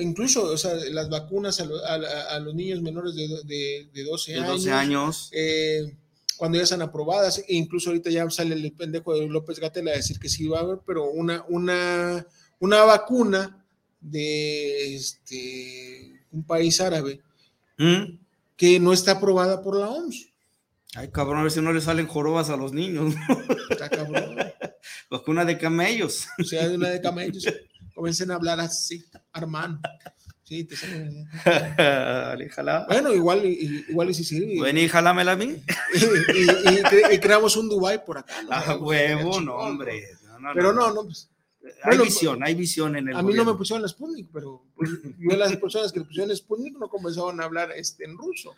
incluso 0.00 0.44
o 0.44 0.56
sea, 0.56 0.74
las 0.74 1.08
vacunas 1.08 1.60
a, 1.60 2.38
los 2.40 2.54
niños 2.54 2.80
menores 2.82 3.14
de, 3.14 3.88
de, 3.92 4.04
12 4.04 4.34
años. 4.36 4.48
12 4.48 4.72
años. 4.72 5.30
Eh, 5.32 5.96
cuando 6.36 6.56
ya 6.56 6.64
están 6.64 6.80
aprobadas, 6.80 7.38
e 7.38 7.54
incluso 7.54 7.90
ahorita 7.90 8.08
ya 8.08 8.28
sale 8.30 8.54
el 8.54 8.72
pendejo 8.72 9.14
de 9.14 9.26
López 9.26 9.60
Gatel 9.60 9.88
a 9.88 9.92
decir 9.92 10.18
que 10.18 10.30
sí 10.30 10.48
va 10.48 10.60
a 10.60 10.62
haber, 10.62 10.78
pero 10.86 11.10
una, 11.10 11.44
una, 11.48 12.26
una 12.58 12.84
vacuna 12.84 13.62
de 14.00 14.94
este, 14.94 16.24
un 16.32 16.44
país 16.44 16.80
árabe 16.80 17.20
¿Mm? 17.76 18.18
que 18.56 18.80
no 18.80 18.94
está 18.94 19.12
aprobada 19.12 19.60
por 19.60 19.76
la 19.76 19.90
OMS. 19.90 20.29
Ay, 20.96 21.08
cabrón, 21.10 21.38
a 21.38 21.42
ver 21.42 21.52
si 21.52 21.60
no 21.60 21.72
le 21.72 21.80
salen 21.80 22.06
jorobas 22.06 22.50
a 22.50 22.56
los 22.56 22.72
niños. 22.72 23.14
Está 23.70 23.88
cabrón. 23.88 24.36
una 25.26 25.44
de 25.44 25.56
camellos. 25.56 26.26
O 26.38 26.44
sea, 26.44 26.68
una 26.68 26.88
de 26.88 27.00
camellos. 27.00 27.44
Comiencen 27.94 28.30
a 28.30 28.34
hablar 28.34 28.58
así, 28.60 29.04
hermano. 29.32 29.80
Sí, 30.42 30.64
te 30.64 30.74
sale. 30.74 31.28
Bueno, 32.88 33.14
igual, 33.14 33.44
igual 33.44 34.10
y 34.10 34.14
si 34.14 34.24
sirve. 34.24 34.58
Bueno, 34.58 34.80
y 34.80 34.88
jálamela 34.88 35.32
a 35.32 35.36
mí. 35.36 35.62
y, 37.12 37.18
creamos 37.18 37.56
un 37.56 37.68
Dubai 37.68 38.04
por 38.04 38.18
acá. 38.18 38.42
¿no? 38.42 38.48
Ah, 38.50 38.76
huevo, 38.76 39.40
no, 39.40 39.54
hombre. 39.54 40.02
pero 40.54 40.72
no, 40.72 40.92
no, 40.92 41.04
pues. 41.04 41.28
Hay 41.84 41.98
visión, 41.98 42.42
hay 42.42 42.54
visión 42.54 42.96
en 42.96 43.10
el. 43.10 43.16
A 43.16 43.22
mí 43.22 43.32
no 43.34 43.44
me 43.44 43.54
pusieron 43.54 43.82
la 43.82 43.88
Sputnik, 43.88 44.28
pero 44.32 44.64
pues, 44.74 44.90
yo 45.18 45.36
las 45.36 45.54
personas 45.56 45.92
que 45.92 46.00
le 46.00 46.06
pusieron 46.06 46.30
la 46.30 46.34
Sputnik 46.34 46.76
no 46.78 46.88
comenzaron 46.88 47.40
a 47.40 47.44
hablar 47.44 47.70
este, 47.72 48.04
en 48.04 48.16
ruso 48.16 48.56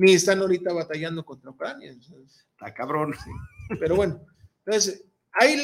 ni 0.00 0.14
están 0.14 0.40
ahorita 0.40 0.72
batallando 0.72 1.22
contra 1.26 1.50
Ucrania. 1.50 1.92
Está 1.92 2.72
cabrón. 2.72 3.14
Pero 3.78 3.96
bueno, 3.96 4.24
entonces, 4.64 5.04
ahí 5.30 5.62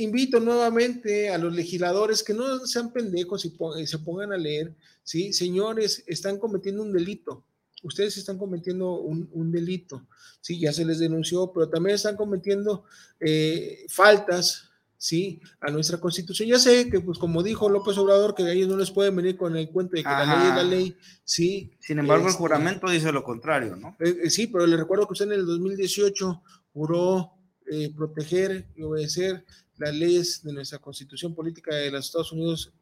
invito 0.00 0.40
nuevamente 0.40 1.30
a 1.30 1.38
los 1.38 1.54
legisladores 1.54 2.22
que 2.22 2.34
no 2.34 2.66
sean 2.66 2.92
pendejos 2.92 3.46
y, 3.46 3.86
se 3.86 3.98
pongan 4.00 4.34
a 4.34 4.36
leer, 4.36 4.74
¿sí? 5.02 5.32
Señores, 5.32 6.04
están 6.06 6.38
cometiendo 6.38 6.82
un 6.82 6.92
delito. 6.92 7.46
Ustedes 7.82 8.18
están 8.18 8.36
cometiendo 8.36 8.92
un, 9.00 9.50
delito, 9.52 10.06
sí, 10.42 10.60
ya 10.60 10.72
se 10.72 10.84
les 10.84 10.98
denunció, 10.98 11.50
pero 11.50 11.70
también 11.70 11.94
están 11.94 12.16
cometiendo 12.16 12.84
eh, 13.20 13.86
faltas 13.88 14.67
¿sí? 14.98 15.40
A 15.60 15.70
nuestra 15.70 15.98
constitución. 15.98 16.48
Ya 16.48 16.58
sé 16.58 16.90
que, 16.90 17.00
pues 17.00 17.18
como 17.18 17.42
dijo 17.42 17.70
López 17.70 17.96
Obrador, 17.96 18.34
que 18.34 18.50
ellos 18.50 18.68
no 18.68 18.76
les 18.76 18.90
pueden 18.90 19.16
venir 19.16 19.36
con 19.36 19.56
el 19.56 19.70
cuento 19.70 19.96
de 19.96 20.02
que 20.02 20.08
la 20.08 20.36
ley 20.36 20.48
es 20.48 20.54
la 20.54 20.62
ley, 20.64 20.96
¿sí? 21.24 21.70
Sin 21.78 22.00
embargo, 22.00 22.24
el 22.24 22.30
este, 22.30 22.38
juramento 22.38 22.90
dice 22.90 23.12
lo 23.12 23.22
contrario, 23.22 23.76
¿no? 23.76 23.96
Eh, 24.00 24.16
eh, 24.24 24.30
sí, 24.30 24.48
pero 24.48 24.66
le 24.66 24.76
recuerdo 24.76 25.06
que 25.06 25.12
usted 25.12 25.26
en 25.26 25.32
el 25.32 25.46
2018 25.46 26.42
juró 26.72 27.32
eh, 27.70 27.92
proteger 27.96 28.66
y 28.76 28.82
obedecer 28.82 29.44
las 29.76 29.94
leyes 29.94 30.42
de 30.42 30.52
nuestra 30.52 30.80
constitución 30.80 31.34
política 31.34 31.74
de 31.74 31.90
los 31.90 32.06
Estados 32.06 32.32
Unidos 32.32 32.72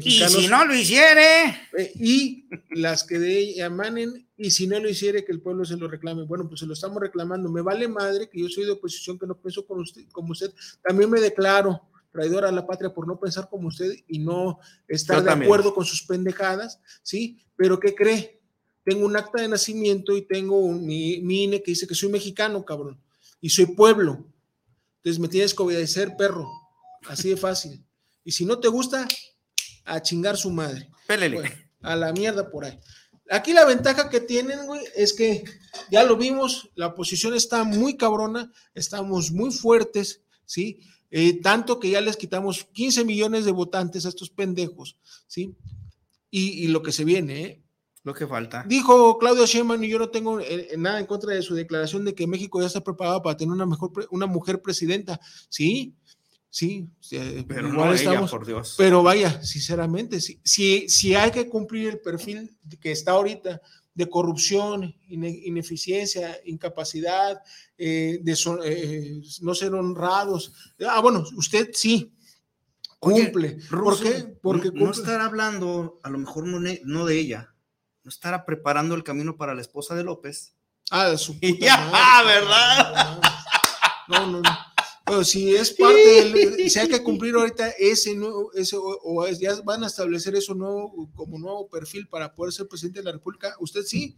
y 0.00 0.10
si 0.10 0.48
no 0.48 0.64
lo 0.64 0.74
hiciere. 0.74 1.44
Eh, 1.76 1.92
y 1.96 2.48
las 2.70 3.04
que 3.04 3.18
de 3.18 3.38
ella 3.38 3.66
emanen, 3.66 4.26
y 4.36 4.50
si 4.50 4.66
no 4.66 4.78
lo 4.80 4.88
hiciere, 4.88 5.24
que 5.24 5.32
el 5.32 5.40
pueblo 5.40 5.64
se 5.64 5.76
lo 5.76 5.88
reclame. 5.88 6.24
Bueno, 6.24 6.48
pues 6.48 6.60
se 6.60 6.66
lo 6.66 6.72
estamos 6.72 7.00
reclamando. 7.00 7.50
Me 7.50 7.62
vale 7.62 7.88
madre 7.88 8.28
que 8.28 8.40
yo 8.40 8.48
soy 8.48 8.64
de 8.64 8.72
oposición, 8.72 9.18
que 9.18 9.26
no 9.26 9.40
pienso 9.40 9.66
con 9.66 9.80
usted, 9.80 10.02
como 10.12 10.32
usted. 10.32 10.52
También 10.82 11.10
me 11.10 11.20
declaro 11.20 11.82
traidor 12.12 12.44
a 12.44 12.52
la 12.52 12.66
patria 12.66 12.94
por 12.94 13.08
no 13.08 13.18
pensar 13.18 13.48
como 13.50 13.68
usted 13.68 13.92
y 14.06 14.20
no 14.20 14.60
estar 14.86 15.22
de 15.22 15.32
acuerdo 15.32 15.74
con 15.74 15.84
sus 15.84 16.04
pendejadas, 16.04 16.80
¿sí? 17.02 17.40
Pero 17.56 17.80
¿qué 17.80 17.92
cree? 17.94 18.40
Tengo 18.84 19.04
un 19.04 19.16
acta 19.16 19.42
de 19.42 19.48
nacimiento 19.48 20.16
y 20.16 20.22
tengo 20.22 20.60
un, 20.60 20.86
mi, 20.86 21.20
mi 21.22 21.44
INE 21.44 21.62
que 21.62 21.72
dice 21.72 21.88
que 21.88 21.94
soy 21.94 22.10
mexicano, 22.10 22.64
cabrón, 22.64 23.00
y 23.40 23.50
soy 23.50 23.66
pueblo. 23.66 24.24
Entonces 24.98 25.18
me 25.18 25.28
tienes 25.28 25.54
que 25.54 25.62
obedecer, 25.62 26.16
perro. 26.16 26.48
Así 27.08 27.30
de 27.30 27.36
fácil. 27.36 27.84
Y 28.24 28.32
si 28.32 28.46
no 28.46 28.58
te 28.60 28.68
gusta, 28.68 29.06
a 29.84 30.00
chingar 30.00 30.36
su 30.36 30.50
madre. 30.50 30.88
Pélele. 31.06 31.68
a 31.82 31.96
la 31.96 32.12
mierda 32.12 32.50
por 32.50 32.64
ahí. 32.64 32.78
Aquí 33.30 33.52
la 33.52 33.64
ventaja 33.64 34.10
que 34.10 34.20
tienen, 34.20 34.66
güey, 34.66 34.82
es 34.96 35.12
que 35.14 35.44
ya 35.90 36.04
lo 36.04 36.16
vimos, 36.16 36.70
la 36.74 36.88
oposición 36.88 37.34
está 37.34 37.64
muy 37.64 37.96
cabrona, 37.96 38.52
estamos 38.74 39.32
muy 39.32 39.50
fuertes, 39.50 40.22
¿sí? 40.44 40.80
Eh, 41.10 41.40
tanto 41.40 41.78
que 41.78 41.90
ya 41.90 42.00
les 42.00 42.16
quitamos 42.16 42.64
15 42.72 43.04
millones 43.04 43.44
de 43.44 43.52
votantes 43.52 44.04
a 44.04 44.10
estos 44.10 44.30
pendejos, 44.30 44.98
¿sí? 45.26 45.54
Y, 46.30 46.66
lo 46.68 46.82
que 46.82 46.90
se 46.90 47.04
viene, 47.04 47.42
¿eh? 47.42 47.62
Lo 48.02 48.12
que 48.12 48.26
falta. 48.26 48.64
Dijo 48.66 49.16
Claudio 49.18 49.46
Sheinbaum 49.46 49.84
y 49.84 49.88
yo 49.88 49.98
no 50.00 50.10
tengo 50.10 50.40
eh, 50.40 50.74
nada 50.76 50.98
en 50.98 51.06
contra 51.06 51.32
de 51.32 51.42
su 51.42 51.54
declaración 51.54 52.04
de 52.04 52.14
que 52.14 52.26
México 52.26 52.60
ya 52.60 52.66
está 52.66 52.82
preparado 52.82 53.22
para 53.22 53.36
tener 53.36 53.52
una 53.52 53.64
mejor 53.64 53.92
una 54.10 54.26
mujer 54.26 54.60
presidenta, 54.60 55.20
¿sí? 55.48 55.94
Sí, 56.54 56.88
pero 57.48 57.66
no 57.66 57.92
estamos, 57.92 58.30
por 58.30 58.46
Dios. 58.46 58.76
Pero 58.78 59.02
vaya, 59.02 59.42
sinceramente, 59.42 60.20
si, 60.20 60.88
si, 60.88 61.14
hay 61.16 61.32
que 61.32 61.48
cumplir 61.48 61.88
el 61.88 61.98
perfil 61.98 62.56
que 62.80 62.92
está 62.92 63.10
ahorita 63.10 63.60
de 63.92 64.08
corrupción, 64.08 64.94
ineficiencia, 65.08 66.38
incapacidad, 66.44 67.42
eh, 67.76 68.20
de 68.22 68.38
eh, 68.66 69.20
no 69.40 69.52
ser 69.52 69.74
honrados. 69.74 70.52
Ah, 70.88 71.00
bueno, 71.00 71.24
usted 71.36 71.70
sí 71.72 72.12
cumple. 73.00 73.58
¿Por 73.68 74.00
qué? 74.00 74.36
Porque 74.40 74.70
no, 74.70 74.92
estará 74.92 75.24
hablando, 75.24 75.98
a 76.04 76.08
lo 76.08 76.18
mejor 76.18 76.46
no, 76.46 76.60
no, 76.84 77.04
de 77.04 77.18
ella, 77.18 77.52
no 78.04 78.10
estará 78.10 78.46
preparando 78.46 78.94
el 78.94 79.02
camino 79.02 79.36
para 79.36 79.56
la 79.56 79.60
esposa 79.60 79.96
de 79.96 80.04
López. 80.04 80.54
Ah, 80.92 81.08
de 81.08 81.18
su 81.18 81.32
puta 81.40 81.48
ya, 81.58 82.22
¿verdad? 82.24 83.20
No, 84.06 84.26
no, 84.30 84.40
no. 84.40 84.63
Pero 85.04 85.22
si 85.22 85.54
es 85.54 85.70
parte 85.72 86.00
del, 86.00 86.70
si 86.70 86.78
hay 86.78 86.88
que 86.88 87.02
cumplir 87.02 87.34
ahorita 87.34 87.70
ese 87.78 88.14
nuevo, 88.14 88.52
ese, 88.54 88.76
o, 88.78 89.28
ya 89.28 89.60
van 89.62 89.84
a 89.84 89.88
establecer 89.88 90.34
eso 90.34 90.54
nuevo 90.54 91.10
como 91.14 91.38
nuevo 91.38 91.68
perfil 91.68 92.08
para 92.08 92.34
poder 92.34 92.52
ser 92.52 92.68
presidente 92.68 93.00
de 93.00 93.04
la 93.04 93.12
República, 93.12 93.54
usted 93.60 93.82
sí. 93.82 94.16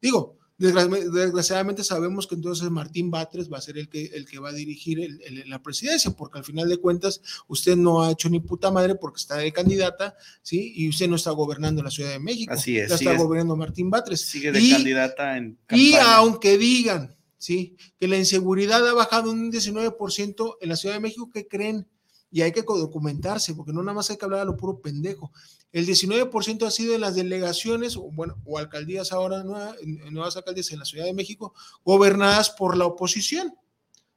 Digo, 0.00 0.38
desgraciadamente 0.58 1.82
sabemos 1.82 2.26
que 2.26 2.36
entonces 2.36 2.68
Martín 2.70 3.10
Batres 3.10 3.50
va 3.50 3.58
a 3.58 3.62
ser 3.62 3.78
el 3.78 3.88
que, 3.88 4.06
el 4.06 4.26
que 4.26 4.38
va 4.38 4.50
a 4.50 4.52
dirigir 4.52 5.20
la 5.46 5.60
presidencia, 5.60 6.12
porque 6.12 6.38
al 6.38 6.44
final 6.44 6.68
de 6.68 6.78
cuentas 6.78 7.20
usted 7.46 7.76
no 7.76 8.02
ha 8.02 8.12
hecho 8.12 8.28
ni 8.28 8.40
puta 8.40 8.70
madre 8.70 8.96
porque 8.96 9.20
está 9.20 9.36
de 9.36 9.52
candidata, 9.52 10.16
¿sí? 10.42 10.72
Y 10.76 10.88
usted 10.88 11.08
no 11.08 11.16
está 11.16 11.32
gobernando 11.32 11.82
la 11.82 11.90
Ciudad 11.90 12.10
de 12.10 12.18
México. 12.20 12.52
Así 12.52 12.78
es. 12.78 12.90
Ya 12.90 12.94
está 12.94 13.16
gobernando 13.16 13.56
Martín 13.56 13.90
Batres. 13.90 14.20
Sigue 14.20 14.50
de 14.50 14.70
candidata 14.70 15.36
en 15.36 15.58
Y 15.70 15.94
aunque 15.94 16.58
digan 16.58 17.17
¿sí? 17.38 17.76
Que 17.98 18.08
la 18.08 18.16
inseguridad 18.16 18.86
ha 18.86 18.92
bajado 18.92 19.30
un 19.30 19.50
19% 19.50 20.56
en 20.60 20.68
la 20.68 20.76
Ciudad 20.76 20.96
de 20.96 21.00
México, 21.00 21.30
¿qué 21.32 21.46
creen? 21.46 21.88
Y 22.30 22.42
hay 22.42 22.52
que 22.52 22.62
documentarse, 22.62 23.54
porque 23.54 23.72
no 23.72 23.82
nada 23.82 23.94
más 23.94 24.10
hay 24.10 24.18
que 24.18 24.24
hablar 24.26 24.40
a 24.40 24.44
lo 24.44 24.56
puro 24.56 24.80
pendejo. 24.80 25.32
El 25.72 25.86
19% 25.86 26.66
ha 26.66 26.70
sido 26.70 26.94
en 26.94 27.00
las 27.00 27.14
delegaciones, 27.14 27.96
o, 27.96 28.10
bueno, 28.10 28.36
o 28.44 28.58
alcaldías 28.58 29.12
ahora, 29.12 29.42
nuevas 29.42 30.36
alcaldías 30.36 30.70
en 30.72 30.80
la 30.80 30.84
Ciudad 30.84 31.06
de 31.06 31.14
México, 31.14 31.54
gobernadas 31.84 32.50
por 32.50 32.76
la 32.76 32.84
oposición, 32.84 33.54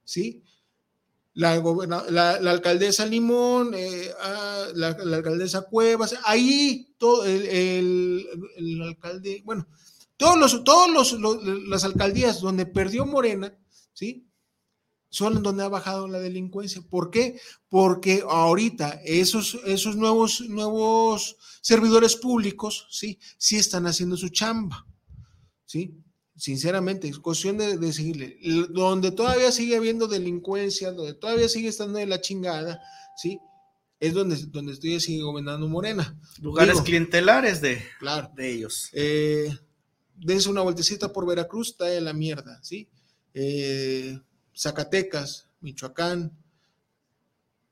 ¿sí? 0.03 0.43
La, 1.34 1.53
alcaldesa 1.53 3.05
Limón, 3.05 3.74
eh, 3.74 4.11
ah, 4.19 4.67
la, 4.76 4.88
alcaldesa 4.88 5.61
Cuevas, 5.61 6.15
ahí 6.26 6.93
todo 6.97 7.26
el 7.26 8.28
alcalde, 8.84 9.41
bueno, 9.45 9.65
todos 10.22 10.38
los, 10.38 10.63
todos 10.63 11.13
los, 11.19 11.43
las 11.67 11.84
alcaldías 11.84 12.41
donde 12.41 12.67
perdió 12.67 13.07
Morena, 13.07 13.57
¿sí? 13.91 14.28
son 15.09 15.41
donde 15.41 15.63
ha 15.63 15.67
bajado 15.67 16.07
la 16.07 16.19
delincuencia. 16.19 16.84
¿Por 16.88 17.09
qué? 17.09 17.41
Porque 17.69 18.24
ahorita 18.30 19.01
esos, 19.03 19.59
esos 19.65 19.95
nuevos, 19.95 20.41
nuevos 20.41 21.38
servidores 21.61 22.15
públicos, 22.15 22.86
¿sí? 22.91 23.17
Sí 23.39 23.57
están 23.57 23.88
haciendo 23.88 24.15
su 24.15 24.30
chamba, 24.30 24.86
¿sí? 25.65 25.97
Sinceramente, 26.36 27.07
es 27.07 27.17
cuestión 27.17 27.57
de, 27.57 27.80
de 27.80 27.91
seguirle. 27.91 28.38
Donde 28.69 29.09
todavía 29.09 29.51
sigue 29.51 29.76
habiendo 29.76 30.07
delincuencia, 30.07 30.91
donde 30.91 31.15
todavía 31.15 31.49
sigue 31.49 31.69
estando 31.69 31.97
de 31.97 32.05
la 32.05 32.22
chingada, 32.22 32.80
¿sí? 33.17 33.39
Es 33.99 34.13
donde, 34.13 34.36
donde 34.49 34.74
estoy 34.74 34.99
sigue 34.99 35.24
gobernando 35.24 35.67
Morena. 35.67 36.15
Lugares 36.39 36.80
clientelares 36.82 37.59
de, 37.59 37.82
de 38.36 38.51
ellos. 38.51 38.89
Eh, 38.93 39.51
dense 40.22 40.49
una 40.49 40.61
vueltecita 40.61 41.11
por 41.11 41.26
Veracruz, 41.26 41.69
está 41.69 41.93
en 41.93 42.05
la 42.05 42.13
mierda, 42.13 42.59
¿sí? 42.63 42.88
Eh, 43.34 44.19
Zacatecas, 44.55 45.47
Michoacán, 45.61 46.38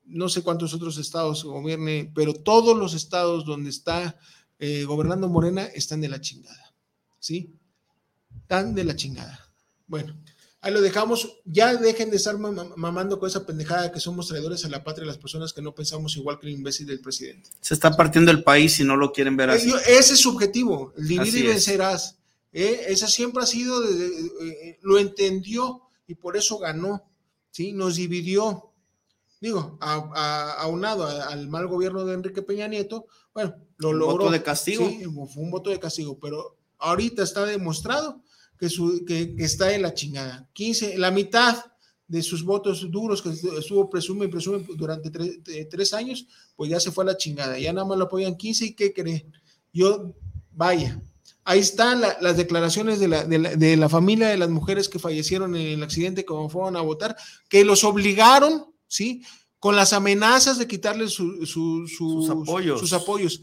no 0.05 0.27
sé 0.27 0.41
cuántos 0.41 0.73
otros 0.73 0.97
estados 0.97 1.43
gobierne, 1.43 2.11
pero 2.15 2.33
todos 2.33 2.77
los 2.77 2.93
estados 2.93 3.45
donde 3.45 3.69
está 3.69 4.17
eh, 4.57 4.83
gobernando 4.83 5.29
Morena 5.29 5.65
están 5.65 6.01
de 6.01 6.09
la 6.09 6.19
chingada, 6.19 6.73
¿sí? 7.19 7.53
Están 8.41 8.73
de 8.73 8.83
la 8.83 8.95
chingada. 8.95 9.53
Bueno, 9.85 10.17
ahí 10.61 10.73
lo 10.73 10.81
dejamos. 10.81 11.41
Ya 11.45 11.75
dejen 11.75 12.09
de 12.09 12.17
estar 12.17 12.37
mamando 12.37 13.19
con 13.19 13.29
esa 13.29 13.45
pendejada 13.45 13.91
que 13.91 13.99
somos 13.99 14.27
traidores 14.27 14.65
a 14.65 14.69
la 14.69 14.83
patria 14.83 15.03
y 15.03 15.07
las 15.07 15.17
personas 15.17 15.53
que 15.53 15.61
no 15.61 15.75
pensamos 15.75 16.17
igual 16.17 16.39
que 16.39 16.47
el 16.47 16.53
imbécil 16.53 16.87
del 16.87 16.99
presidente. 16.99 17.51
Se 17.61 17.75
está 17.75 17.91
partiendo 17.91 18.31
el 18.31 18.43
país 18.43 18.79
y 18.79 18.83
no 18.83 18.95
lo 18.95 19.11
quieren 19.11 19.37
ver 19.37 19.51
así. 19.51 19.71
Ese 19.87 20.13
es 20.13 20.19
su 20.19 20.29
objetivo, 20.29 20.93
dividir 20.97 21.45
y 21.45 21.47
vencerás. 21.47 22.18
¿Eh? 22.51 22.85
esa 22.87 23.07
siempre 23.07 23.43
ha 23.43 23.45
sido, 23.45 23.83
eh, 23.83 24.79
lo 24.81 24.97
entendió 24.97 25.81
y 26.07 26.15
por 26.15 26.37
eso 26.37 26.57
ganó, 26.57 27.03
¿sí? 27.51 27.71
Nos 27.71 27.95
dividió, 27.95 28.71
digo, 29.39 29.77
aunado 29.79 31.05
al 31.05 31.47
mal 31.47 31.67
gobierno 31.67 32.05
de 32.05 32.15
Enrique 32.15 32.41
Peña 32.41 32.67
Nieto, 32.67 33.05
bueno, 33.33 33.55
lo 33.77 33.93
logró. 33.93 34.17
voto 34.17 34.31
de 34.31 34.43
castigo. 34.43 34.87
Sí, 34.87 35.03
fue 35.03 35.43
un 35.43 35.51
voto 35.51 35.69
de 35.69 35.79
castigo, 35.79 36.19
pero 36.19 36.57
ahorita 36.79 37.23
está 37.23 37.45
demostrado 37.45 38.21
que, 38.57 38.69
su, 38.69 39.05
que, 39.05 39.35
está 39.37 39.73
en 39.73 39.83
la 39.83 39.93
chingada. 39.93 40.49
15, 40.53 40.97
la 40.97 41.11
mitad 41.11 41.65
de 42.07 42.23
sus 42.23 42.43
votos 42.43 42.89
duros 42.89 43.21
que 43.21 43.29
estuvo 43.29 43.89
presume 43.89 44.25
y 44.25 44.29
presume 44.29 44.65
durante 44.75 45.11
tres, 45.11 45.93
años, 45.93 46.27
pues 46.55 46.69
ya 46.69 46.79
se 46.79 46.91
fue 46.91 47.03
a 47.03 47.07
la 47.07 47.17
chingada. 47.17 47.57
Ya 47.59 47.71
nada 47.71 47.85
más 47.87 47.97
lo 47.97 48.05
apoyan 48.05 48.35
15 48.35 48.65
y 48.65 48.73
¿qué 48.73 48.93
cree? 48.93 49.27
Yo, 49.71 50.15
vaya, 50.51 51.01
Ahí 51.49 51.61
están 51.61 51.99
las 51.99 52.37
declaraciones 52.37 52.99
de 52.99 53.07
la, 53.07 53.89
familia 53.89 54.27
de 54.27 54.37
las 54.37 54.49
mujeres 54.49 54.87
que 54.87 54.99
fallecieron 54.99 55.55
en 55.55 55.65
el 55.65 55.81
accidente 55.81 56.23
como 56.23 56.47
fueron 56.47 56.75
a 56.75 56.81
votar, 56.81 57.17
que 57.49 57.65
los 57.65 57.83
obligaron, 57.83 58.67
¿sí? 58.87 59.23
Con 59.57 59.75
las 59.75 59.91
amenazas 59.91 60.59
de 60.59 60.67
quitarles 60.67 61.13
sus, 61.13 62.29
apoyos. 62.29 62.79
sus 62.79 62.93
apoyos. 62.93 63.41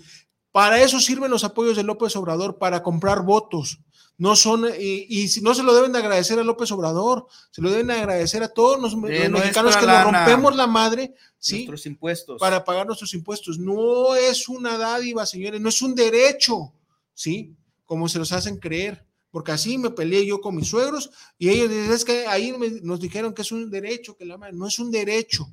Para 0.53 0.81
eso 0.81 1.01
sirven 1.01 1.33
los 1.33 1.43
apoyos 1.43 1.77
de 1.77 1.83
López 1.83 2.15
Obrador, 2.15 2.59
para 2.59 2.81
comprar 2.81 3.25
votos. 3.25 3.81
No 4.19 4.37
son, 4.37 4.67
y, 4.79 5.29
no 5.43 5.57
se 5.57 5.65
lo 5.65 5.75
deben 5.75 5.91
de 5.91 5.99
agradecer 5.99 6.39
a 6.39 6.45
López 6.45 6.71
Obrador, 6.71 7.27
se 7.51 7.61
lo 7.61 7.71
deben 7.71 7.89
de 7.89 7.95
agradecer 7.95 8.41
a 8.45 8.49
todos 8.49 8.81
los, 8.81 8.97
mexicanos 8.97 9.77
que 9.77 9.85
nos 9.85 10.05
rompemos 10.05 10.55
la 10.55 10.69
madre, 10.69 11.13
¿sí? 11.41 11.67
Nuestros 11.67 11.87
impuestos. 11.87 12.39
Para 12.39 12.65
pagar 12.65 12.87
nuestros 12.87 13.13
impuestos. 13.15 13.59
No 13.59 14.15
es 14.15 14.49
una 14.49 14.79
dádiva, 14.79 15.27
señores, 15.27 15.61
no 15.61 15.71
es 15.71 15.83
un 15.83 15.97
derecho, 15.97 16.73
¿sí? 17.13 17.57
Como 17.87 18.09
se 18.09 18.19
los 18.19 18.33
hacen 18.33 18.59
creer, 18.59 19.07
porque 19.31 19.53
así 19.53 19.79
me 19.79 19.91
peleé 19.91 20.27
yo 20.27 20.41
con 20.41 20.55
mis 20.55 20.69
suegros 20.69 21.11
y 21.39 21.49
ellos 21.49 21.71
es 21.71 22.05
que 22.05 22.27
ahí 22.27 22.55
nos 22.83 23.01
dijeron 23.01 23.33
que 23.33 23.43
es 23.43 23.53
un 23.53 23.71
derecho, 23.71 24.17
que 24.17 24.25
la 24.25 24.37
madre, 24.37 24.55
no 24.55 24.67
es 24.67 24.79
un 24.79 24.91
derecho, 24.91 25.47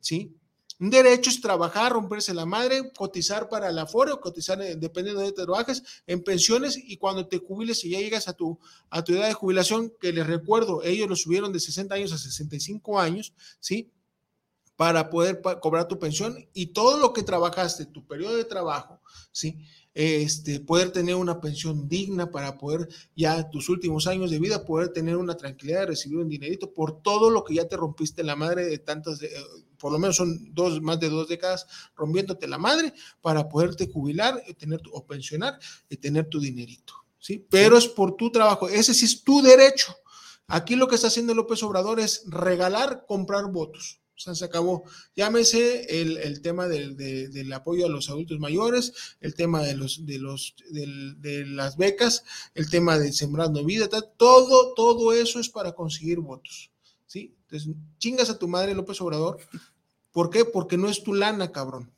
¿sí? 0.00 0.34
Un 0.80 0.88
derecho 0.88 1.28
es 1.28 1.42
trabajar, 1.42 1.92
romperse 1.92 2.32
la 2.32 2.46
madre, 2.46 2.90
cotizar 2.96 3.50
para 3.50 3.68
el 3.68 3.78
aforo, 3.78 4.18
cotizar 4.18 4.60
eh, 4.62 4.76
dependiendo 4.76 5.20
de 5.20 5.26
donde 5.26 5.44
trabajes, 5.44 5.82
en 6.06 6.24
pensiones 6.24 6.78
y 6.82 6.96
cuando 6.96 7.28
te 7.28 7.36
jubiles 7.36 7.84
y 7.84 7.90
ya 7.90 7.98
llegas 7.98 8.28
a 8.28 8.32
tu, 8.32 8.58
a 8.88 9.04
tu 9.04 9.12
edad 9.12 9.26
de 9.26 9.34
jubilación, 9.34 9.92
que 10.00 10.10
les 10.10 10.26
recuerdo, 10.26 10.82
ellos 10.82 11.06
lo 11.06 11.16
subieron 11.16 11.52
de 11.52 11.60
60 11.60 11.94
años 11.94 12.12
a 12.14 12.18
65 12.18 12.98
años, 12.98 13.34
¿sí? 13.60 13.92
Para 14.74 15.10
poder 15.10 15.42
cobrar 15.60 15.86
tu 15.86 15.98
pensión 15.98 16.48
y 16.54 16.68
todo 16.68 16.98
lo 16.98 17.12
que 17.12 17.24
trabajaste, 17.24 17.84
tu 17.84 18.06
periodo 18.06 18.36
de 18.36 18.46
trabajo, 18.46 19.02
¿sí? 19.32 19.58
Este, 19.94 20.60
poder 20.60 20.92
tener 20.92 21.16
una 21.16 21.40
pensión 21.40 21.88
digna 21.88 22.30
para 22.30 22.56
poder 22.58 22.88
ya 23.16 23.50
tus 23.50 23.68
últimos 23.68 24.06
años 24.06 24.30
de 24.30 24.38
vida, 24.38 24.64
poder 24.64 24.92
tener 24.92 25.16
una 25.16 25.36
tranquilidad 25.36 25.80
de 25.80 25.86
recibir 25.86 26.18
un 26.18 26.28
dinerito 26.28 26.72
por 26.72 27.02
todo 27.02 27.30
lo 27.30 27.44
que 27.44 27.54
ya 27.54 27.68
te 27.68 27.76
rompiste 27.76 28.22
la 28.22 28.36
madre 28.36 28.66
de 28.66 28.78
tantas, 28.78 29.22
eh, 29.22 29.30
por 29.78 29.92
lo 29.92 29.98
menos 29.98 30.16
son 30.16 30.54
dos, 30.54 30.80
más 30.80 31.00
de 31.00 31.08
dos 31.08 31.28
décadas 31.28 31.66
rompiéndote 31.96 32.46
la 32.46 32.58
madre 32.58 32.92
para 33.20 33.48
poderte 33.48 33.88
jubilar 33.88 34.42
tener 34.58 34.80
o 34.92 35.06
pensionar 35.06 35.58
y 35.88 35.96
tener 35.96 36.28
tu 36.28 36.38
dinerito, 36.38 36.94
¿sí? 37.18 37.46
Pero 37.50 37.76
es 37.76 37.88
por 37.88 38.16
tu 38.16 38.30
trabajo, 38.30 38.68
ese 38.68 38.94
sí 38.94 39.06
es 39.06 39.24
tu 39.24 39.42
derecho. 39.42 39.94
Aquí 40.46 40.74
lo 40.74 40.88
que 40.88 40.96
está 40.96 41.06
haciendo 41.06 41.32
López 41.32 41.62
Obrador 41.62 42.00
es 42.00 42.24
regalar, 42.26 43.04
comprar 43.06 43.52
votos. 43.52 43.99
O 44.20 44.22
sea, 44.22 44.34
se 44.34 44.44
acabó. 44.44 44.84
Llámese 45.16 46.02
el, 46.02 46.18
el 46.18 46.42
tema 46.42 46.68
del, 46.68 46.94
del, 46.94 47.52
apoyo 47.54 47.86
a 47.86 47.88
los 47.88 48.10
adultos 48.10 48.38
mayores, 48.38 48.92
el 49.22 49.34
tema 49.34 49.62
de 49.62 49.74
los, 49.74 50.04
de 50.04 50.18
los, 50.18 50.54
de 50.68 51.46
las 51.46 51.78
becas, 51.78 52.22
el 52.54 52.68
tema 52.68 52.98
de 52.98 53.14
sembrando 53.14 53.64
vida, 53.64 53.88
todo, 53.88 54.74
todo 54.74 55.14
eso 55.14 55.40
es 55.40 55.48
para 55.48 55.72
conseguir 55.72 56.20
votos. 56.20 56.70
¿Sí? 57.06 57.34
Entonces, 57.44 57.72
chingas 57.96 58.28
a 58.28 58.38
tu 58.38 58.46
madre, 58.46 58.74
López 58.74 59.00
Obrador. 59.00 59.38
¿Por 60.12 60.28
qué? 60.28 60.44
Porque 60.44 60.76
no 60.76 60.90
es 60.90 61.02
tu 61.02 61.14
lana, 61.14 61.50
cabrón 61.50 61.90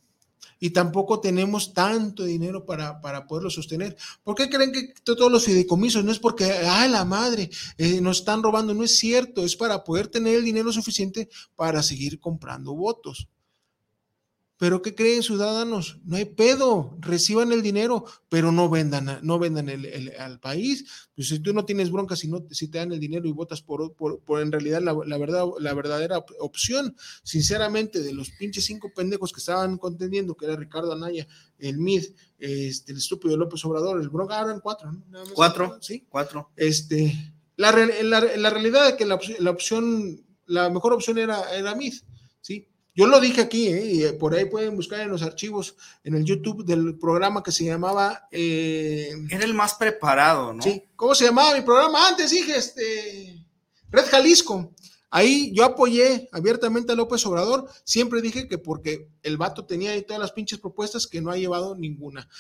y 0.62 0.70
tampoco 0.70 1.18
tenemos 1.18 1.74
tanto 1.74 2.22
dinero 2.22 2.64
para, 2.64 3.00
para 3.00 3.26
poderlo 3.26 3.50
sostener. 3.50 3.96
¿Por 4.22 4.36
qué 4.36 4.48
creen 4.48 4.70
que 4.70 4.94
todos 5.02 5.28
los 5.28 5.44
fideicomisos 5.44 6.04
no 6.04 6.12
es 6.12 6.20
porque, 6.20 6.44
ay, 6.44 6.88
la 6.88 7.04
madre, 7.04 7.50
eh, 7.78 8.00
nos 8.00 8.20
están 8.20 8.44
robando? 8.44 8.72
No 8.72 8.84
es 8.84 8.96
cierto, 8.96 9.44
es 9.44 9.56
para 9.56 9.82
poder 9.82 10.06
tener 10.06 10.36
el 10.36 10.44
dinero 10.44 10.72
suficiente 10.72 11.28
para 11.56 11.82
seguir 11.82 12.20
comprando 12.20 12.76
votos. 12.76 13.26
Pero 14.62 14.80
¿qué 14.80 14.94
creen 14.94 15.24
ciudadanos? 15.24 15.98
No 16.04 16.14
hay 16.14 16.24
pedo, 16.24 16.96
reciban 17.00 17.50
el 17.50 17.62
dinero, 17.62 18.04
pero 18.28 18.52
no 18.52 18.70
vendan, 18.70 19.18
no 19.22 19.40
vendan 19.40 19.68
el, 19.68 20.12
al 20.16 20.38
país. 20.38 21.08
Pues 21.16 21.30
si 21.30 21.40
tú 21.40 21.52
no 21.52 21.64
tienes 21.64 21.90
bronca, 21.90 22.14
si, 22.14 22.28
no, 22.28 22.46
si 22.48 22.68
te 22.68 22.78
dan 22.78 22.92
el 22.92 23.00
dinero 23.00 23.26
y 23.26 23.32
votas 23.32 23.60
por, 23.60 23.92
por, 23.94 24.40
en 24.40 24.52
realidad 24.52 24.80
la, 24.80 25.18
verdad, 25.18 25.46
la 25.58 25.74
verdadera 25.74 26.24
opción, 26.38 26.94
sinceramente, 27.24 28.02
de 28.02 28.12
los 28.12 28.30
pinches 28.30 28.64
cinco 28.64 28.92
pendejos 28.94 29.32
que 29.32 29.40
estaban 29.40 29.78
contendiendo, 29.78 30.36
que 30.36 30.44
era 30.44 30.54
Ricardo 30.54 30.92
Anaya, 30.92 31.26
el 31.58 31.78
MID, 31.78 32.14
este, 32.38 32.92
el 32.92 32.98
estúpido 32.98 33.36
López 33.36 33.64
Obrador, 33.64 34.00
el 34.00 34.10
bronca, 34.10 34.40
eran 34.40 34.60
cuatro, 34.60 34.92
¿no? 34.92 35.24
cuatro, 35.34 35.78
sí. 35.80 36.06
Cuatro. 36.08 36.50
Este, 36.54 37.34
la, 37.56 37.72
la, 37.72 38.50
realidad 38.50 38.90
es 38.90 38.94
que 38.94 39.06
la, 39.06 39.18
la 39.40 39.50
opción, 39.50 40.24
la 40.46 40.70
mejor 40.70 40.92
opción 40.92 41.18
era, 41.18 41.52
era 41.52 41.74
MID. 41.74 41.94
Yo 42.95 43.07
lo 43.07 43.20
dije 43.20 43.40
aquí, 43.40 43.68
¿eh? 43.68 43.86
y 43.86 44.05
eh, 44.05 44.12
por 44.12 44.34
ahí 44.34 44.45
pueden 44.45 44.76
buscar 44.76 45.01
en 45.01 45.09
los 45.09 45.22
archivos, 45.22 45.76
en 46.05 46.14
el 46.14 46.24
YouTube 46.24 46.64
del 46.64 46.99
programa 46.99 47.43
que 47.43 47.51
se 47.51 47.64
llamaba... 47.64 48.28
Eh, 48.30 49.11
Era 49.30 49.45
el 49.45 49.55
más 49.55 49.74
preparado, 49.74 50.53
¿no? 50.53 50.62
Sí, 50.62 50.84
¿cómo 50.95 51.14
se 51.14 51.24
llamaba 51.24 51.55
mi 51.55 51.62
programa? 51.62 52.09
Antes 52.09 52.30
dije, 52.30 52.57
este, 52.57 53.47
Red 53.90 54.05
Jalisco. 54.11 54.74
Ahí 55.14 55.53
yo 55.55 55.64
apoyé 55.64 56.28
abiertamente 56.32 56.93
a 56.93 56.97
López 56.97 57.24
Obrador, 57.26 57.68
siempre 57.84 58.22
dije 58.22 58.49
que 58.49 58.57
porque 58.57 59.11
el 59.22 59.36
vato 59.36 59.66
tenía 59.66 59.90
ahí 59.90 60.03
todas 60.03 60.20
las 60.20 60.32
pinches 60.32 60.59
propuestas 60.59 61.07
que 61.07 61.20
no 61.20 61.30
ha 61.30 61.36
llevado 61.36 61.76
ninguna. 61.76 62.30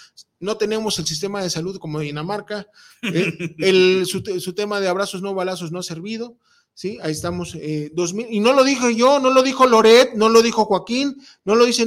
No 0.40 0.56
tenemos 0.56 0.98
el 0.98 1.06
sistema 1.06 1.42
de 1.42 1.50
salud 1.50 1.78
como 1.78 2.00
Dinamarca, 2.00 2.66
el, 3.02 4.06
su, 4.06 4.22
su 4.40 4.54
tema 4.54 4.80
de 4.80 4.88
abrazos 4.88 5.20
no 5.20 5.34
balazos 5.34 5.70
no 5.70 5.80
ha 5.80 5.82
servido, 5.82 6.38
¿sí? 6.74 6.98
Ahí 7.02 7.12
estamos, 7.12 7.54
eh, 7.54 7.90
2000, 7.94 8.26
y 8.30 8.40
no 8.40 8.52
lo 8.52 8.64
dije 8.64 8.94
yo, 8.94 9.18
no 9.18 9.30
lo 9.30 9.42
dijo 9.42 9.66
Loret, 9.66 10.14
no 10.14 10.28
lo 10.28 10.42
dijo 10.42 10.64
Joaquín, 10.64 11.16
no 11.44 11.54
lo 11.54 11.64
dice 11.64 11.86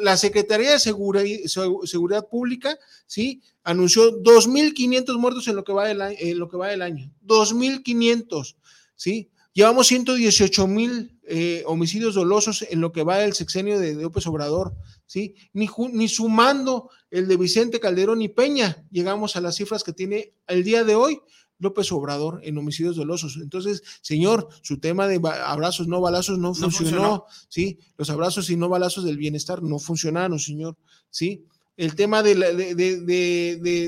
la 0.00 0.16
Secretaría 0.16 0.72
de 0.72 0.78
Seguridad, 0.78 2.28
Pública, 2.28 2.76
¿sí? 3.06 3.42
Anunció 3.62 4.22
2.500 4.22 5.18
muertos 5.18 5.48
en 5.48 5.56
lo 5.56 5.64
que 5.64 5.72
va 5.72 5.86
del, 5.86 6.00
en 6.00 6.38
lo 6.38 6.48
que 6.48 6.56
va 6.56 6.68
del 6.68 6.82
año, 6.82 7.10
2.500, 7.26 8.56
¿sí? 8.96 9.30
Llevamos 9.52 9.86
118 9.86 10.66
mil 10.66 11.16
eh, 11.22 11.62
homicidios 11.66 12.16
dolosos 12.16 12.66
en 12.68 12.80
lo 12.80 12.90
que 12.90 13.04
va 13.04 13.18
del 13.18 13.34
sexenio 13.34 13.78
de, 13.78 13.94
López 13.94 14.26
Obrador, 14.26 14.74
¿sí? 15.06 15.36
Ni, 15.52 15.68
ni 15.92 16.08
sumando 16.08 16.90
el 17.08 17.28
de 17.28 17.36
Vicente 17.36 17.78
Calderón 17.78 18.20
y 18.20 18.28
Peña, 18.28 18.84
llegamos 18.90 19.36
a 19.36 19.40
las 19.40 19.54
cifras 19.54 19.84
que 19.84 19.92
tiene 19.92 20.34
el 20.48 20.64
día 20.64 20.82
de 20.82 20.96
hoy, 20.96 21.20
López 21.58 21.90
Obrador 21.92 22.40
en 22.42 22.58
homicidios 22.58 22.96
dolosos. 22.96 23.38
Entonces, 23.40 23.82
señor, 24.02 24.48
su 24.62 24.78
tema 24.78 25.06
de 25.06 25.20
abrazos 25.44 25.88
no 25.88 26.00
balazos 26.00 26.38
no, 26.38 26.54
funcionó, 26.54 27.26
¿sí? 27.48 27.78
Los 27.96 28.10
abrazos 28.10 28.50
y 28.50 28.56
no 28.56 28.68
balazos 28.68 29.04
del 29.04 29.18
bienestar 29.18 29.62
no 29.62 29.78
funcionaron, 29.78 30.38
señor, 30.38 30.76
¿sí? 31.10 31.44
el 31.76 31.94
tema 31.96 32.22
de, 32.22 32.34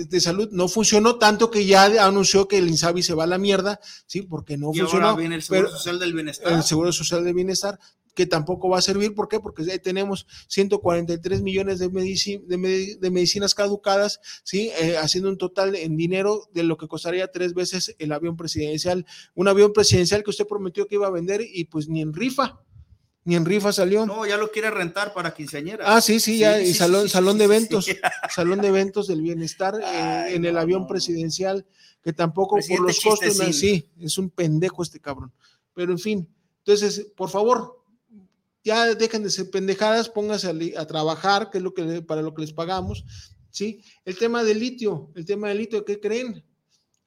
de, 0.08 0.20
salud 0.20 0.48
no 0.50 0.68
funcionó 0.68 1.16
tanto 1.16 1.50
que 1.50 1.66
ya 1.66 1.84
anunció 2.04 2.48
que 2.48 2.58
el 2.58 2.68
INSABI 2.68 3.02
se 3.02 3.14
va 3.14 3.24
a 3.24 3.28
la 3.28 3.38
mierda, 3.38 3.80
¿sí? 4.06 4.22
Porque 4.22 4.56
no 4.56 4.72
funcionó. 4.72 5.08
Ahora 5.08 5.20
viene 5.20 5.36
el 5.36 5.42
Seguro 5.42 5.70
Social 5.70 5.98
del 5.98 6.12
Bienestar. 6.12 6.52
El 6.52 6.62
Seguro 6.64 6.92
Social 6.92 7.24
del 7.24 7.34
Bienestar, 7.34 7.78
que 8.16 8.26
tampoco 8.26 8.70
va 8.70 8.78
a 8.78 8.82
servir. 8.82 9.14
¿Por 9.14 9.28
qué? 9.28 9.38
Porque 9.38 9.62
ahí 9.70 9.78
tenemos 9.78 10.26
143 10.48 11.42
millones 11.42 11.78
de, 11.78 11.88
de, 11.88 13.10
medicinas 13.10 13.54
caducadas, 13.54 14.20
¿sí? 14.42 14.70
Eh, 14.80 14.96
haciendo 14.96 15.28
un 15.28 15.36
total 15.36 15.76
en 15.76 15.96
dinero 15.96 16.48
de 16.52 16.64
lo 16.64 16.78
que 16.78 16.88
costaría 16.88 17.30
tres 17.30 17.52
veces 17.52 17.94
el 17.98 18.10
avión 18.12 18.36
presidencial. 18.36 19.04
Un 19.34 19.48
avión 19.48 19.74
presidencial 19.74 20.24
que 20.24 20.30
usted 20.30 20.46
prometió 20.46 20.88
que 20.88 20.94
iba 20.94 21.06
a 21.06 21.10
vender 21.10 21.42
y 21.42 21.66
pues 21.66 21.88
ni 21.88 22.00
en 22.00 22.14
rifa 22.14 22.62
ni 23.24 23.34
en 23.34 23.44
rifa 23.44 23.72
salió. 23.72 24.06
No, 24.06 24.24
ya 24.24 24.36
lo 24.36 24.52
quiere 24.52 24.70
rentar 24.70 25.12
para 25.12 25.34
quinceañera. 25.34 25.84
Ah, 25.84 26.00
sí, 26.00 26.20
sí, 26.20 26.38
ya, 26.38 26.60
y 26.60 26.72
salón, 26.72 27.08
salón 27.08 27.38
de 27.38 27.44
eventos, 27.44 27.86
salón 28.30 28.60
de 28.60 28.68
eventos 28.68 29.08
del 29.08 29.20
bienestar 29.20 29.74
eh, 29.82 30.36
en 30.36 30.44
el 30.44 30.56
avión 30.56 30.86
presidencial, 30.86 31.66
que 32.02 32.12
tampoco 32.12 32.56
por 32.66 32.80
los 32.80 33.00
costos, 33.00 33.36
sí, 33.52 33.90
es 33.98 34.16
un 34.16 34.30
pendejo 34.30 34.80
este 34.84 35.00
cabrón. 35.00 35.32
Pero 35.74 35.90
en 35.90 35.98
fin, 35.98 36.32
entonces, 36.58 37.08
por 37.16 37.28
favor, 37.30 37.84
ya 38.66 38.96
dejen 38.96 39.22
de 39.22 39.30
ser 39.30 39.48
pendejadas, 39.48 40.08
pónganse 40.08 40.48
a, 40.76 40.86
trabajar, 40.86 41.50
que 41.50 41.58
es 41.58 41.64
lo 41.64 41.72
que 41.72 42.02
para 42.02 42.20
lo 42.20 42.34
que 42.34 42.42
les 42.42 42.52
pagamos, 42.52 43.04
¿sí? 43.50 43.80
El 44.04 44.18
tema 44.18 44.42
del 44.42 44.58
litio, 44.58 45.12
el 45.14 45.24
tema 45.24 45.48
del 45.48 45.58
litio, 45.58 45.84
¿qué 45.84 46.00
creen? 46.00 46.44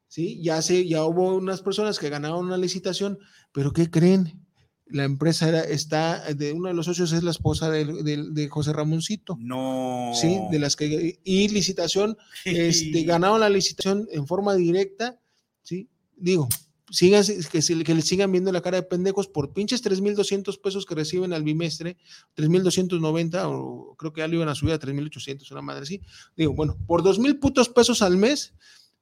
Sí, 0.08 0.42
ya 0.42 0.62
sé, 0.62 0.88
ya 0.88 1.04
hubo 1.04 1.36
unas 1.36 1.62
personas 1.62 2.00
que 2.00 2.10
ganaron 2.10 2.46
una 2.46 2.58
licitación, 2.58 3.20
pero 3.52 3.74
¿qué 3.74 3.92
creen? 3.92 4.48
la 4.92 5.04
empresa 5.04 5.48
era, 5.48 5.62
está, 5.62 6.34
de 6.34 6.52
uno 6.52 6.70
de 6.70 6.74
los 6.74 6.88
socios 6.88 7.12
es 7.12 7.22
la 7.22 7.30
esposa 7.32 7.70
de, 7.70 8.48
José 8.50 8.74
Ramoncito. 8.74 9.38
No. 9.40 10.14
Sí, 10.16 10.40
de 10.50 10.60
las 10.60 10.76
que, 10.76 11.20
y 11.24 11.48
licitación, 11.50 12.18
este, 12.46 13.04
ganaron 13.04 13.42
la 13.42 13.50
licitación 13.50 14.08
en 14.12 14.26
forma 14.26 14.56
directa, 14.56 15.20
sí, 15.62 15.90
digo, 16.16 16.50
sigan, 16.92 17.24
que, 17.52 17.84
que 17.84 17.96
le 17.96 18.02
sigan 18.02 18.32
viendo 18.32 18.52
la 18.52 18.62
cara 18.62 18.78
de 18.78 18.84
pendejos 18.84 19.28
por 19.28 19.54
pinches 19.54 19.84
3.200 19.84 20.60
pesos 20.62 20.86
que 20.86 20.96
reciben 20.96 21.34
al 21.34 21.44
bimestre, 21.44 21.98
3.290, 22.36 23.44
o 23.46 23.96
creo 23.98 24.14
que 24.14 24.22
ya 24.22 24.28
lo 24.28 24.36
iban 24.36 24.50
a 24.50 24.56
subir 24.56 24.74
a 24.74 24.80
3.800, 24.80 25.52
una 25.52 25.62
madre 25.62 25.84
así. 25.84 26.02
Digo, 26.36 26.54
bueno, 26.54 26.78
por 26.88 27.04
2.000 27.04 27.40
putos 27.40 27.70
pesos 27.70 28.02
al 28.02 28.18
mes, 28.18 28.54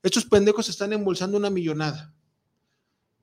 estos 0.03 0.25
pendejos 0.25 0.69
están 0.69 0.93
embolsando 0.93 1.37
una 1.37 1.49
millonada. 1.49 2.13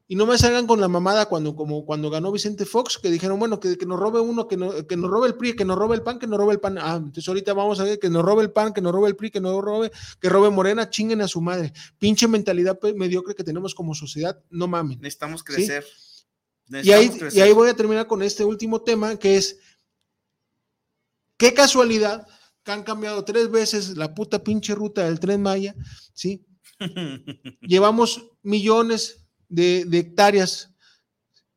Y 0.06 0.16
no 0.16 0.26
me 0.26 0.36
salgan 0.36 0.66
con 0.66 0.80
la 0.82 0.88
mamada 0.88 1.26
cuando, 1.26 1.56
como 1.56 1.86
cuando 1.86 2.10
ganó 2.10 2.30
Vicente 2.30 2.66
Fox, 2.66 2.98
que 2.98 3.10
dijeron, 3.10 3.38
bueno, 3.38 3.58
que, 3.58 3.78
que 3.78 3.86
nos 3.86 3.98
robe 3.98 4.20
uno, 4.20 4.46
que, 4.46 4.56
que 4.86 4.96
nos 4.96 5.10
robe 5.10 5.28
el 5.28 5.34
PRI, 5.34 5.56
que 5.56 5.64
nos 5.64 5.78
robe 5.78 5.96
el 5.96 6.02
PAN, 6.02 6.18
que 6.18 6.26
nos 6.26 6.38
robe 6.38 6.52
el 6.52 6.60
PAN. 6.60 6.76
Ah, 6.78 6.96
entonces 6.96 7.26
ahorita 7.26 7.54
vamos 7.54 7.80
a 7.80 7.84
ver 7.84 7.98
que 7.98 8.10
nos 8.10 8.22
robe 8.22 8.42
el 8.42 8.52
PAN, 8.52 8.74
que 8.74 8.82
nos 8.82 8.92
robe 8.92 9.08
el 9.08 9.16
PRI, 9.16 9.30
que 9.30 9.40
nos 9.40 9.62
robe, 9.62 9.90
que 10.20 10.28
robe 10.28 10.50
Morena, 10.50 10.90
chinguen 10.90 11.22
a 11.22 11.28
su 11.28 11.40
madre. 11.40 11.72
Pinche 11.98 12.28
mentalidad 12.28 12.78
mediocre 12.94 13.34
que 13.34 13.44
tenemos 13.44 13.74
como 13.74 13.94
sociedad, 13.94 14.38
no 14.50 14.68
mamen. 14.68 15.00
Necesitamos 15.00 15.42
crecer. 15.42 15.86
y, 16.68 16.92
ahí, 16.92 17.10
y 17.32 17.40
ahí 17.40 17.52
voy 17.52 17.70
a 17.70 17.74
terminar 17.74 18.06
con 18.06 18.22
este 18.22 18.44
último 18.44 18.82
tema, 18.82 19.16
que 19.16 19.38
es, 19.38 19.58
qué 21.38 21.54
casualidad 21.54 22.26
que 22.62 22.72
han 22.72 22.82
cambiado 22.82 23.24
tres 23.24 23.50
veces 23.50 23.96
la 23.96 24.14
puta 24.14 24.44
pinche 24.44 24.74
ruta 24.74 25.04
del 25.04 25.18
tren 25.18 25.40
Maya, 25.40 25.74
¿sí? 26.12 26.44
Llevamos 27.62 28.26
millones 28.42 29.23
de, 29.54 29.86
hectáreas 29.92 30.70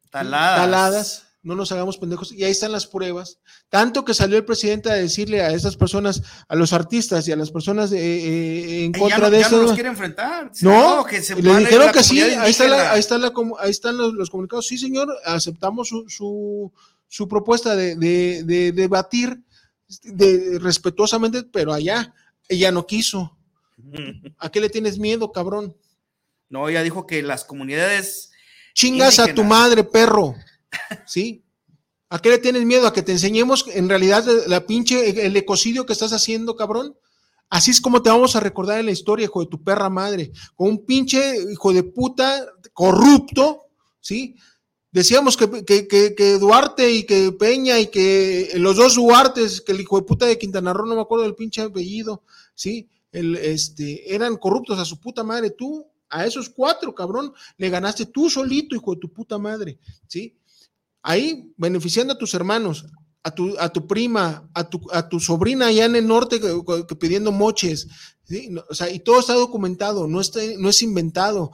taladas. 0.09 1.23
no 1.43 1.55
nos 1.55 1.71
hagamos 1.71 1.97
pendejos, 1.97 2.31
y 2.31 2.43
ahí 2.43 2.51
están 2.51 2.71
las 2.71 2.87
pruebas. 2.87 3.39
Tanto 3.69 4.03
que 4.03 4.13
salió 4.13 4.37
el 4.37 4.45
presidente 4.45 4.89
a 4.89 4.95
decirle 4.95 5.41
a 5.41 5.51
esas 5.51 5.75
personas, 5.75 6.21
a 6.47 6.55
los 6.55 6.73
artistas 6.73 7.27
y 7.27 7.31
a 7.31 7.35
las 7.35 7.51
personas 7.51 7.91
eh, 7.91 7.97
eh, 7.97 8.85
en 8.85 8.91
contra 8.93 9.29
de 9.29 9.41
eso. 9.41 9.61
No 9.61 9.73
quiere 9.73 9.89
enfrentar. 9.89 10.51
No, 10.61 11.05
que 11.05 11.21
se 11.21 11.35
le 11.35 11.57
dijeron 11.57 11.91
que 11.91 12.03
sí, 12.03 12.21
ahí, 12.21 12.51
está 12.51 12.93
ahí, 12.93 12.99
está 12.99 13.17
la, 13.17 13.31
ahí 13.59 13.71
están 13.71 13.97
los, 13.97 14.29
comunicados. 14.29 14.67
Sí, 14.67 14.77
señor, 14.77 15.09
aceptamos 15.25 15.89
su, 15.89 16.71
su, 17.07 17.27
propuesta 17.27 17.75
de, 17.75 17.95
de, 17.95 18.71
debatir 18.71 19.41
de, 20.03 20.59
respetuosamente, 20.59 21.43
pero 21.43 21.73
allá 21.73 22.13
ella 22.49 22.71
no 22.71 22.85
quiso. 22.85 23.37
¿A 24.37 24.49
qué 24.49 24.59
le 24.59 24.69
tienes 24.69 24.97
miedo, 24.97 25.31
cabrón? 25.31 25.75
No, 26.49 26.69
ella 26.69 26.83
dijo 26.83 27.05
que 27.05 27.21
las 27.21 27.45
comunidades. 27.45 28.31
Chingas 28.73 29.19
a 29.19 29.33
tu 29.33 29.43
madre, 29.43 29.83
perro. 29.83 30.35
¿Sí? 31.05 31.43
¿A 32.09 32.19
qué 32.19 32.29
le 32.29 32.37
tienes 32.37 32.63
miedo? 32.63 32.87
¿A 32.87 32.93
que 32.93 33.01
te 33.01 33.11
enseñemos 33.11 33.65
en 33.67 33.89
realidad 33.89 34.25
la 34.47 34.65
pinche, 34.65 35.25
el 35.25 35.35
ecocidio 35.35 35.85
que 35.85 35.93
estás 35.93 36.13
haciendo, 36.13 36.55
cabrón? 36.55 36.95
Así 37.49 37.71
es 37.71 37.81
como 37.81 38.01
te 38.01 38.09
vamos 38.09 38.35
a 38.35 38.39
recordar 38.39 38.79
en 38.79 38.85
la 38.85 38.91
historia, 38.91 39.25
hijo 39.25 39.41
de 39.41 39.49
tu 39.49 39.63
perra 39.63 39.89
madre. 39.89 40.31
Con 40.55 40.69
un 40.69 40.85
pinche 40.85 41.35
hijo 41.51 41.73
de 41.73 41.83
puta 41.83 42.45
corrupto, 42.73 43.67
¿sí? 43.99 44.35
Decíamos 44.91 45.37
que, 45.37 45.65
que, 45.65 46.37
Duarte 46.39 46.91
y 46.91 47.03
que 47.03 47.31
Peña 47.31 47.79
y 47.79 47.87
que 47.87 48.51
los 48.55 48.77
dos 48.77 48.95
Duartes, 48.95 49.61
que 49.61 49.73
el 49.73 49.81
hijo 49.81 49.97
de 49.97 50.05
puta 50.05 50.25
de 50.25 50.37
Quintana 50.37 50.73
Roo, 50.73 50.85
no 50.85 50.95
me 50.95 51.01
acuerdo 51.01 51.23
del 51.23 51.35
pinche 51.35 51.61
apellido, 51.61 52.23
¿sí? 52.55 52.89
El, 53.11 53.35
este, 53.35 54.13
eran 54.13 54.37
corruptos 54.37 54.79
a 54.79 54.85
su 54.85 54.99
puta 54.99 55.23
madre. 55.23 55.51
Tú 55.51 55.85
a 56.09 56.25
esos 56.25 56.49
cuatro, 56.49 56.93
cabrón, 56.93 57.33
le 57.57 57.69
ganaste 57.69 58.05
tú 58.05 58.29
solito, 58.29 58.75
hijo 58.75 58.93
de 58.93 59.01
tu 59.01 59.11
puta 59.11 59.37
madre, 59.37 59.79
¿sí? 60.07 60.37
Ahí, 61.01 61.53
beneficiando 61.57 62.13
a 62.13 62.17
tus 62.17 62.33
hermanos, 62.33 62.85
a 63.23 63.31
tu, 63.31 63.55
a 63.59 63.69
tu 63.69 63.87
prima, 63.87 64.49
a 64.53 64.69
tu, 64.69 64.81
a 64.91 65.09
tu 65.09 65.19
sobrina 65.19 65.67
allá 65.67 65.85
en 65.85 65.95
el 65.95 66.07
norte 66.07 66.39
que, 66.39 66.95
pidiendo 66.95 67.31
moches, 67.31 67.87
¿sí? 68.23 68.55
o 68.69 68.73
sea, 68.73 68.89
y 68.89 68.99
todo 68.99 69.19
está 69.19 69.33
documentado, 69.33 70.07
no, 70.07 70.21
está, 70.21 70.39
no 70.57 70.69
es 70.69 70.81
inventado. 70.81 71.51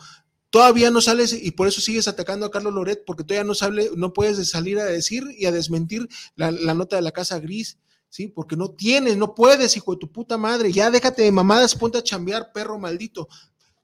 Todavía 0.52 0.92
no 0.92 1.02
sales 1.02 1.34
y 1.34 1.50
por 1.50 1.68
eso 1.68 1.82
sigues 1.82 2.08
atacando 2.08 2.46
a 2.46 2.52
Carlos 2.52 2.76
Loret, 2.76 3.04
porque 3.08 3.24
todavía 3.24 3.44
no, 3.44 3.56
sale, 3.56 3.90
no 3.96 4.14
puedes 4.14 4.48
salir 4.48 4.78
a 4.78 4.86
decir 4.86 5.24
y 5.36 5.48
a 5.48 5.52
desmentir 5.52 6.08
la, 6.36 6.52
nota 6.52 6.96
de 6.96 7.02
la 7.02 7.12
Casa 7.12 7.40
Gris. 7.40 7.80
¿sí? 8.08 8.28
Porque 8.28 8.56
no 8.56 8.70
tienes, 8.70 9.18
no 9.18 9.34
puedes, 9.34 9.76
hijo 9.76 9.94
de 9.94 9.98
tu 9.98 10.12
puta 10.12 10.38
madre. 10.38 10.72
Ya 10.72 10.92
déjate 10.92 11.24
de 11.24 11.32
mamadas, 11.32 11.74
ponte 11.74 11.98
a 11.98 12.04
chambear, 12.04 12.52
perro 12.54 12.78
maldito. 12.78 13.28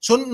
Son 0.02 0.32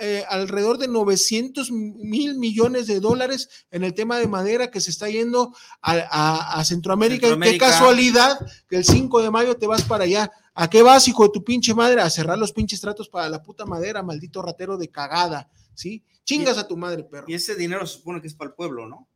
eh, 0.00 0.24
alrededor 0.28 0.78
de 0.78 0.88
900 0.88 1.70
mil 1.70 2.38
millones 2.38 2.86
de 2.86 2.98
dólares 2.98 3.66
en 3.70 3.84
el 3.84 3.92
tema 3.92 4.16
de 4.16 4.26
madera 4.26 4.70
que 4.70 4.80
se 4.80 4.90
está 4.90 5.08
yendo 5.10 5.54
a, 5.82 6.64
Centroamérica. 6.64 7.38
Qué 7.38 7.58
casualidad 7.58 8.38
que 8.68 8.76
el 8.76 8.84
5 8.86 9.22
de 9.22 9.30
mayo 9.30 9.56
te 9.58 9.66
vas 9.66 9.82
para 9.82 10.04
allá. 10.04 10.32
¿A 10.54 10.70
qué 10.70 10.82
vas, 10.82 11.06
hijo 11.08 11.24
de 11.24 11.30
tu 11.30 11.44
pinche 11.44 11.74
madre? 11.74 12.00
A 12.00 12.08
cerrar 12.08 12.38
los 12.38 12.52
pinches 12.52 12.80
tratos 12.80 13.10
para 13.10 13.28
la 13.28 13.42
puta 13.42 13.66
madera, 13.66 14.02
maldito 14.02 14.40
ratero 14.40 14.78
de 14.78 14.88
cagada, 14.88 15.50
¿sí? 15.74 16.02
Chingas 16.24 16.56
a 16.56 16.66
tu 16.66 16.78
madre, 16.78 17.04
perro. 17.04 17.26
Y 17.28 17.34
ese 17.34 17.56
dinero 17.56 17.86
se 17.86 17.98
supone 17.98 18.22
que 18.22 18.28
es 18.28 18.34
para 18.34 18.48
el 18.48 18.54
pueblo, 18.54 18.88
¿no? 18.88 19.09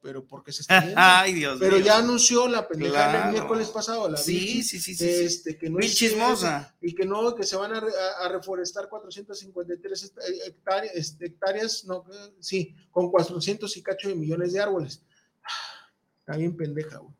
Pero 0.00 0.26
porque 0.26 0.52
se 0.52 0.62
está 0.62 0.80
viendo. 0.80 1.00
Ay, 1.00 1.34
Dios 1.34 1.58
Pero 1.58 1.78
ya 1.78 1.98
anunció 1.98 2.48
la 2.48 2.66
pendejada 2.66 3.26
el 3.26 3.32
miércoles 3.32 3.68
pasado, 3.68 4.08
la 4.08 4.16
sí, 4.16 4.62
sí, 4.62 4.78
sí, 4.78 4.94
sí, 4.94 5.08
este, 5.08 5.58
que 5.58 5.68
no 5.68 5.80
es 5.80 5.94
chismosa. 5.94 6.74
Y 6.80 6.94
que 6.94 7.04
no, 7.04 7.34
que 7.34 7.44
se 7.44 7.56
van 7.56 7.72
a, 7.74 8.28
reforestar 8.28 8.88
453 8.88 10.14
hectáreas, 10.46 11.16
hectáreas, 11.20 11.84
no, 11.84 12.04
sí, 12.40 12.74
con 12.90 13.10
400 13.10 13.76
y 13.76 13.82
cacho 13.82 14.08
de 14.08 14.14
millones 14.14 14.52
de 14.52 14.60
árboles. 14.60 15.02
Ah, 15.42 15.90
está 16.20 16.36
bien 16.36 16.56
pendeja, 16.56 16.98
güey. 16.98 17.17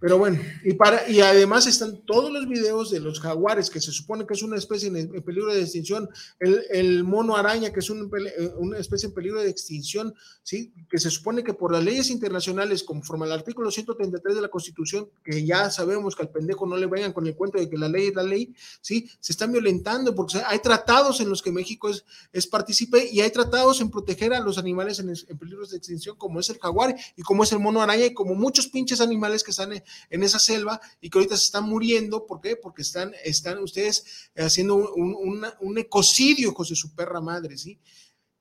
Pero 0.00 0.18
bueno, 0.18 0.40
y, 0.64 0.74
para, 0.74 1.08
y 1.08 1.20
además 1.20 1.66
están 1.66 2.04
todos 2.04 2.32
los 2.32 2.48
videos 2.48 2.90
de 2.90 3.00
los 3.00 3.20
jaguares, 3.20 3.70
que 3.70 3.80
se 3.80 3.92
supone 3.92 4.26
que 4.26 4.34
es 4.34 4.42
una 4.42 4.56
especie 4.56 4.88
en, 4.88 5.22
peligro 5.22 5.52
de 5.52 5.62
extinción, 5.62 6.08
el, 6.38 7.04
mono 7.04 7.36
araña, 7.36 7.72
que 7.72 7.80
es 7.80 7.90
eh, 7.90 8.52
una 8.56 8.78
especie 8.78 9.08
en 9.08 9.14
peligro 9.14 9.40
de 9.40 9.50
extinción, 9.50 10.14
¿sí? 10.42 10.72
que 10.90 10.98
se 10.98 11.10
supone 11.10 11.44
que 11.44 11.54
por 11.54 11.72
las 11.72 11.84
leyes 11.84 12.10
internacionales, 12.10 12.82
conforme 12.82 13.26
al 13.26 13.32
artículo 13.32 13.70
133 13.70 14.34
de 14.34 14.40
la 14.40 14.48
Constitución, 14.48 15.08
que 15.24 15.44
ya 15.44 15.70
sabemos 15.70 16.16
que 16.16 16.22
al 16.22 16.30
pendejo 16.30 16.66
no 16.66 16.76
le 16.76 16.86
vayan 16.86 17.12
con 17.12 17.26
el 17.26 17.36
cuento 17.36 17.58
de 17.58 17.68
que 17.68 17.78
la 17.78 17.88
ley 17.88 18.08
es 18.08 18.14
la 18.14 18.22
ley, 18.22 18.54
¿sí? 18.80 19.10
se 19.20 19.32
están 19.32 19.52
violentando, 19.52 20.14
porque 20.14 20.40
hay 20.46 20.58
tratados 20.58 21.20
en 21.20 21.28
los 21.28 21.42
que 21.42 21.52
México 21.52 21.88
es, 21.88 22.04
es 22.32 22.46
partícipe 22.46 23.08
y 23.10 23.20
hay 23.20 23.30
tratados 23.30 23.80
en 23.80 23.90
proteger 23.90 24.34
a 24.34 24.40
los 24.40 24.58
animales 24.58 24.98
en, 24.98 25.10
en 25.10 25.38
peligro 25.38 25.66
de 25.66 25.76
extinción, 25.76 26.16
como 26.16 26.40
es 26.40 26.50
el 26.50 26.58
jaguar 26.58 26.94
y 27.16 27.22
como 27.22 27.44
es 27.44 27.52
el 27.52 27.58
mono 27.58 27.82
araña 27.82 28.06
y 28.06 28.14
como 28.14 28.34
muchos 28.34 28.68
pinches 28.68 29.00
animales 29.00 29.44
que 29.44 29.50
están 29.50 29.72
en 29.72 29.83
esa 30.22 30.38
selva 30.38 30.80
y 31.00 31.10
que 31.10 31.18
ahorita 31.18 31.36
se 31.36 31.44
están 31.44 31.64
muriendo. 31.64 32.26
¿Por 32.26 32.40
qué? 32.40 32.56
Porque 32.56 32.82
están, 32.82 33.12
están 33.24 33.58
ustedes 33.58 34.30
haciendo 34.36 34.76
un, 34.76 35.78
ecocidio, 35.78 36.50
hijos 36.50 36.68
de 36.68 36.76
su 36.76 36.94
perra 36.94 37.20
madre, 37.20 37.58
¿sí? 37.58 37.78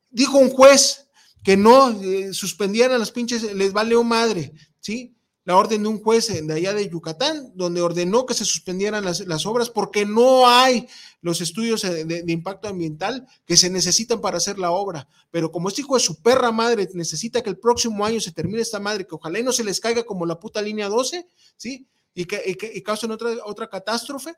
Dijo 0.09 0.37
un 0.37 0.49
juez 0.49 1.07
que 1.43 1.57
no 1.57 1.89
eh, 2.01 2.33
suspendieran 2.33 2.95
a 2.95 2.99
las 2.99 3.11
pinches, 3.11 3.43
les 3.53 3.73
vale 3.73 3.95
madre, 4.03 4.53
¿sí? 4.79 5.15
La 5.45 5.57
orden 5.57 5.83
de 5.83 5.89
un 5.89 6.01
juez 6.01 6.27
de 6.27 6.53
allá 6.53 6.73
de 6.73 6.89
Yucatán, 6.89 7.51
donde 7.55 7.81
ordenó 7.81 8.25
que 8.25 8.33
se 8.33 8.45
suspendieran 8.45 9.03
las, 9.03 9.45
obras 9.45 9.69
porque 9.69 10.05
no 10.05 10.47
hay 10.47 10.87
los 11.21 11.41
estudios 11.41 11.81
de, 11.81 12.23
impacto 12.27 12.67
ambiental 12.69 13.27
que 13.45 13.57
se 13.57 13.69
necesitan 13.69 14.21
para 14.21 14.37
hacer 14.37 14.57
la 14.57 14.71
obra. 14.71 15.07
Pero 15.31 15.51
como 15.51 15.67
este 15.67 15.81
hijo 15.81 15.95
de 15.95 16.01
su 16.01 16.21
perra 16.21 16.51
madre 16.51 16.87
necesita 16.93 17.41
que 17.41 17.49
el 17.49 17.57
próximo 17.57 18.05
año 18.05 18.21
se 18.21 18.31
termine 18.31 18.61
esta 18.61 18.79
madre, 18.79 19.05
que 19.05 19.15
ojalá 19.15 19.39
y 19.39 19.43
no 19.43 19.51
se 19.51 19.63
les 19.63 19.79
caiga 19.79 20.03
como 20.03 20.25
la 20.25 20.39
puta 20.39 20.61
línea 20.61 20.87
12, 20.87 21.27
¿sí? 21.57 21.87
y 22.15 22.25
que, 22.25 22.41
y 22.73 22.81
causen 22.81 23.11
otra, 23.11 23.31
otra 23.45 23.69
catástrofe. 23.69 24.33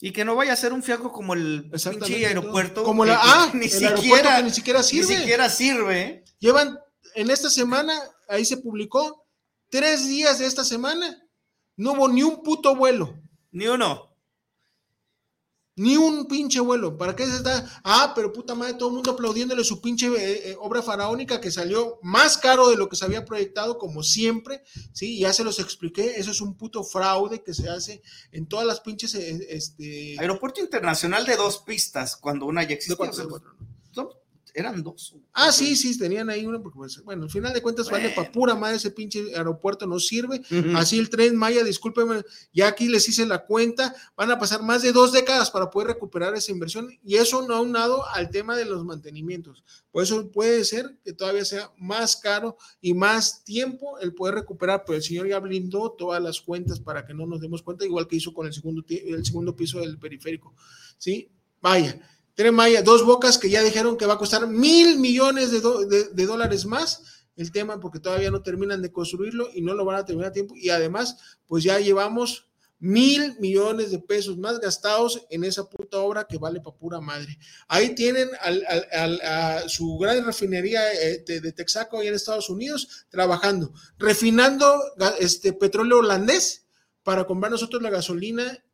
Y 0.00 0.12
que 0.12 0.24
no 0.24 0.36
vaya 0.36 0.52
a 0.52 0.56
ser 0.56 0.72
un 0.72 0.82
fiaco 0.82 1.10
como 1.10 1.34
el 1.34 1.70
pinche 1.70 2.26
aeropuerto. 2.26 2.84
Como 2.84 3.04
la, 3.04 3.18
ah, 3.20 3.50
ni 3.52 3.68
siquiera, 3.68 4.40
ni 4.42 4.50
siquiera 4.50 4.82
sirve. 4.82 5.14
Ni 5.14 5.20
siquiera 5.20 5.50
sirve. 5.50 6.24
Llevan, 6.38 6.78
en 7.18 7.30
esta 7.32 7.50
semana, 7.50 8.00
ahí 8.28 8.44
se 8.44 8.58
publicó, 8.58 9.26
tres 9.68 10.06
días 10.06 10.38
de 10.38 10.46
esta 10.46 10.64
semana, 10.64 11.20
no 11.76 11.92
hubo 11.92 12.08
ni 12.08 12.22
un 12.22 12.44
puto 12.44 12.76
vuelo. 12.76 13.12
Ni 13.50 13.66
uno. 13.66 14.16
Ni 15.74 15.96
un 15.96 16.28
pinche 16.28 16.60
vuelo. 16.60 16.96
¿Para 16.96 17.16
qué 17.16 17.26
se 17.26 17.34
está? 17.34 17.68
Ah, 17.82 18.12
pero 18.14 18.32
puta 18.32 18.54
madre, 18.54 18.74
todo 18.74 18.90
el 18.90 18.94
mundo 18.94 19.10
aplaudiéndole 19.10 19.64
su 19.64 19.80
pinche 19.80 20.06
eh, 20.06 20.50
eh, 20.50 20.56
obra 20.60 20.80
faraónica 20.80 21.40
que 21.40 21.50
salió 21.50 21.98
más 22.02 22.38
caro 22.38 22.68
de 22.68 22.76
lo 22.76 22.88
que 22.88 22.94
se 22.94 23.04
había 23.04 23.24
proyectado, 23.24 23.78
como 23.78 24.04
siempre. 24.04 24.62
Sí, 24.92 25.18
ya 25.18 25.32
se 25.32 25.42
los 25.42 25.58
expliqué. 25.58 26.20
Eso 26.20 26.30
es 26.30 26.40
un 26.40 26.56
puto 26.56 26.84
fraude 26.84 27.42
que 27.42 27.52
se 27.52 27.68
hace 27.68 28.00
en 28.30 28.46
todas 28.46 28.64
las 28.64 28.78
pinches. 28.78 29.16
Eh, 29.16 29.44
este... 29.50 30.14
Aeropuerto 30.20 30.60
Internacional 30.60 31.26
de 31.26 31.34
dos 31.34 31.58
pistas, 31.58 32.16
cuando 32.16 32.46
una 32.46 32.62
ya 32.62 32.74
existía 32.74 33.10
eran 34.58 34.82
dos. 34.82 35.14
Ah, 35.32 35.52
sí, 35.52 35.76
sí, 35.76 35.96
tenían 35.96 36.28
ahí 36.30 36.44
uno, 36.44 36.60
porque 36.60 36.76
pues, 36.76 37.02
bueno, 37.04 37.24
al 37.24 37.30
final 37.30 37.52
de 37.52 37.62
cuentas 37.62 37.88
vale 37.88 38.10
para 38.10 38.30
pura 38.32 38.54
madre 38.54 38.76
ese 38.76 38.90
pinche 38.90 39.34
aeropuerto, 39.36 39.86
no 39.86 40.00
sirve. 40.00 40.42
Así 40.74 40.98
el 40.98 41.08
tren 41.08 41.36
Maya, 41.36 41.62
discúlpeme, 41.62 42.22
ya 42.52 42.68
aquí 42.68 42.88
les 42.88 43.08
hice 43.08 43.24
la 43.24 43.44
cuenta, 43.44 43.94
van 44.16 44.30
a 44.30 44.38
pasar 44.38 44.62
más 44.62 44.82
de 44.82 44.92
dos 44.92 45.12
décadas 45.12 45.50
para 45.50 45.70
poder 45.70 45.88
recuperar 45.88 46.34
esa 46.34 46.50
inversión 46.50 46.88
y 47.04 47.16
eso 47.16 47.46
no 47.46 47.54
aunado 47.54 48.06
al 48.08 48.30
tema 48.30 48.56
de 48.56 48.64
los 48.64 48.84
mantenimientos. 48.84 49.64
Por 49.92 50.02
eso 50.02 50.30
puede 50.30 50.64
ser 50.64 50.98
que 51.04 51.12
todavía 51.12 51.44
sea 51.44 51.70
más 51.78 52.16
caro 52.16 52.56
y 52.80 52.94
más 52.94 53.44
tiempo 53.44 53.98
el 54.00 54.14
poder 54.14 54.34
recuperar, 54.34 54.82
pero 54.84 54.96
el 54.96 55.02
señor 55.02 55.28
ya 55.28 55.38
blindó 55.38 55.92
todas 55.92 56.22
las 56.22 56.40
cuentas 56.40 56.80
para 56.80 57.06
que 57.06 57.14
no 57.14 57.26
nos 57.26 57.40
demos 57.40 57.62
cuenta, 57.62 57.84
igual 57.84 58.08
que 58.08 58.16
hizo 58.16 58.34
con 58.34 58.46
el 58.46 58.52
segundo, 58.52 58.84
el 58.88 59.24
segundo 59.24 59.54
piso 59.54 59.80
del 59.80 59.98
periférico. 59.98 60.54
¿Sí? 60.98 61.30
Vaya 61.60 62.00
Tren 62.38 62.54
Maya, 62.54 62.82
dos 62.82 63.04
bocas 63.04 63.36
que 63.36 63.50
ya 63.50 63.64
dijeron 63.64 63.96
que 63.96 64.06
va 64.06 64.14
a 64.14 64.18
costar 64.18 64.46
mil 64.46 65.00
millones 65.00 65.50
de, 65.50 66.24
dólares 66.24 66.66
más 66.66 67.26
el 67.34 67.50
tema 67.50 67.80
porque 67.80 67.98
todavía 67.98 68.30
no 68.30 68.44
terminan 68.44 68.80
de 68.80 68.92
construirlo 68.92 69.48
y 69.52 69.60
no 69.60 69.74
lo 69.74 69.84
van 69.84 69.96
a 69.96 70.04
terminar 70.04 70.30
a 70.30 70.32
tiempo. 70.32 70.54
Y 70.56 70.70
además, 70.70 71.16
pues 71.48 71.64
ya 71.64 71.80
llevamos 71.80 72.46
mil 72.78 73.36
millones 73.40 73.90
de 73.90 73.98
pesos 73.98 74.38
más 74.38 74.60
gastados 74.60 75.26
en 75.30 75.42
esa 75.42 75.68
puta 75.68 75.98
obra 75.98 76.28
que 76.28 76.38
vale 76.38 76.60
para 76.60 76.76
pura 76.76 77.00
madre. 77.00 77.40
Ahí 77.66 77.96
tienen 77.96 78.28
a 78.40 79.62
su 79.66 79.98
gran 79.98 80.24
refinería 80.24 80.92
eh, 80.92 81.24
de, 81.26 81.50
Texaco 81.50 81.98
ahí 81.98 82.06
en 82.06 82.14
Estados 82.14 82.48
Unidos 82.50 83.06
trabajando, 83.08 83.72
refinando 83.98 84.80
este 85.18 85.54
petróleo 85.54 85.98
holandés 85.98 86.66
para 87.02 87.24
comprar 87.24 87.50
nosotros 87.50 87.82
la 87.82 87.90
gasolina 87.90 88.64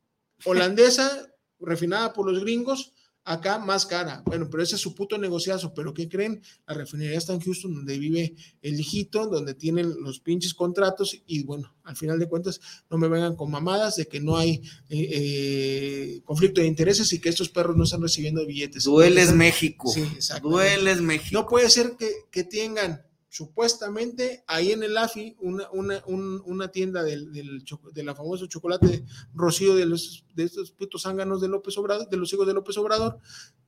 holandesa 0.44 1.30
refinada 1.60 2.12
por 2.12 2.30
los 2.30 2.40
gringos 2.40 2.93
acá 3.24 3.58
más 3.58 3.86
cara. 3.86 4.22
Bueno, 4.24 4.48
pero 4.50 4.62
ese 4.62 4.76
es 4.76 4.80
su 4.80 4.94
puto 4.94 5.18
negociazo. 5.18 5.74
Pero 5.74 5.94
¿qué 5.94 6.08
creen? 6.08 6.42
La 6.66 6.74
refinería 6.74 7.18
está 7.18 7.32
en 7.32 7.40
Houston, 7.40 7.74
donde 7.74 7.98
vive 7.98 8.34
el 8.62 8.78
hijito, 8.78 9.26
donde 9.26 9.54
tienen 9.54 9.94
los 10.00 10.20
pinches 10.20 10.54
contratos. 10.54 11.18
Y 11.26 11.42
bueno, 11.44 11.74
al 11.82 11.96
final 11.96 12.18
de 12.18 12.28
cuentas, 12.28 12.60
no 12.90 12.98
me 12.98 13.08
vengan 13.08 13.36
con 13.36 13.50
mamadas 13.50 13.96
de 13.96 14.06
que 14.06 14.20
no 14.20 14.36
hay 14.36 14.62
eh, 14.88 15.08
eh, 15.10 16.20
conflicto 16.24 16.60
de 16.60 16.66
intereses 16.66 17.12
y 17.12 17.20
que 17.20 17.30
estos 17.30 17.48
perros 17.48 17.76
no 17.76 17.84
están 17.84 18.02
recibiendo 18.02 18.46
billetes. 18.46 18.84
Dueles 18.84 19.32
México. 19.32 19.90
Sí, 19.90 20.06
Dueles 20.42 21.00
México. 21.00 21.40
No 21.40 21.46
puede 21.46 21.70
ser 21.70 21.96
que, 21.98 22.10
que 22.30 22.44
tengan 22.44 23.02
supuestamente 23.34 24.44
ahí 24.46 24.70
en 24.70 24.84
el 24.84 24.96
AFI, 24.96 25.36
una, 25.40 25.68
una, 25.72 26.00
una 26.06 26.68
tienda 26.68 27.02
del, 27.02 27.32
del, 27.32 27.64
de 27.92 28.04
la 28.04 28.14
famosa 28.14 28.46
chocolate 28.46 29.04
rocío 29.34 29.74
de, 29.74 29.86
los, 29.86 30.24
de 30.36 30.44
estos 30.44 30.70
putos 30.70 31.02
zánganos 31.02 31.40
de 31.40 31.48
López 31.48 31.76
Obrador, 31.76 32.08
de 32.08 32.16
los 32.16 32.32
hijos 32.32 32.46
de 32.46 32.54
López 32.54 32.78
Obrador, 32.78 33.18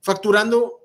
facturando 0.01 0.79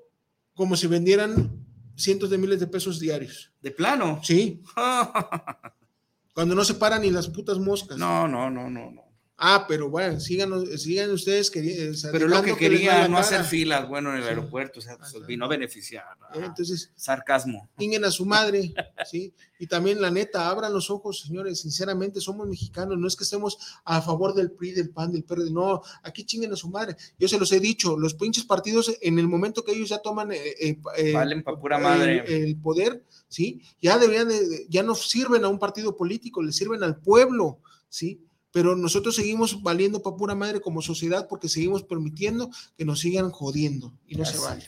como 0.54 0.74
si 0.74 0.88
vendieran 0.88 1.64
cientos 1.94 2.28
de 2.28 2.38
miles 2.38 2.58
de 2.58 2.66
pesos 2.66 2.98
diarios. 2.98 3.52
¿De 3.60 3.70
plano? 3.70 4.20
Sí. 4.24 4.60
Cuando 6.34 6.56
no 6.56 6.64
se 6.64 6.74
paran 6.74 7.02
ni 7.02 7.10
las 7.10 7.28
putas 7.28 7.60
moscas. 7.60 7.96
No, 7.96 8.26
no, 8.26 8.50
no, 8.50 8.68
no, 8.68 8.90
no. 8.90 9.11
Ah, 9.44 9.64
pero 9.66 9.90
bueno, 9.90 10.20
sigan, 10.20 10.64
sigan 10.78 11.10
ustedes. 11.10 11.50
Eh, 11.56 11.92
pero 12.12 12.28
lo 12.28 12.42
que 12.44 12.54
quería, 12.54 13.08
no 13.08 13.18
hacer 13.18 13.42
filas, 13.42 13.88
bueno, 13.88 14.12
en 14.12 14.22
el 14.22 14.28
aeropuerto, 14.28 14.78
o 14.78 14.82
sea, 14.82 14.96
pues, 14.96 15.26
vino 15.26 15.46
a 15.46 15.48
beneficiar. 15.48 16.04
Eh, 16.32 16.42
entonces, 16.44 16.92
sarcasmo. 16.94 17.68
Chinguen 17.76 18.04
a 18.04 18.12
su 18.12 18.24
madre, 18.24 18.72
¿sí? 19.04 19.34
Y 19.58 19.66
también, 19.66 20.00
la 20.00 20.12
neta, 20.12 20.48
abran 20.48 20.72
los 20.72 20.90
ojos, 20.90 21.22
señores, 21.22 21.58
sinceramente, 21.58 22.20
somos 22.20 22.46
mexicanos, 22.46 22.96
no 22.96 23.08
es 23.08 23.16
que 23.16 23.24
estemos 23.24 23.58
a 23.84 24.00
favor 24.00 24.32
del 24.32 24.52
PRI, 24.52 24.74
del 24.74 24.90
PAN, 24.90 25.10
del 25.10 25.24
PRD, 25.24 25.50
no, 25.50 25.82
aquí 26.04 26.24
chinguen 26.24 26.52
a 26.52 26.56
su 26.56 26.70
madre. 26.70 26.94
Yo 27.18 27.26
se 27.26 27.36
los 27.36 27.50
he 27.50 27.58
dicho, 27.58 27.98
los 27.98 28.14
pinches 28.14 28.44
partidos, 28.44 28.96
en 29.00 29.18
el 29.18 29.26
momento 29.26 29.64
que 29.64 29.72
ellos 29.72 29.88
ya 29.88 29.98
toman 29.98 30.30
eh, 30.30 30.78
Valen 31.12 31.42
pa 31.42 31.58
pura 31.58 31.78
madre. 31.78 32.22
El, 32.28 32.54
poder, 32.58 33.02
¿sí? 33.26 33.60
Ya 33.80 33.98
deberían, 33.98 34.28
ya 34.68 34.84
no 34.84 34.94
sirven 34.94 35.44
a 35.44 35.48
un 35.48 35.58
partido 35.58 35.96
político, 35.96 36.44
le 36.44 36.52
sirven 36.52 36.84
al 36.84 37.00
pueblo, 37.00 37.58
¿sí? 37.88 38.24
Pero 38.52 38.76
nosotros 38.76 39.16
seguimos 39.16 39.62
valiendo 39.62 40.02
para 40.02 40.16
pura 40.16 40.34
madre 40.34 40.60
como 40.60 40.82
sociedad 40.82 41.26
porque 41.28 41.48
seguimos 41.48 41.82
permitiendo 41.82 42.50
que 42.76 42.84
nos 42.84 43.00
sigan 43.00 43.30
jodiendo 43.30 43.92
y 44.06 44.16
no 44.16 44.24
se 44.24 44.38
vale. 44.38 44.66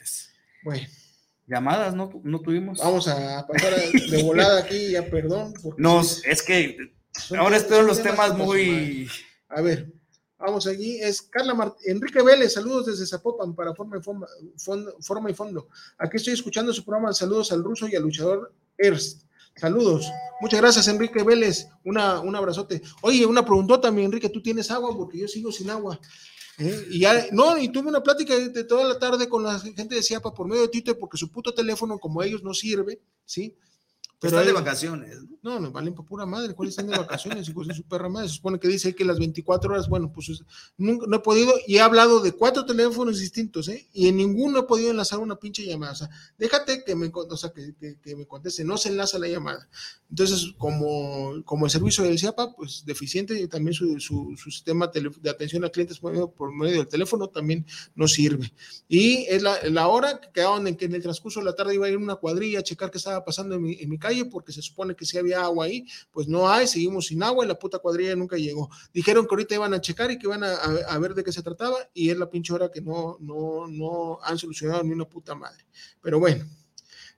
Bueno. 0.62 0.86
Llamadas 1.46 1.94
no, 1.94 2.10
no 2.22 2.40
tuvimos. 2.40 2.78
Vamos 2.78 3.06
a 3.06 3.46
pasar 3.46 3.74
de 3.74 4.22
volada 4.22 4.60
aquí, 4.60 4.92
ya 4.92 5.04
perdón. 5.04 5.52
Nos, 5.76 6.24
es 6.24 6.42
que 6.42 6.94
ahora 7.38 7.58
espero 7.58 7.82
los 7.82 8.02
temas, 8.02 8.36
muy. 8.36 9.08
A 9.48 9.60
ver, 9.60 9.92
vamos 10.38 10.66
allí. 10.66 10.98
Es 11.02 11.20
Carla 11.20 11.74
Enrique 11.84 12.22
Vélez, 12.22 12.54
saludos 12.54 12.86
desde 12.86 13.06
Zapopan 13.06 13.54
para 13.54 13.74
Forma 13.74 13.98
y, 13.98 14.02
fondo, 14.58 14.96
Forma 15.00 15.30
y 15.30 15.34
Fondo. 15.34 15.68
Aquí 15.98 16.16
estoy 16.16 16.32
escuchando 16.32 16.72
su 16.72 16.82
programa. 16.82 17.12
Saludos 17.12 17.52
al 17.52 17.62
ruso 17.62 17.86
y 17.88 17.94
al 17.94 18.02
luchador 18.02 18.54
Erst. 18.78 19.24
Saludos. 19.56 20.10
Muchas 20.40 20.60
gracias, 20.60 20.88
Enrique 20.88 21.22
Vélez. 21.22 21.68
Una, 21.84 22.20
un 22.20 22.34
abrazote. 22.34 22.82
Oye, 23.02 23.24
una 23.24 23.44
preguntota, 23.44 23.90
mi 23.90 24.04
Enrique, 24.04 24.28
¿tú 24.28 24.42
tienes 24.42 24.70
agua? 24.70 24.94
Porque 24.96 25.18
yo 25.18 25.28
sigo 25.28 25.52
sin 25.52 25.70
agua. 25.70 25.98
¿eh? 26.58 26.86
Y 26.90 27.00
ya, 27.00 27.26
no, 27.32 27.56
y 27.56 27.68
tuve 27.68 27.88
una 27.88 28.02
plática 28.02 28.36
de 28.36 28.64
toda 28.64 28.84
la 28.84 28.98
tarde 28.98 29.28
con 29.28 29.42
la 29.42 29.58
gente 29.58 29.94
de 29.94 30.02
Ciapa 30.02 30.34
por 30.34 30.48
medio 30.48 30.62
de 30.62 30.68
Twitter, 30.68 30.98
porque 30.98 31.16
su 31.16 31.30
puto 31.30 31.54
teléfono, 31.54 31.98
como 31.98 32.22
ellos, 32.22 32.42
no 32.42 32.52
sirve, 32.52 33.00
¿sí? 33.24 33.56
Pero 34.20 34.38
están 34.38 34.46
de 34.46 34.52
vacaciones. 34.52 35.18
No, 35.42 35.60
no, 35.60 35.70
valen 35.70 35.94
por 35.94 36.06
pura 36.06 36.24
madre. 36.24 36.54
¿Cuáles 36.54 36.72
están 36.72 36.86
de 36.86 36.96
vacaciones? 36.96 37.46
Hijos 37.48 37.68
de 37.68 37.74
su 37.74 37.82
perra 37.82 38.08
madre. 38.08 38.28
Se 38.28 38.36
supone 38.36 38.58
que 38.58 38.68
dice 38.68 38.94
que 38.94 39.04
las 39.04 39.18
24 39.18 39.72
horas, 39.72 39.88
bueno, 39.88 40.10
pues 40.10 40.42
nunca, 40.78 41.06
no 41.06 41.16
he 41.16 41.20
podido 41.20 41.52
y 41.66 41.76
he 41.76 41.80
hablado 41.82 42.20
de 42.20 42.32
cuatro 42.32 42.64
teléfonos 42.64 43.18
distintos, 43.18 43.68
¿eh? 43.68 43.86
Y 43.92 44.08
en 44.08 44.16
ninguno 44.16 44.60
he 44.60 44.62
podido 44.62 44.90
enlazar 44.90 45.18
una 45.18 45.36
pinche 45.36 45.64
llamada. 45.66 45.92
O 45.92 45.96
sea, 45.96 46.10
déjate 46.38 46.82
que 46.84 46.94
me, 46.94 47.10
o 47.12 47.36
sea, 47.36 47.52
que, 47.52 47.74
que, 48.02 48.16
me 48.16 48.26
conteste, 48.26 48.64
no 48.64 48.78
se 48.78 48.88
enlaza 48.88 49.18
la 49.18 49.28
llamada. 49.28 49.68
Entonces, 50.08 50.54
como, 50.56 51.42
como 51.44 51.66
el 51.66 51.70
servicio 51.70 52.04
del 52.04 52.18
CIAPA, 52.18 52.54
pues 52.54 52.84
deficiente 52.86 53.38
y 53.38 53.48
también 53.48 53.74
su, 53.74 54.00
su, 54.00 54.34
sistema 54.36 54.86
de 54.86 55.28
atención 55.30 55.64
a 55.64 55.68
clientes 55.68 55.98
por 55.98 56.12
medio, 56.12 56.30
por 56.30 56.54
medio, 56.54 56.78
del 56.78 56.88
teléfono 56.88 57.28
también 57.28 57.66
no 57.94 58.08
sirve. 58.08 58.52
Y 58.88 59.26
es 59.28 59.42
la, 59.42 59.58
la 59.68 59.88
hora 59.88 60.20
que 60.20 60.30
quedaron 60.32 60.66
en 60.66 60.76
que 60.76 60.86
en 60.86 60.94
el 60.94 61.02
transcurso 61.02 61.40
de 61.40 61.46
la 61.46 61.54
tarde 61.54 61.74
iba 61.74 61.86
a 61.86 61.90
ir 61.90 61.96
una 61.96 62.16
cuadrilla 62.16 62.60
a 62.60 62.62
checar 62.62 62.90
qué 62.90 62.98
estaba 62.98 63.24
pasando 63.24 63.56
en 63.56 63.62
mi, 63.62 63.74
en 63.74 63.90
mi 63.90 63.98
calle 64.04 64.26
porque 64.26 64.52
se 64.52 64.60
supone 64.60 64.94
que 64.94 65.06
si 65.06 65.16
había 65.16 65.42
agua 65.42 65.64
ahí, 65.64 65.86
pues 66.10 66.28
no 66.28 66.48
hay, 66.48 66.66
seguimos 66.66 67.06
sin 67.06 67.22
agua 67.22 67.44
y 67.44 67.48
la 67.48 67.58
puta 67.58 67.78
cuadrilla 67.78 68.14
nunca 68.14 68.36
llegó. 68.36 68.68
Dijeron 68.92 69.26
que 69.26 69.34
ahorita 69.34 69.54
iban 69.54 69.72
a 69.72 69.80
checar 69.80 70.10
y 70.10 70.18
que 70.18 70.26
iban 70.26 70.44
a, 70.44 70.98
ver 70.98 71.14
de 71.14 71.24
qué 71.24 71.32
se 71.32 71.42
trataba 71.42 71.78
y 71.94 72.10
es 72.10 72.18
la 72.18 72.28
pinche 72.28 72.52
hora 72.52 72.70
que 72.70 72.80
no, 72.82 73.16
no, 73.20 73.66
no 73.66 74.18
han 74.22 74.36
solucionado 74.36 74.82
ni 74.84 74.92
una 74.92 75.06
puta 75.06 75.34
madre. 75.34 75.64
Pero 76.02 76.18
bueno. 76.18 76.44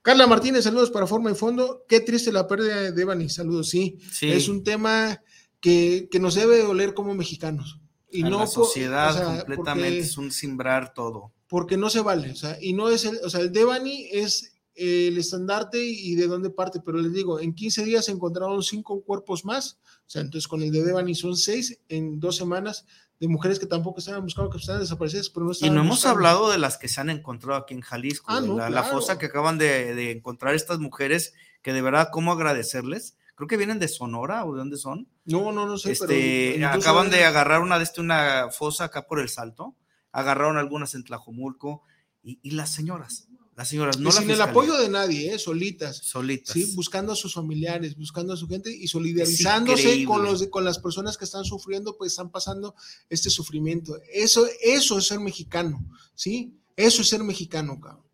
Carla 0.02 0.28
Martínez, 0.28 0.62
saludos 0.62 0.92
para 0.92 1.08
Forma 1.08 1.32
y 1.32 1.34
Fondo. 1.34 1.84
Qué 1.88 1.98
triste 1.98 2.30
la 2.30 2.46
pérdida 2.46 2.92
de 2.92 3.02
Evany, 3.02 3.28
saludos, 3.28 3.70
sí. 3.70 3.98
Es 4.22 4.48
un 4.48 4.62
tema 4.62 5.20
que, 5.60 6.08
nos 6.20 6.36
debe 6.36 6.62
doler 6.62 6.94
como 6.94 7.12
mexicanos. 7.14 7.80
Y 8.12 8.22
no 8.22 8.38
la 8.38 8.46
sociedad 8.46 9.34
completamente 9.38 9.98
es 9.98 10.16
un 10.16 10.30
simbrar 10.30 10.94
todo. 10.94 11.32
Porque 11.48 11.76
no 11.76 11.90
se 11.90 12.00
vale, 12.00 12.30
o 12.30 12.36
sea, 12.36 12.56
y 12.60 12.72
no 12.72 12.88
es 12.88 13.04
el, 13.04 13.18
o 13.24 13.30
sea, 13.30 13.40
el 13.40 13.52
Devani 13.52 14.08
es 14.12 14.55
el 14.76 15.16
estandarte 15.16 15.82
y 15.82 16.14
de 16.14 16.26
dónde 16.26 16.50
parte, 16.50 16.80
pero 16.84 16.98
les 16.98 17.12
digo, 17.12 17.40
en 17.40 17.54
15 17.54 17.84
días 17.84 18.04
se 18.04 18.12
encontraron 18.12 18.62
cinco 18.62 19.02
cuerpos 19.02 19.44
más, 19.44 19.78
o 20.06 20.10
sea, 20.10 20.22
entonces 20.22 20.46
con 20.46 20.62
el 20.62 20.70
de 20.70 20.84
Devani 20.84 21.14
son 21.14 21.36
seis 21.36 21.80
en 21.88 22.20
dos 22.20 22.36
semanas 22.36 22.84
de 23.18 23.28
mujeres 23.28 23.58
que 23.58 23.66
tampoco 23.66 24.00
estaban 24.00 24.22
buscando, 24.22 24.50
que 24.50 24.58
estaban 24.58 24.80
desaparecidas, 24.80 25.30
pero 25.30 25.46
no 25.46 25.52
Y 25.58 25.70
no 25.70 25.80
hemos 25.80 26.04
hablado 26.04 26.50
de 26.50 26.58
las 26.58 26.76
que 26.76 26.88
se 26.88 27.00
han 27.00 27.10
encontrado 27.10 27.58
aquí 27.58 27.74
en 27.74 27.80
Jalisco, 27.80 28.30
ah, 28.30 28.40
la, 28.40 28.82
fosa 28.82 29.18
que 29.18 29.26
acaban 29.26 29.56
de, 29.56 30.10
encontrar 30.10 30.54
estas 30.54 30.78
mujeres, 30.78 31.32
que 31.62 31.72
de 31.72 31.80
verdad, 31.82 32.08
¿cómo 32.12 32.32
agradecerles? 32.32 33.16
Creo 33.34 33.48
que 33.48 33.56
vienen 33.56 33.78
de 33.78 33.88
Sonora 33.88 34.44
o 34.44 34.52
de 34.52 34.58
dónde 34.58 34.76
son. 34.76 35.08
No, 35.24 35.52
no, 35.52 35.66
no 35.66 35.76
sé. 35.78 35.92
Este, 35.92 36.64
acaban 36.64 37.10
de 37.10 37.24
agarrar 37.24 37.60
una 37.60 37.78
de 37.78 37.84
este, 37.84 38.00
una 38.00 38.50
fosa 38.50 38.84
acá 38.84 39.06
por 39.06 39.20
el 39.20 39.28
Salto, 39.28 39.74
agarraron 40.12 40.58
algunas 40.58 40.94
en 40.94 41.04
Tlajomulco, 41.04 41.82
y, 42.22 42.38
y 42.42 42.50
las 42.52 42.72
señoras, 42.72 43.25
Las 43.56 43.68
señoras, 43.68 43.98
no 43.98 44.12
sin 44.12 44.30
el 44.30 44.42
apoyo 44.42 44.76
de 44.76 44.90
nadie, 44.90 45.32
¿eh? 45.32 45.38
solitas. 45.38 45.96
Solitas. 45.96 46.52
¿sí? 46.52 46.74
Buscando 46.74 47.12
a 47.12 47.16
sus 47.16 47.32
familiares, 47.32 47.96
buscando 47.96 48.34
a 48.34 48.36
su 48.36 48.46
gente 48.46 48.70
y 48.70 48.86
solidarizándose 48.86 50.04
con, 50.04 50.22
los, 50.22 50.46
con 50.48 50.62
las 50.62 50.78
personas 50.78 51.16
que 51.16 51.24
están 51.24 51.46
sufriendo, 51.46 51.96
pues 51.96 52.12
están 52.12 52.30
pasando 52.30 52.74
este 53.08 53.30
sufrimiento. 53.30 53.98
Eso, 54.12 54.46
eso 54.60 54.98
es 54.98 55.06
ser 55.06 55.20
mexicano, 55.20 55.88
¿sí? 56.14 56.54
Eso 56.76 57.00
es 57.00 57.08
ser 57.08 57.24
mexicano, 57.24 57.80
cabrón. 57.80 58.04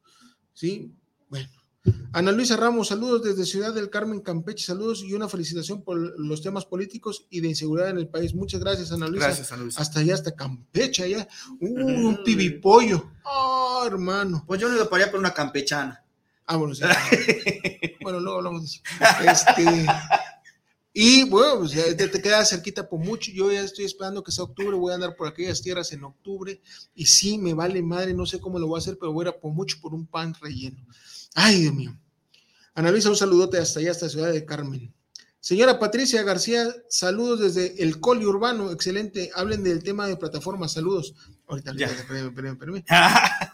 ¿Sí? 0.52 0.92
Bueno. 1.28 1.48
Ana 2.12 2.30
Luisa 2.30 2.56
Ramos, 2.56 2.88
saludos 2.88 3.24
desde 3.24 3.44
Ciudad 3.44 3.74
del 3.74 3.90
Carmen, 3.90 4.20
Campeche, 4.20 4.64
saludos 4.64 5.02
y 5.02 5.14
una 5.14 5.28
felicitación 5.28 5.82
por 5.82 5.98
los 6.20 6.40
temas 6.40 6.64
políticos 6.64 7.26
y 7.28 7.40
de 7.40 7.48
inseguridad 7.48 7.90
en 7.90 7.98
el 7.98 8.06
país. 8.06 8.34
Muchas 8.34 8.60
gracias, 8.60 8.92
Ana 8.92 9.08
Luisa. 9.08 9.26
Gracias, 9.26 9.50
Ana 9.50 9.64
Luisa. 9.64 9.82
Hasta 9.82 9.98
allá, 9.98 10.14
hasta 10.14 10.36
Campeche, 10.36 11.02
allá. 11.02 11.26
Uh, 11.58 12.08
un 12.08 12.22
pibipollo. 12.22 13.10
Oh, 13.24 13.51
hermano. 13.86 14.44
Pues 14.46 14.60
yo 14.60 14.68
no 14.68 14.88
para 14.88 15.04
allá 15.04 15.10
por 15.10 15.20
una 15.20 15.34
campechana. 15.34 16.04
Ah, 16.46 16.56
bueno, 16.56 16.74
sí. 16.74 16.82
bueno, 18.02 18.20
luego 18.20 18.38
hablamos 18.38 18.62
de 18.62 18.66
eso. 18.66 18.80
Este, 19.30 19.86
y 20.92 21.24
bueno, 21.24 21.60
pues 21.60 21.72
te, 21.72 22.08
te 22.08 22.22
queda 22.22 22.44
cerquita 22.44 22.88
por 22.88 22.98
mucho. 22.98 23.30
Yo 23.32 23.50
ya 23.50 23.62
estoy 23.62 23.84
esperando 23.84 24.22
que 24.22 24.32
sea 24.32 24.44
octubre. 24.44 24.76
Voy 24.76 24.92
a 24.92 24.96
andar 24.96 25.16
por 25.16 25.28
aquellas 25.28 25.62
tierras 25.62 25.92
en 25.92 26.04
octubre. 26.04 26.60
Y 26.94 27.06
sí, 27.06 27.38
me 27.38 27.54
vale 27.54 27.82
madre. 27.82 28.12
No 28.14 28.26
sé 28.26 28.40
cómo 28.40 28.58
lo 28.58 28.66
voy 28.66 28.78
a 28.78 28.80
hacer, 28.80 28.98
pero 28.98 29.12
voy 29.12 29.24
a 29.24 29.28
ir 29.28 29.34
a 29.34 29.40
por 29.40 29.52
mucho 29.52 29.78
por 29.80 29.94
un 29.94 30.06
pan 30.06 30.34
relleno. 30.40 30.84
Ay, 31.34 31.60
Dios 31.60 31.74
mío. 31.74 31.96
Ana 32.74 32.90
Luisa, 32.90 33.10
un 33.10 33.16
saludote 33.16 33.58
hasta 33.58 33.80
allá, 33.80 33.90
hasta 33.90 34.08
Ciudad 34.08 34.32
de 34.32 34.44
Carmen. 34.44 34.92
Señora 35.40 35.78
Patricia 35.78 36.22
García, 36.22 36.72
saludos 36.88 37.40
desde 37.40 37.82
el 37.82 37.98
Coli 37.98 38.24
Urbano, 38.24 38.70
excelente. 38.70 39.30
Hablen 39.34 39.64
del 39.64 39.82
tema 39.82 40.06
de 40.06 40.16
plataformas, 40.16 40.72
saludos. 40.72 41.14
Ahorita, 41.52 41.70
espérame, 41.72 42.28
espérame, 42.28 42.52
espérame. 42.52 42.84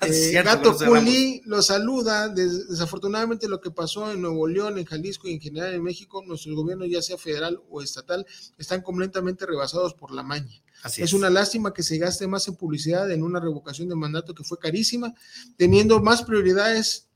eh, 0.02 0.42
Gato 0.42 0.76
Culi 0.76 1.42
lo 1.44 1.60
saluda. 1.62 2.28
Des, 2.28 2.68
desafortunadamente, 2.68 3.48
lo 3.48 3.60
que 3.60 3.70
pasó 3.70 4.10
en 4.12 4.22
Nuevo 4.22 4.46
León, 4.46 4.78
en 4.78 4.84
Jalisco 4.84 5.28
y 5.28 5.34
en 5.34 5.40
general 5.40 5.74
en 5.74 5.82
México, 5.82 6.22
nuestros 6.24 6.54
gobiernos, 6.54 6.88
ya 6.88 7.02
sea 7.02 7.18
federal 7.18 7.60
o 7.68 7.82
estatal, 7.82 8.24
están 8.56 8.82
completamente 8.82 9.46
rebasados 9.46 9.94
por 9.94 10.12
la 10.12 10.22
maña. 10.22 10.62
Así 10.82 11.02
es. 11.02 11.08
es. 11.08 11.12
una 11.14 11.28
lástima 11.28 11.74
que 11.74 11.82
se 11.82 11.98
gaste 11.98 12.28
más 12.28 12.46
en 12.46 12.54
publicidad 12.54 13.10
en 13.10 13.24
una 13.24 13.40
revocación 13.40 13.88
de 13.88 13.96
mandato 13.96 14.34
que 14.34 14.44
fue 14.44 14.58
carísima, 14.58 15.12
teniendo 15.56 16.00
más 16.00 16.22
prioridades 16.22 17.07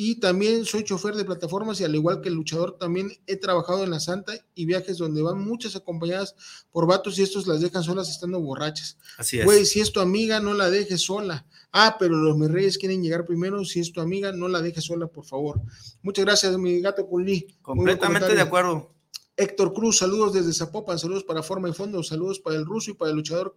y 0.00 0.20
también 0.20 0.64
soy 0.64 0.84
chofer 0.84 1.16
de 1.16 1.24
plataformas 1.24 1.80
y 1.80 1.84
al 1.84 1.92
igual 1.92 2.20
que 2.20 2.28
el 2.28 2.36
luchador 2.36 2.78
también 2.78 3.10
he 3.26 3.34
trabajado 3.34 3.82
en 3.82 3.90
la 3.90 3.98
Santa 3.98 4.32
y 4.54 4.64
viajes 4.64 4.96
donde 4.96 5.22
van 5.22 5.40
muchas 5.40 5.74
acompañadas 5.74 6.36
por 6.70 6.86
vatos 6.86 7.18
y 7.18 7.24
estos 7.24 7.48
las 7.48 7.60
dejan 7.60 7.82
solas 7.82 8.08
estando 8.08 8.38
borrachas. 8.38 8.96
Así 9.16 9.40
es. 9.40 9.44
Güey, 9.44 9.66
si 9.66 9.80
es 9.80 9.90
tu 9.90 9.98
amiga, 9.98 10.38
no 10.38 10.54
la 10.54 10.70
dejes 10.70 11.00
sola. 11.00 11.48
Ah, 11.72 11.96
pero 11.98 12.14
los 12.14 12.38
mis 12.38 12.48
reyes 12.48 12.78
quieren 12.78 13.02
llegar 13.02 13.26
primero. 13.26 13.64
Si 13.64 13.80
es 13.80 13.90
tu 13.90 14.00
amiga, 14.00 14.30
no 14.30 14.46
la 14.46 14.62
dejes 14.62 14.84
sola, 14.84 15.08
por 15.08 15.24
favor. 15.24 15.60
Muchas 16.02 16.24
gracias, 16.24 16.56
mi 16.58 16.80
gato 16.80 17.04
Culí. 17.04 17.58
Completamente 17.60 18.36
de 18.36 18.40
acuerdo. 18.40 18.94
Héctor 19.36 19.72
Cruz, 19.74 19.98
saludos 19.98 20.32
desde 20.32 20.54
Zapopan, 20.54 21.00
saludos 21.00 21.24
para 21.24 21.42
Forma 21.42 21.70
y 21.70 21.72
Fondo, 21.72 22.04
saludos 22.04 22.38
para 22.38 22.54
el 22.54 22.64
ruso 22.64 22.92
y 22.92 22.94
para 22.94 23.10
el 23.10 23.16
luchador 23.16 23.56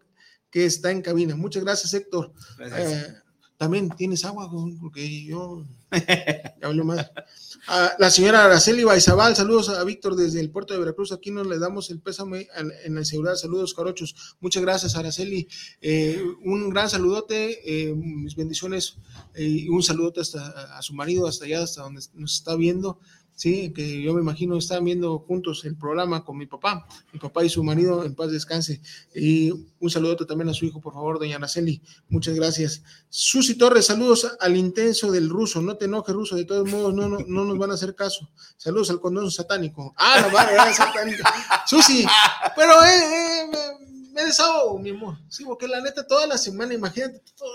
que 0.50 0.66
está 0.66 0.90
en 0.90 1.04
cabina. 1.04 1.36
Muchas 1.36 1.64
gracias, 1.64 1.94
Héctor. 1.94 2.34
Gracias. 2.58 2.94
Eh, 2.94 3.16
también 3.62 3.90
tienes 3.92 4.26
agua, 4.26 4.50
porque 4.80 5.24
yo 5.24 5.68
mal. 6.84 7.12
A 7.68 7.94
la 8.00 8.10
señora 8.10 8.46
Araceli 8.46 8.84
Baizabal, 8.84 9.36
saludos 9.36 9.70
a 9.70 9.84
Víctor 9.84 10.16
desde 10.16 10.40
el 10.40 10.50
puerto 10.50 10.74
de 10.74 10.80
Veracruz. 10.80 11.12
Aquí 11.12 11.30
nos 11.30 11.46
le 11.46 11.60
damos 11.60 11.92
el 11.92 12.00
pésame 12.00 12.48
en, 12.56 12.72
en 12.84 12.96
la 12.96 13.06
seguridad. 13.06 13.36
Saludos, 13.36 13.76
Carochos. 13.76 14.36
Muchas 14.40 14.64
gracias, 14.64 14.96
Araceli. 14.96 15.48
Eh, 15.80 16.20
un 16.44 16.72
gran 16.72 16.90
saludote, 16.90 17.60
eh, 17.64 17.94
mis 17.94 18.36
bendiciones 18.36 18.96
eh, 19.36 19.44
y 19.44 19.70
un 19.70 19.84
saludote 19.84 20.22
hasta 20.22 20.76
a 20.76 20.82
su 20.82 20.96
marido, 20.96 21.28
hasta 21.28 21.46
allá, 21.46 21.62
hasta 21.62 21.84
donde 21.84 22.02
nos 22.16 22.34
está 22.34 22.56
viendo. 22.56 22.98
Sí, 23.42 23.74
que 23.74 24.04
yo 24.04 24.14
me 24.14 24.22
imagino 24.22 24.56
están 24.56 24.86
viendo 24.86 25.18
juntos 25.18 25.66
el 25.66 25.76
programa 25.76 26.24
con 26.24 26.38
mi 26.38 26.46
papá, 26.46 26.86
mi 27.12 27.18
papá 27.18 27.44
y 27.44 27.50
su 27.50 27.64
marido, 27.64 28.06
en 28.06 28.14
paz 28.14 28.32
descanse. 28.32 28.84
Y 29.16 29.50
un 29.80 29.90
saludo 29.90 30.16
también 30.28 30.50
a 30.50 30.54
su 30.54 30.64
hijo, 30.66 30.80
por 30.80 30.94
favor, 30.94 31.18
doña 31.18 31.38
Araceli. 31.38 31.82
Muchas 32.08 32.36
gracias. 32.36 32.84
Susi 33.10 33.56
Torres, 33.58 33.88
saludos 33.88 34.32
al 34.40 34.56
intenso 34.56 35.12
del 35.12 35.28
ruso. 35.28 35.60
No 35.60 35.76
te 35.76 35.86
enojes, 35.86 36.14
ruso, 36.14 36.36
de 36.36 36.46
todos 36.46 36.70
modos, 36.70 36.94
no, 36.94 37.10
no, 37.10 37.18
no 37.26 37.46
nos 37.46 37.58
van 37.58 37.72
a 37.72 37.74
hacer 37.74 37.96
caso. 37.96 38.30
Saludos 38.58 38.92
al 38.92 39.00
condón 39.00 39.32
satánico. 39.32 39.92
Ah, 39.98 40.30
vale, 40.32 40.56
vale, 40.56 40.76
satánico. 40.76 41.24
Susi, 41.66 42.06
pero 42.56 42.74
eh, 42.84 43.50
eh, 43.52 43.91
me, 44.12 44.24
desahogo, 44.26 44.78
mi 44.80 44.90
amor. 44.92 45.18
Sí, 45.30 45.44
porque 45.44 45.68
la 45.68 45.82
neta, 45.82 46.06
toda 46.06 46.28
la 46.28 46.38
semana, 46.38 46.74
imagínate, 46.74 47.22
toda 47.36 47.52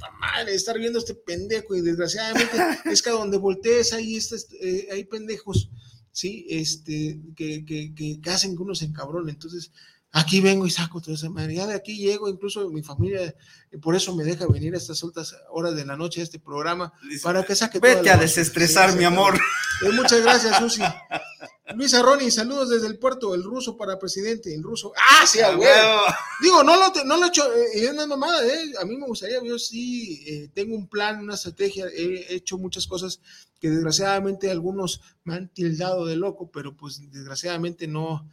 la 0.00 0.10
madre, 0.12 0.54
estar 0.54 0.78
viendo 0.78 0.98
a 0.98 1.00
este 1.00 1.14
pendejo 1.14 1.74
y 1.74 1.80
desgraciadamente 1.80 2.56
es 2.86 3.02
que 3.02 3.10
a 3.10 3.14
donde 3.14 3.38
voltees 3.38 3.92
ahí, 3.92 4.16
este, 4.16 4.36
eh, 4.60 4.88
hay 4.92 5.04
pendejos, 5.04 5.70
¿sí? 6.12 6.46
Este, 6.48 7.20
que, 7.36 7.64
que, 7.64 7.94
que, 7.94 8.20
que 8.20 8.30
hacen 8.30 8.56
que 8.56 8.62
uno 8.62 8.74
se 8.74 8.84
encabrone. 8.86 9.30
Entonces, 9.32 9.70
aquí 10.12 10.40
vengo 10.40 10.66
y 10.66 10.70
saco 10.70 11.00
toda 11.00 11.14
esa 11.16 11.28
madre. 11.30 11.54
Ya 11.54 11.66
de 11.66 11.74
aquí 11.74 11.96
llego, 11.96 12.28
incluso 12.28 12.68
mi 12.70 12.82
familia, 12.82 13.34
por 13.82 13.94
eso 13.94 14.14
me 14.16 14.24
deja 14.24 14.46
venir 14.46 14.74
a 14.74 14.78
estas 14.78 15.02
altas 15.04 15.34
horas 15.50 15.74
de 15.76 15.84
la 15.84 15.96
noche 15.96 16.20
a 16.20 16.24
este 16.24 16.38
programa, 16.38 16.92
para 17.22 17.42
que 17.44 17.54
saque 17.54 17.78
Vete 17.78 18.00
toda 18.00 18.12
a 18.12 18.16
la- 18.16 18.22
desestresar, 18.22 18.92
Sí, 18.92 18.98
mi 18.98 19.04
amor. 19.04 19.38
Eh, 19.84 19.90
muchas 19.92 20.22
gracias, 20.22 20.56
Susi. 20.58 20.82
Luisa 21.74 22.00
Roni, 22.02 22.30
saludos 22.30 22.70
desde 22.70 22.86
el 22.86 22.98
puerto, 22.98 23.34
el 23.34 23.42
ruso 23.44 23.76
para 23.76 23.98
presidente, 23.98 24.54
el 24.54 24.62
ruso. 24.62 24.92
Ah, 24.96 25.26
sí, 25.26 25.40
a 25.40 25.48
A 25.48 25.50
huevo. 25.50 25.62
huevo. 25.62 26.00
Digo, 26.40 26.62
no 26.62 26.76
lo, 26.76 27.04
no 27.04 27.16
lo 27.18 27.24
he 27.26 27.28
hecho, 27.28 27.52
eh, 27.52 27.66
es 27.74 27.90
una 27.90 28.06
mamada, 28.06 28.46
¿eh? 28.46 28.72
A 28.80 28.84
mí 28.86 28.96
me 28.96 29.06
gustaría, 29.06 29.42
yo 29.44 29.58
sí 29.58 30.22
eh, 30.26 30.48
tengo 30.54 30.74
un 30.74 30.88
plan, 30.88 31.20
una 31.20 31.34
estrategia, 31.34 31.86
he 31.94 32.34
hecho 32.34 32.56
muchas 32.56 32.86
cosas 32.86 33.20
que 33.60 33.68
desgraciadamente 33.68 34.50
algunos 34.50 35.02
me 35.24 35.34
han 35.34 35.48
tildado 35.52 36.06
de 36.06 36.16
loco, 36.16 36.50
pero 36.50 36.74
pues 36.76 37.00
desgraciadamente 37.10 37.86
no, 37.86 38.26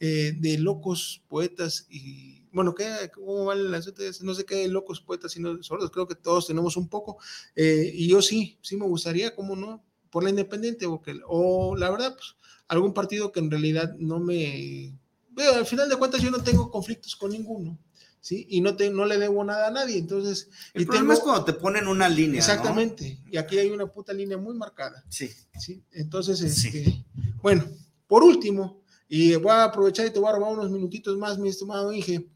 eh, 0.00 0.32
de 0.38 0.56
locos 0.58 1.22
poetas 1.28 1.86
y, 1.90 2.46
bueno, 2.52 2.74
¿qué, 2.74 3.10
¿cómo 3.14 3.44
valen 3.44 3.70
las 3.70 3.86
otras? 3.86 4.22
No 4.22 4.32
sé 4.32 4.46
qué 4.46 4.54
de 4.56 4.68
locos 4.68 5.00
poetas, 5.02 5.32
sino 5.32 5.62
sordos, 5.62 5.90
creo 5.90 6.06
que 6.06 6.14
todos 6.14 6.46
tenemos 6.46 6.76
un 6.78 6.88
poco, 6.88 7.18
eh, 7.54 7.90
y 7.92 8.08
yo 8.08 8.22
sí, 8.22 8.58
sí 8.62 8.76
me 8.76 8.86
gustaría, 8.86 9.34
¿cómo 9.34 9.56
no? 9.56 9.84
Por 10.08 10.24
la 10.24 10.30
independiente, 10.30 10.86
o, 10.86 11.02
que, 11.02 11.20
o 11.26 11.76
la 11.76 11.90
verdad, 11.90 12.16
pues 12.16 12.36
algún 12.68 12.92
partido 12.94 13.32
que 13.32 13.40
en 13.40 13.50
realidad 13.50 13.94
no 13.98 14.20
me... 14.20 14.94
Pero 15.34 15.54
al 15.54 15.66
final 15.66 15.88
de 15.88 15.96
cuentas 15.96 16.20
yo 16.22 16.30
no 16.30 16.42
tengo 16.42 16.70
conflictos 16.70 17.14
con 17.16 17.30
ninguno, 17.30 17.78
¿sí? 18.20 18.46
Y 18.50 18.60
no, 18.60 18.76
te, 18.76 18.90
no 18.90 19.04
le 19.06 19.18
debo 19.18 19.42
nada 19.44 19.68
a 19.68 19.70
nadie, 19.70 19.98
entonces... 19.98 20.48
El 20.74 20.82
y 20.82 20.84
problema 20.86 21.14
tengo- 21.14 21.18
es 21.18 21.20
cuando 21.24 21.44
te 21.44 21.52
ponen 21.54 21.86
una 21.88 22.08
línea. 22.08 22.32
¿no? 22.32 22.38
Exactamente, 22.38 23.20
y 23.30 23.36
aquí 23.36 23.58
hay 23.58 23.70
una 23.70 23.86
puta 23.86 24.12
línea 24.12 24.36
muy 24.36 24.54
marcada, 24.54 25.04
Sí. 25.08 25.30
¿sí? 25.58 25.82
Entonces, 25.92 26.38
Sí. 26.38 26.68
este, 26.68 27.04
bueno, 27.40 27.64
por 28.06 28.22
último, 28.24 28.82
y 29.08 29.34
voy 29.36 29.52
a 29.52 29.64
aprovechar 29.64 30.06
y 30.06 30.10
te 30.10 30.18
voy 30.18 30.28
a 30.28 30.32
robar 30.36 30.52
unos 30.52 30.70
minutitos 30.70 31.16
más, 31.16 31.38
mi 31.38 31.48
estimado 31.48 31.92
Inge, 31.92 32.26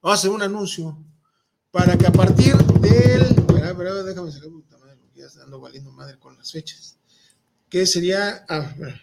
vamos 0.00 0.18
a 0.18 0.20
hacer 0.20 0.30
un 0.30 0.42
anuncio 0.42 0.98
para 1.70 1.96
que 1.98 2.06
a 2.06 2.12
partir 2.12 2.56
del... 2.56 3.20
Espera, 3.22 3.70
espera, 3.70 4.02
déjame 4.02 4.32
sacar 4.32 4.48
puta 4.48 4.78
madre, 4.78 4.96
porque 4.96 5.20
ya 5.20 5.26
está 5.26 5.42
ando 5.44 5.60
valiendo 5.60 5.92
madre 5.92 6.18
con 6.18 6.36
las 6.36 6.50
fechas. 6.50 6.96
Que 7.68 7.86
sería... 7.86 8.44
Ah, 8.48 8.66
espera. 8.70 9.00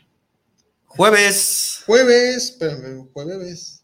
Jueves. 0.97 1.83
Jueves, 1.85 2.35
espérame, 2.45 3.07
jueves. 3.13 3.83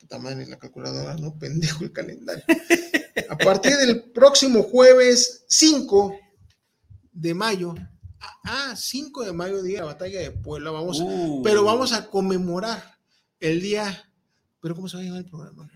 Puta 0.00 0.18
madre, 0.18 0.46
la 0.46 0.58
calculadora, 0.58 1.14
no, 1.16 1.38
pendejo 1.38 1.84
el 1.84 1.92
calendario. 1.92 2.44
A 3.30 3.36
partir 3.36 3.76
del 3.76 4.10
próximo 4.12 4.62
jueves 4.62 5.44
5 5.48 6.18
de 7.12 7.34
mayo. 7.34 7.74
Ah, 8.44 8.74
5 8.76 9.24
de 9.24 9.32
mayo, 9.32 9.62
día 9.62 9.76
de 9.76 9.80
la 9.86 9.92
batalla 9.92 10.20
de 10.20 10.30
Puebla. 10.32 10.70
Vamos, 10.70 10.98
Uh. 11.00 11.40
pero 11.42 11.64
vamos 11.64 11.92
a 11.92 12.08
conmemorar 12.08 12.98
el 13.40 13.60
día. 13.60 14.08
¿Pero 14.60 14.74
cómo 14.74 14.88
se 14.88 14.96
va 14.96 15.02
a 15.02 15.06
llamar 15.06 15.20
el 15.22 15.30
programa? 15.30 15.70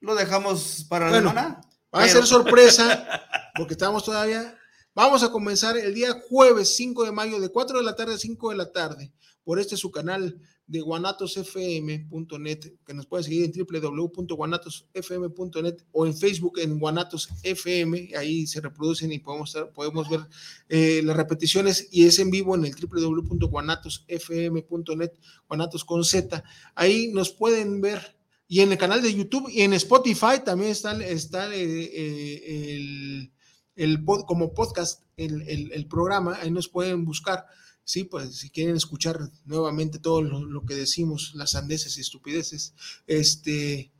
Lo 0.00 0.14
dejamos 0.14 0.84
para 0.88 1.08
Bueno, 1.10 1.32
la 1.32 1.40
semana. 1.40 1.60
Va 1.94 2.00
a 2.00 2.06
Pero- 2.06 2.12
ser 2.14 2.26
sorpresa, 2.26 3.06
porque 3.56 3.74
estamos 3.74 4.04
todavía. 4.04 4.58
Vamos 4.94 5.22
a 5.22 5.32
comenzar 5.32 5.78
el 5.78 5.94
día 5.94 6.12
jueves 6.28 6.76
5 6.76 7.04
de 7.04 7.12
mayo, 7.12 7.40
de 7.40 7.48
4 7.48 7.78
de 7.78 7.84
la 7.84 7.96
tarde 7.96 8.12
a 8.14 8.18
5 8.18 8.50
de 8.50 8.56
la 8.56 8.70
tarde, 8.72 9.10
por 9.42 9.58
este 9.58 9.76
su 9.78 9.90
canal 9.90 10.38
de 10.66 10.80
guanatosfm.net, 10.80 12.72
que 12.86 12.92
nos 12.94 13.06
puede 13.06 13.24
seguir 13.24 13.44
en 13.44 13.52
www.guanatosfm.net 13.52 15.76
o 15.92 16.06
en 16.06 16.14
Facebook 16.16 16.58
en 16.60 16.78
Guanatos 16.78 17.28
FM, 17.42 18.10
ahí 18.18 18.46
se 18.46 18.60
reproducen 18.60 19.10
y 19.12 19.18
podemos, 19.18 19.48
estar- 19.54 19.72
podemos 19.72 20.08
ver 20.10 20.20
eh, 20.68 21.00
las 21.04 21.16
repeticiones 21.16 21.88
y 21.90 22.04
es 22.06 22.18
en 22.18 22.30
vivo 22.30 22.54
en 22.54 22.64
el 22.66 22.74
www.guanatosfm.net, 22.74 25.12
Guanatos 25.48 25.84
con 25.84 26.04
Z. 26.04 26.44
Ahí 26.74 27.08
nos 27.08 27.30
pueden 27.30 27.80
ver 27.80 28.14
y 28.46 28.60
en 28.60 28.72
el 28.72 28.78
canal 28.78 29.00
de 29.02 29.14
YouTube 29.14 29.48
y 29.50 29.62
en 29.62 29.72
Spotify 29.72 30.40
también 30.44 30.70
está, 30.72 30.92
está 31.02 31.48
eh, 31.54 31.62
eh, 31.64 32.76
el, 32.76 33.31
el 33.76 34.04
pod- 34.04 34.26
como 34.26 34.52
podcast 34.54 35.02
el, 35.16 35.42
el- 35.48 35.72
el 35.72 35.86
programa, 35.86 36.36
ahí 36.40 36.50
nos 36.50 36.68
pueden 36.68 37.04
buscar, 37.04 37.46
sí, 37.84 38.04
pues 38.04 38.36
si 38.36 38.50
quieren 38.50 38.76
escuchar 38.76 39.18
nuevamente 39.44 39.98
todo 39.98 40.22
lo, 40.22 40.44
lo 40.44 40.64
que 40.64 40.74
decimos, 40.74 41.32
las 41.34 41.50
sandeces 41.52 41.96
y 41.98 42.00
estupideces, 42.00 42.74
este, 43.06 43.90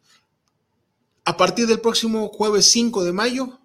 a 1.25 1.37
partir 1.37 1.67
del 1.67 1.81
próximo 1.81 2.29
jueves 2.29 2.67
5 2.71 3.05
de 3.05 3.13
mayo, 3.13 3.61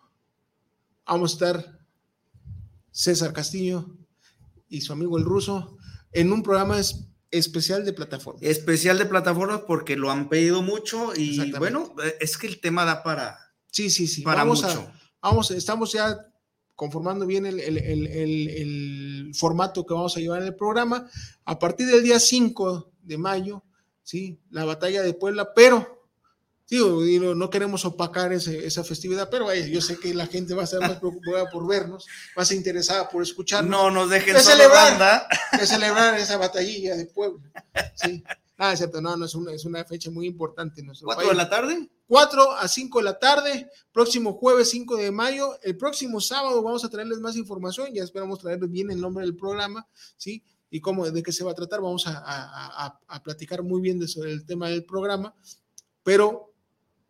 vamos 1.05 1.31
a 1.31 1.33
estar 1.35 1.79
César 2.91 3.33
Castillo 3.33 3.89
y 4.69 4.81
su 4.81 4.93
amigo 4.93 5.17
el 5.17 5.23
ruso 5.25 5.77
en 6.11 6.31
un 6.31 6.43
programa 6.43 6.77
especial 7.31 7.85
de 7.85 7.93
plataformas. 7.93 8.41
Especial 8.43 8.97
de 8.97 9.05
plataformas 9.05 9.61
porque 9.67 9.95
lo 9.95 10.11
han 10.11 10.29
pedido 10.29 10.61
mucho 10.61 11.13
y 11.15 11.51
bueno, 11.53 11.93
es 12.19 12.37
que 12.37 12.47
el 12.47 12.59
tema 12.59 12.85
da 12.85 13.03
para. 13.03 13.37
Sí, 13.71 13.89
sí, 13.89 14.07
sí. 14.07 14.21
Para 14.21 14.43
vamos 14.43 14.63
mucho. 14.63 14.91
Vamos, 15.27 15.51
estamos 15.51 15.91
ya 15.91 16.17
conformando 16.75 17.25
bien 17.25 17.45
el, 17.45 17.59
el, 17.59 19.31
formato 19.33 19.85
que 19.85 19.93
vamos 19.93 20.15
a 20.15 20.19
llevar 20.19 20.41
en 20.41 20.47
el 20.47 20.55
programa. 20.55 21.09
A 21.45 21.59
partir 21.59 21.87
del 21.87 22.03
día 22.03 22.19
5 22.19 22.91
de 23.01 23.17
mayo, 23.17 23.63
¿sí? 24.03 24.39
La 24.49 24.65
batalla 24.65 25.01
de 25.01 25.13
Puebla, 25.13 25.53
pero 25.53 25.97
Digo, 26.69 27.33
no 27.33 27.49
queremos 27.49 27.85
opacar 27.85 28.33
esa 28.33 28.83
festividad, 28.83 29.29
pero 29.29 29.53
yo 29.53 29.79
sé 29.79 29.97
que 29.97 30.13
la 30.13 30.27
gente 30.27 30.53
va 30.53 30.63
a 30.63 30.65
estar 30.65 30.81
más 30.81 30.97
preocupada 30.99 31.49
por 31.49 31.65
vernos, 31.65 32.05
más 32.35 32.51
interesada 32.51 33.07
por 33.07 33.23
escucharnos. 33.23 33.71
No 33.71 33.89
nos 33.89 34.09
dejen 34.09 34.33
de 34.33 34.41
celebrar, 34.41 35.27
de 35.57 35.65
celebrar 35.65 36.19
esa 36.19 36.35
batallilla 36.35 36.97
de 36.97 37.05
pueblo. 37.05 37.39
Sí. 37.95 38.21
Ah, 38.57 38.73
es 38.73 38.79
cierto, 38.79 38.99
no, 38.99 39.15
no, 39.15 39.25
es 39.25 39.35
una, 39.35 39.53
es 39.53 39.63
una 39.63 39.85
fecha 39.85 40.11
muy 40.11 40.25
importante 40.25 40.81
en 40.81 40.87
nuestro 40.87 41.05
¿Cuatro 41.05 41.29
de 41.29 41.35
la 41.35 41.49
tarde? 41.49 41.89
Cuatro 42.07 42.53
a 42.53 42.69
cinco 42.69 42.99
de 42.99 43.05
la 43.05 43.19
tarde, 43.19 43.69
próximo 43.91 44.33
jueves 44.33 44.69
5 44.69 44.95
de 44.95 45.11
mayo. 45.11 45.59
El 45.61 45.75
próximo 45.75 46.21
sábado 46.21 46.63
vamos 46.63 46.85
a 46.85 46.89
traerles 46.89 47.19
más 47.19 47.35
información, 47.35 47.93
ya 47.93 48.01
esperamos 48.01 48.39
traerles 48.39 48.71
bien 48.71 48.89
el 48.89 49.01
nombre 49.01 49.25
del 49.25 49.35
programa, 49.35 49.85
¿sí? 50.15 50.41
Y 50.69 50.79
cómo, 50.79 51.09
de 51.09 51.21
qué 51.21 51.33
se 51.33 51.43
va 51.43 51.51
a 51.51 51.55
tratar, 51.55 51.81
vamos 51.81 52.07
a, 52.07 52.23
a, 52.25 52.99
a 53.07 53.23
platicar 53.23 53.61
muy 53.61 53.81
bien 53.81 54.07
sobre 54.07 54.31
el 54.31 54.45
tema 54.45 54.69
del 54.69 54.85
programa, 54.85 55.35
pero 56.01 56.53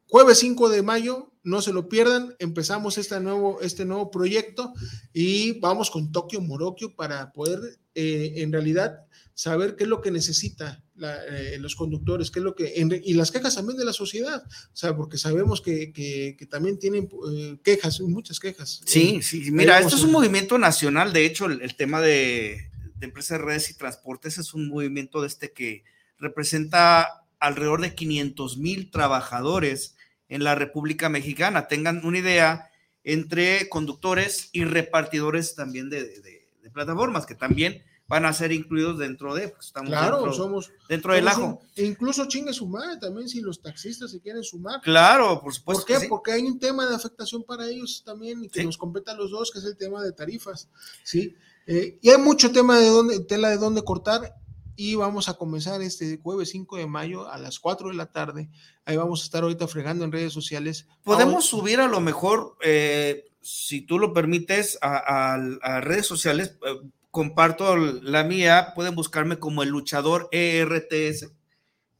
Jueves 0.09 0.39
5 0.39 0.69
de 0.69 0.81
mayo, 0.83 1.31
no 1.43 1.61
se 1.61 1.73
lo 1.73 1.89
pierdan, 1.89 2.33
empezamos 2.39 2.97
este 2.97 3.19
nuevo, 3.19 3.59
este 3.61 3.83
nuevo 3.83 4.09
proyecto 4.09 4.73
y 5.13 5.59
vamos 5.59 5.91
con 5.91 6.11
Tokio 6.11 6.39
Morokio 6.39 6.95
para 6.95 7.31
poder 7.33 7.59
eh, 7.93 8.35
en 8.37 8.53
realidad 8.53 9.05
saber 9.33 9.75
qué 9.75 9.83
es 9.83 9.89
lo 9.89 10.01
que 10.01 10.09
necesita 10.09 10.81
eh, 10.99 11.57
los 11.59 11.75
conductores, 11.75 12.31
qué 12.31 12.39
es 12.39 12.45
lo 12.45 12.55
que, 12.55 12.73
y 13.03 13.13
las 13.13 13.31
quejas 13.31 13.55
también 13.55 13.77
de 13.77 13.85
la 13.85 13.93
sociedad, 13.93 14.43
o 14.45 14.75
sea, 14.75 14.95
porque 14.95 15.17
sabemos 15.17 15.61
que, 15.61 16.35
también 16.49 16.79
tienen 16.79 17.09
eh, 17.31 17.57
quejas, 17.61 17.99
muchas 18.01 18.39
quejas. 18.39 18.81
Sí, 18.85 19.21
sí, 19.21 19.51
mira, 19.51 19.79
esto 19.79 19.95
es 19.95 20.03
un 20.03 20.11
movimiento 20.11 20.57
nacional, 20.57 21.11
de 21.11 21.25
hecho, 21.25 21.45
el, 21.45 21.75
tema 21.75 22.01
de, 22.01 22.71
de 22.95 23.05
empresas, 23.05 23.41
redes 23.41 23.69
y 23.69 23.73
transportes 23.75 24.37
es 24.37 24.53
un 24.53 24.69
movimiento 24.69 25.21
de 25.21 25.27
este 25.27 25.51
que 25.51 25.83
representa 26.17 27.25
alrededor 27.39 27.81
de 27.81 27.93
500 27.93 28.57
mil 28.57 28.89
trabajadores 28.89 29.96
en 30.29 30.43
la 30.43 30.55
República 30.55 31.09
Mexicana. 31.09 31.67
Tengan 31.67 32.05
una 32.05 32.19
idea 32.19 32.69
entre 33.03 33.69
conductores 33.69 34.49
y 34.51 34.65
repartidores 34.65 35.55
también 35.55 35.89
de, 35.89 36.45
plataformas, 36.73 37.25
que 37.25 37.33
también 37.33 37.83
van 38.07 38.25
a 38.25 38.33
ser 38.33 38.51
incluidos 38.51 38.99
dentro 38.99 39.33
de, 39.33 39.49
pues, 39.49 39.67
estamos 39.67 39.89
claro, 39.89 40.17
dentro, 40.17 40.33
somos 40.33 40.71
dentro 40.87 41.13
del 41.13 41.27
ajo. 41.27 41.61
E 41.75 41.85
incluso 41.85 42.27
chingue 42.27 42.53
su 42.53 42.67
madre 42.67 42.97
también 42.97 43.27
si 43.27 43.41
los 43.41 43.61
taxistas 43.61 44.11
se 44.11 44.21
quieren 44.21 44.43
sumar. 44.43 44.81
Claro, 44.81 45.41
por 45.41 45.53
supuesto. 45.53 45.85
¿Por 45.85 46.01
qué? 46.01 46.07
Porque 46.07 46.31
hay 46.33 46.43
un 46.43 46.59
tema 46.59 46.85
de 46.87 46.95
afectación 46.95 47.43
para 47.43 47.67
ellos 47.67 48.03
también 48.05 48.43
y 48.43 48.49
que 48.49 48.63
nos 48.63 48.77
compete 48.77 49.11
a 49.11 49.15
los 49.15 49.31
dos, 49.31 49.51
que 49.51 49.59
es 49.59 49.65
el 49.65 49.77
tema 49.77 50.03
de 50.03 50.11
tarifas, 50.11 50.69
¿sí? 51.03 51.35
Eh, 51.65 51.99
y 52.01 52.09
hay 52.09 52.17
mucho 52.17 52.51
tema 52.51 52.79
de 52.79 52.87
dónde, 52.87 53.19
tela 53.21 53.49
de 53.49 53.57
dónde 53.57 53.83
cortar 53.83 54.35
y 54.77 54.93
vamos 54.93 55.27
a 55.27 55.33
comenzar 55.33 55.81
este 55.81 56.19
jueves 56.21 56.51
5 56.51 56.77
de 56.77 56.85
mayo 56.85 57.29
a 57.29 57.39
las 57.39 57.59
4 57.59 57.89
de 57.89 57.95
la 57.95 58.11
tarde. 58.11 58.47
Ahí 58.85 58.95
vamos 58.95 59.21
a 59.21 59.23
estar 59.25 59.41
ahorita 59.41 59.67
fregando 59.67 60.05
en 60.05 60.11
redes 60.11 60.31
sociales. 60.31 60.87
Podemos 61.03 61.45
subir 61.45 61.79
a 61.79 61.87
lo 61.87 61.99
mejor, 61.99 62.55
eh, 62.61 63.25
si 63.41 63.81
tú 63.81 63.97
lo 63.97 64.13
permites, 64.13 64.77
a, 64.81 65.81
redes 65.81 66.05
sociales. 66.05 66.57
Eh, 66.65 66.79
comparto 67.09 67.75
la 67.75 68.23
mía, 68.23 68.73
pueden 68.75 68.93
buscarme 68.93 69.39
como 69.39 69.63
el 69.63 69.69
luchador 69.69 70.29
ERTS, 70.31 71.31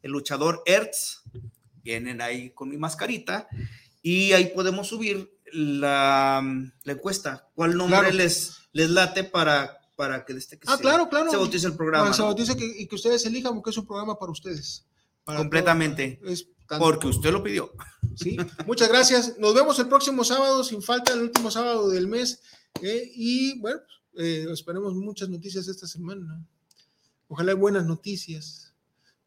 el 0.04 0.12
luchador 0.12 0.62
ERTS. 0.68 1.24
Vienen 1.82 2.22
ahí 2.22 2.52
con 2.52 2.70
mi 2.70 2.78
mascarita 2.78 3.48
y 4.04 4.34
ahí 4.34 4.52
podemos 4.54 4.88
subir 4.88 5.32
la, 5.52 6.44
encuesta. 6.86 7.48
¿Cuál 7.56 7.76
nombre 7.76 8.14
les, 8.14 8.70
les 8.72 8.92
late 8.92 9.24
para 9.24 9.77
para 9.98 10.24
que, 10.24 10.34
este, 10.34 10.60
ah, 10.68 10.78
se, 10.78 10.82
claro, 10.84 11.10
claro. 11.10 11.30
se 11.32 11.38
bautice 11.38 11.68
el 11.68 11.76
programa. 11.76 12.14
se 12.14 12.22
bautice 12.22 12.56
y 12.56 12.88
que 12.88 12.96
ustedes 12.96 13.26
elijan 13.26 13.56
porque 13.56 13.72
es 13.72 13.78
un 13.78 13.88
programa 13.88 14.18
para 14.18 14.32
ustedes. 14.32 14.86
Completamente. 15.26 16.22
porque 16.80 17.08
usted 17.08 17.32
lo 17.32 17.44
pidió. 17.44 17.74
Sí, 18.16 18.38
muchas 18.66 18.88
gracias. 18.90 19.38
Nos 19.40 19.54
vemos 19.54 19.78
el 19.80 19.88
próximo 19.88 20.24
sábado, 20.24 20.64
sin 20.64 20.82
falta, 20.82 21.14
el 21.14 21.24
último 21.24 21.52
sábado 21.52 21.90
del 21.90 22.08
mes. 22.08 22.42
Eh, 22.82 23.12
y 23.16 23.60
bueno, 23.60 23.80
eh, 24.18 24.46
esperemos 24.54 24.94
muchas 24.94 25.30
noticias 25.30 25.68
esta 25.68 25.88
semana. 25.88 26.46
Ojalá 27.28 27.52
hay 27.52 27.58
buenas 27.58 27.86
noticias. 27.86 28.74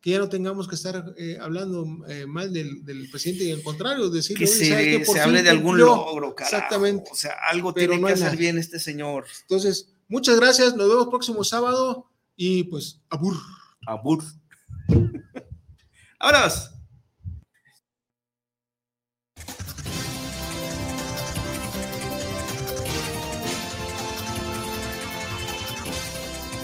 Que 0.01 0.11
ya 0.11 0.19
no 0.19 0.31
tengamos 0.31 0.67
que 0.67 0.77
estar 0.77 1.15
eh, 1.19 1.37
hablando 1.39 1.85
mal 2.27 2.53
del, 2.55 3.09
presidente 3.11 3.45
y 3.45 3.53
al 3.53 3.63
contrario, 3.63 4.09
decir 4.09 4.39
que, 4.39 4.47
se, 4.47 5.05
se 5.05 5.21
hable 5.21 5.43
de 5.43 5.51
algún 5.51 5.77
logro, 5.79 6.35
carajo. 6.35 6.57
Exactamente. 6.57 7.11
O 7.13 7.15
sea, 7.15 7.33
algo 7.51 7.75
tiene 7.75 8.01
que 8.01 8.13
hacer 8.13 8.37
bien 8.37 8.57
este 8.57 8.79
señor. 8.79 9.27
Entonces, 9.43 9.93
Muchas 10.11 10.41
gracias, 10.41 10.75
nos 10.75 10.89
vemos 10.89 11.07
próximo 11.07 11.45
sábado 11.45 12.11
y 12.35 12.65
pues, 12.65 13.01
abur. 13.09 13.37
Abur. 13.87 14.25
Vámonos. 16.21 16.80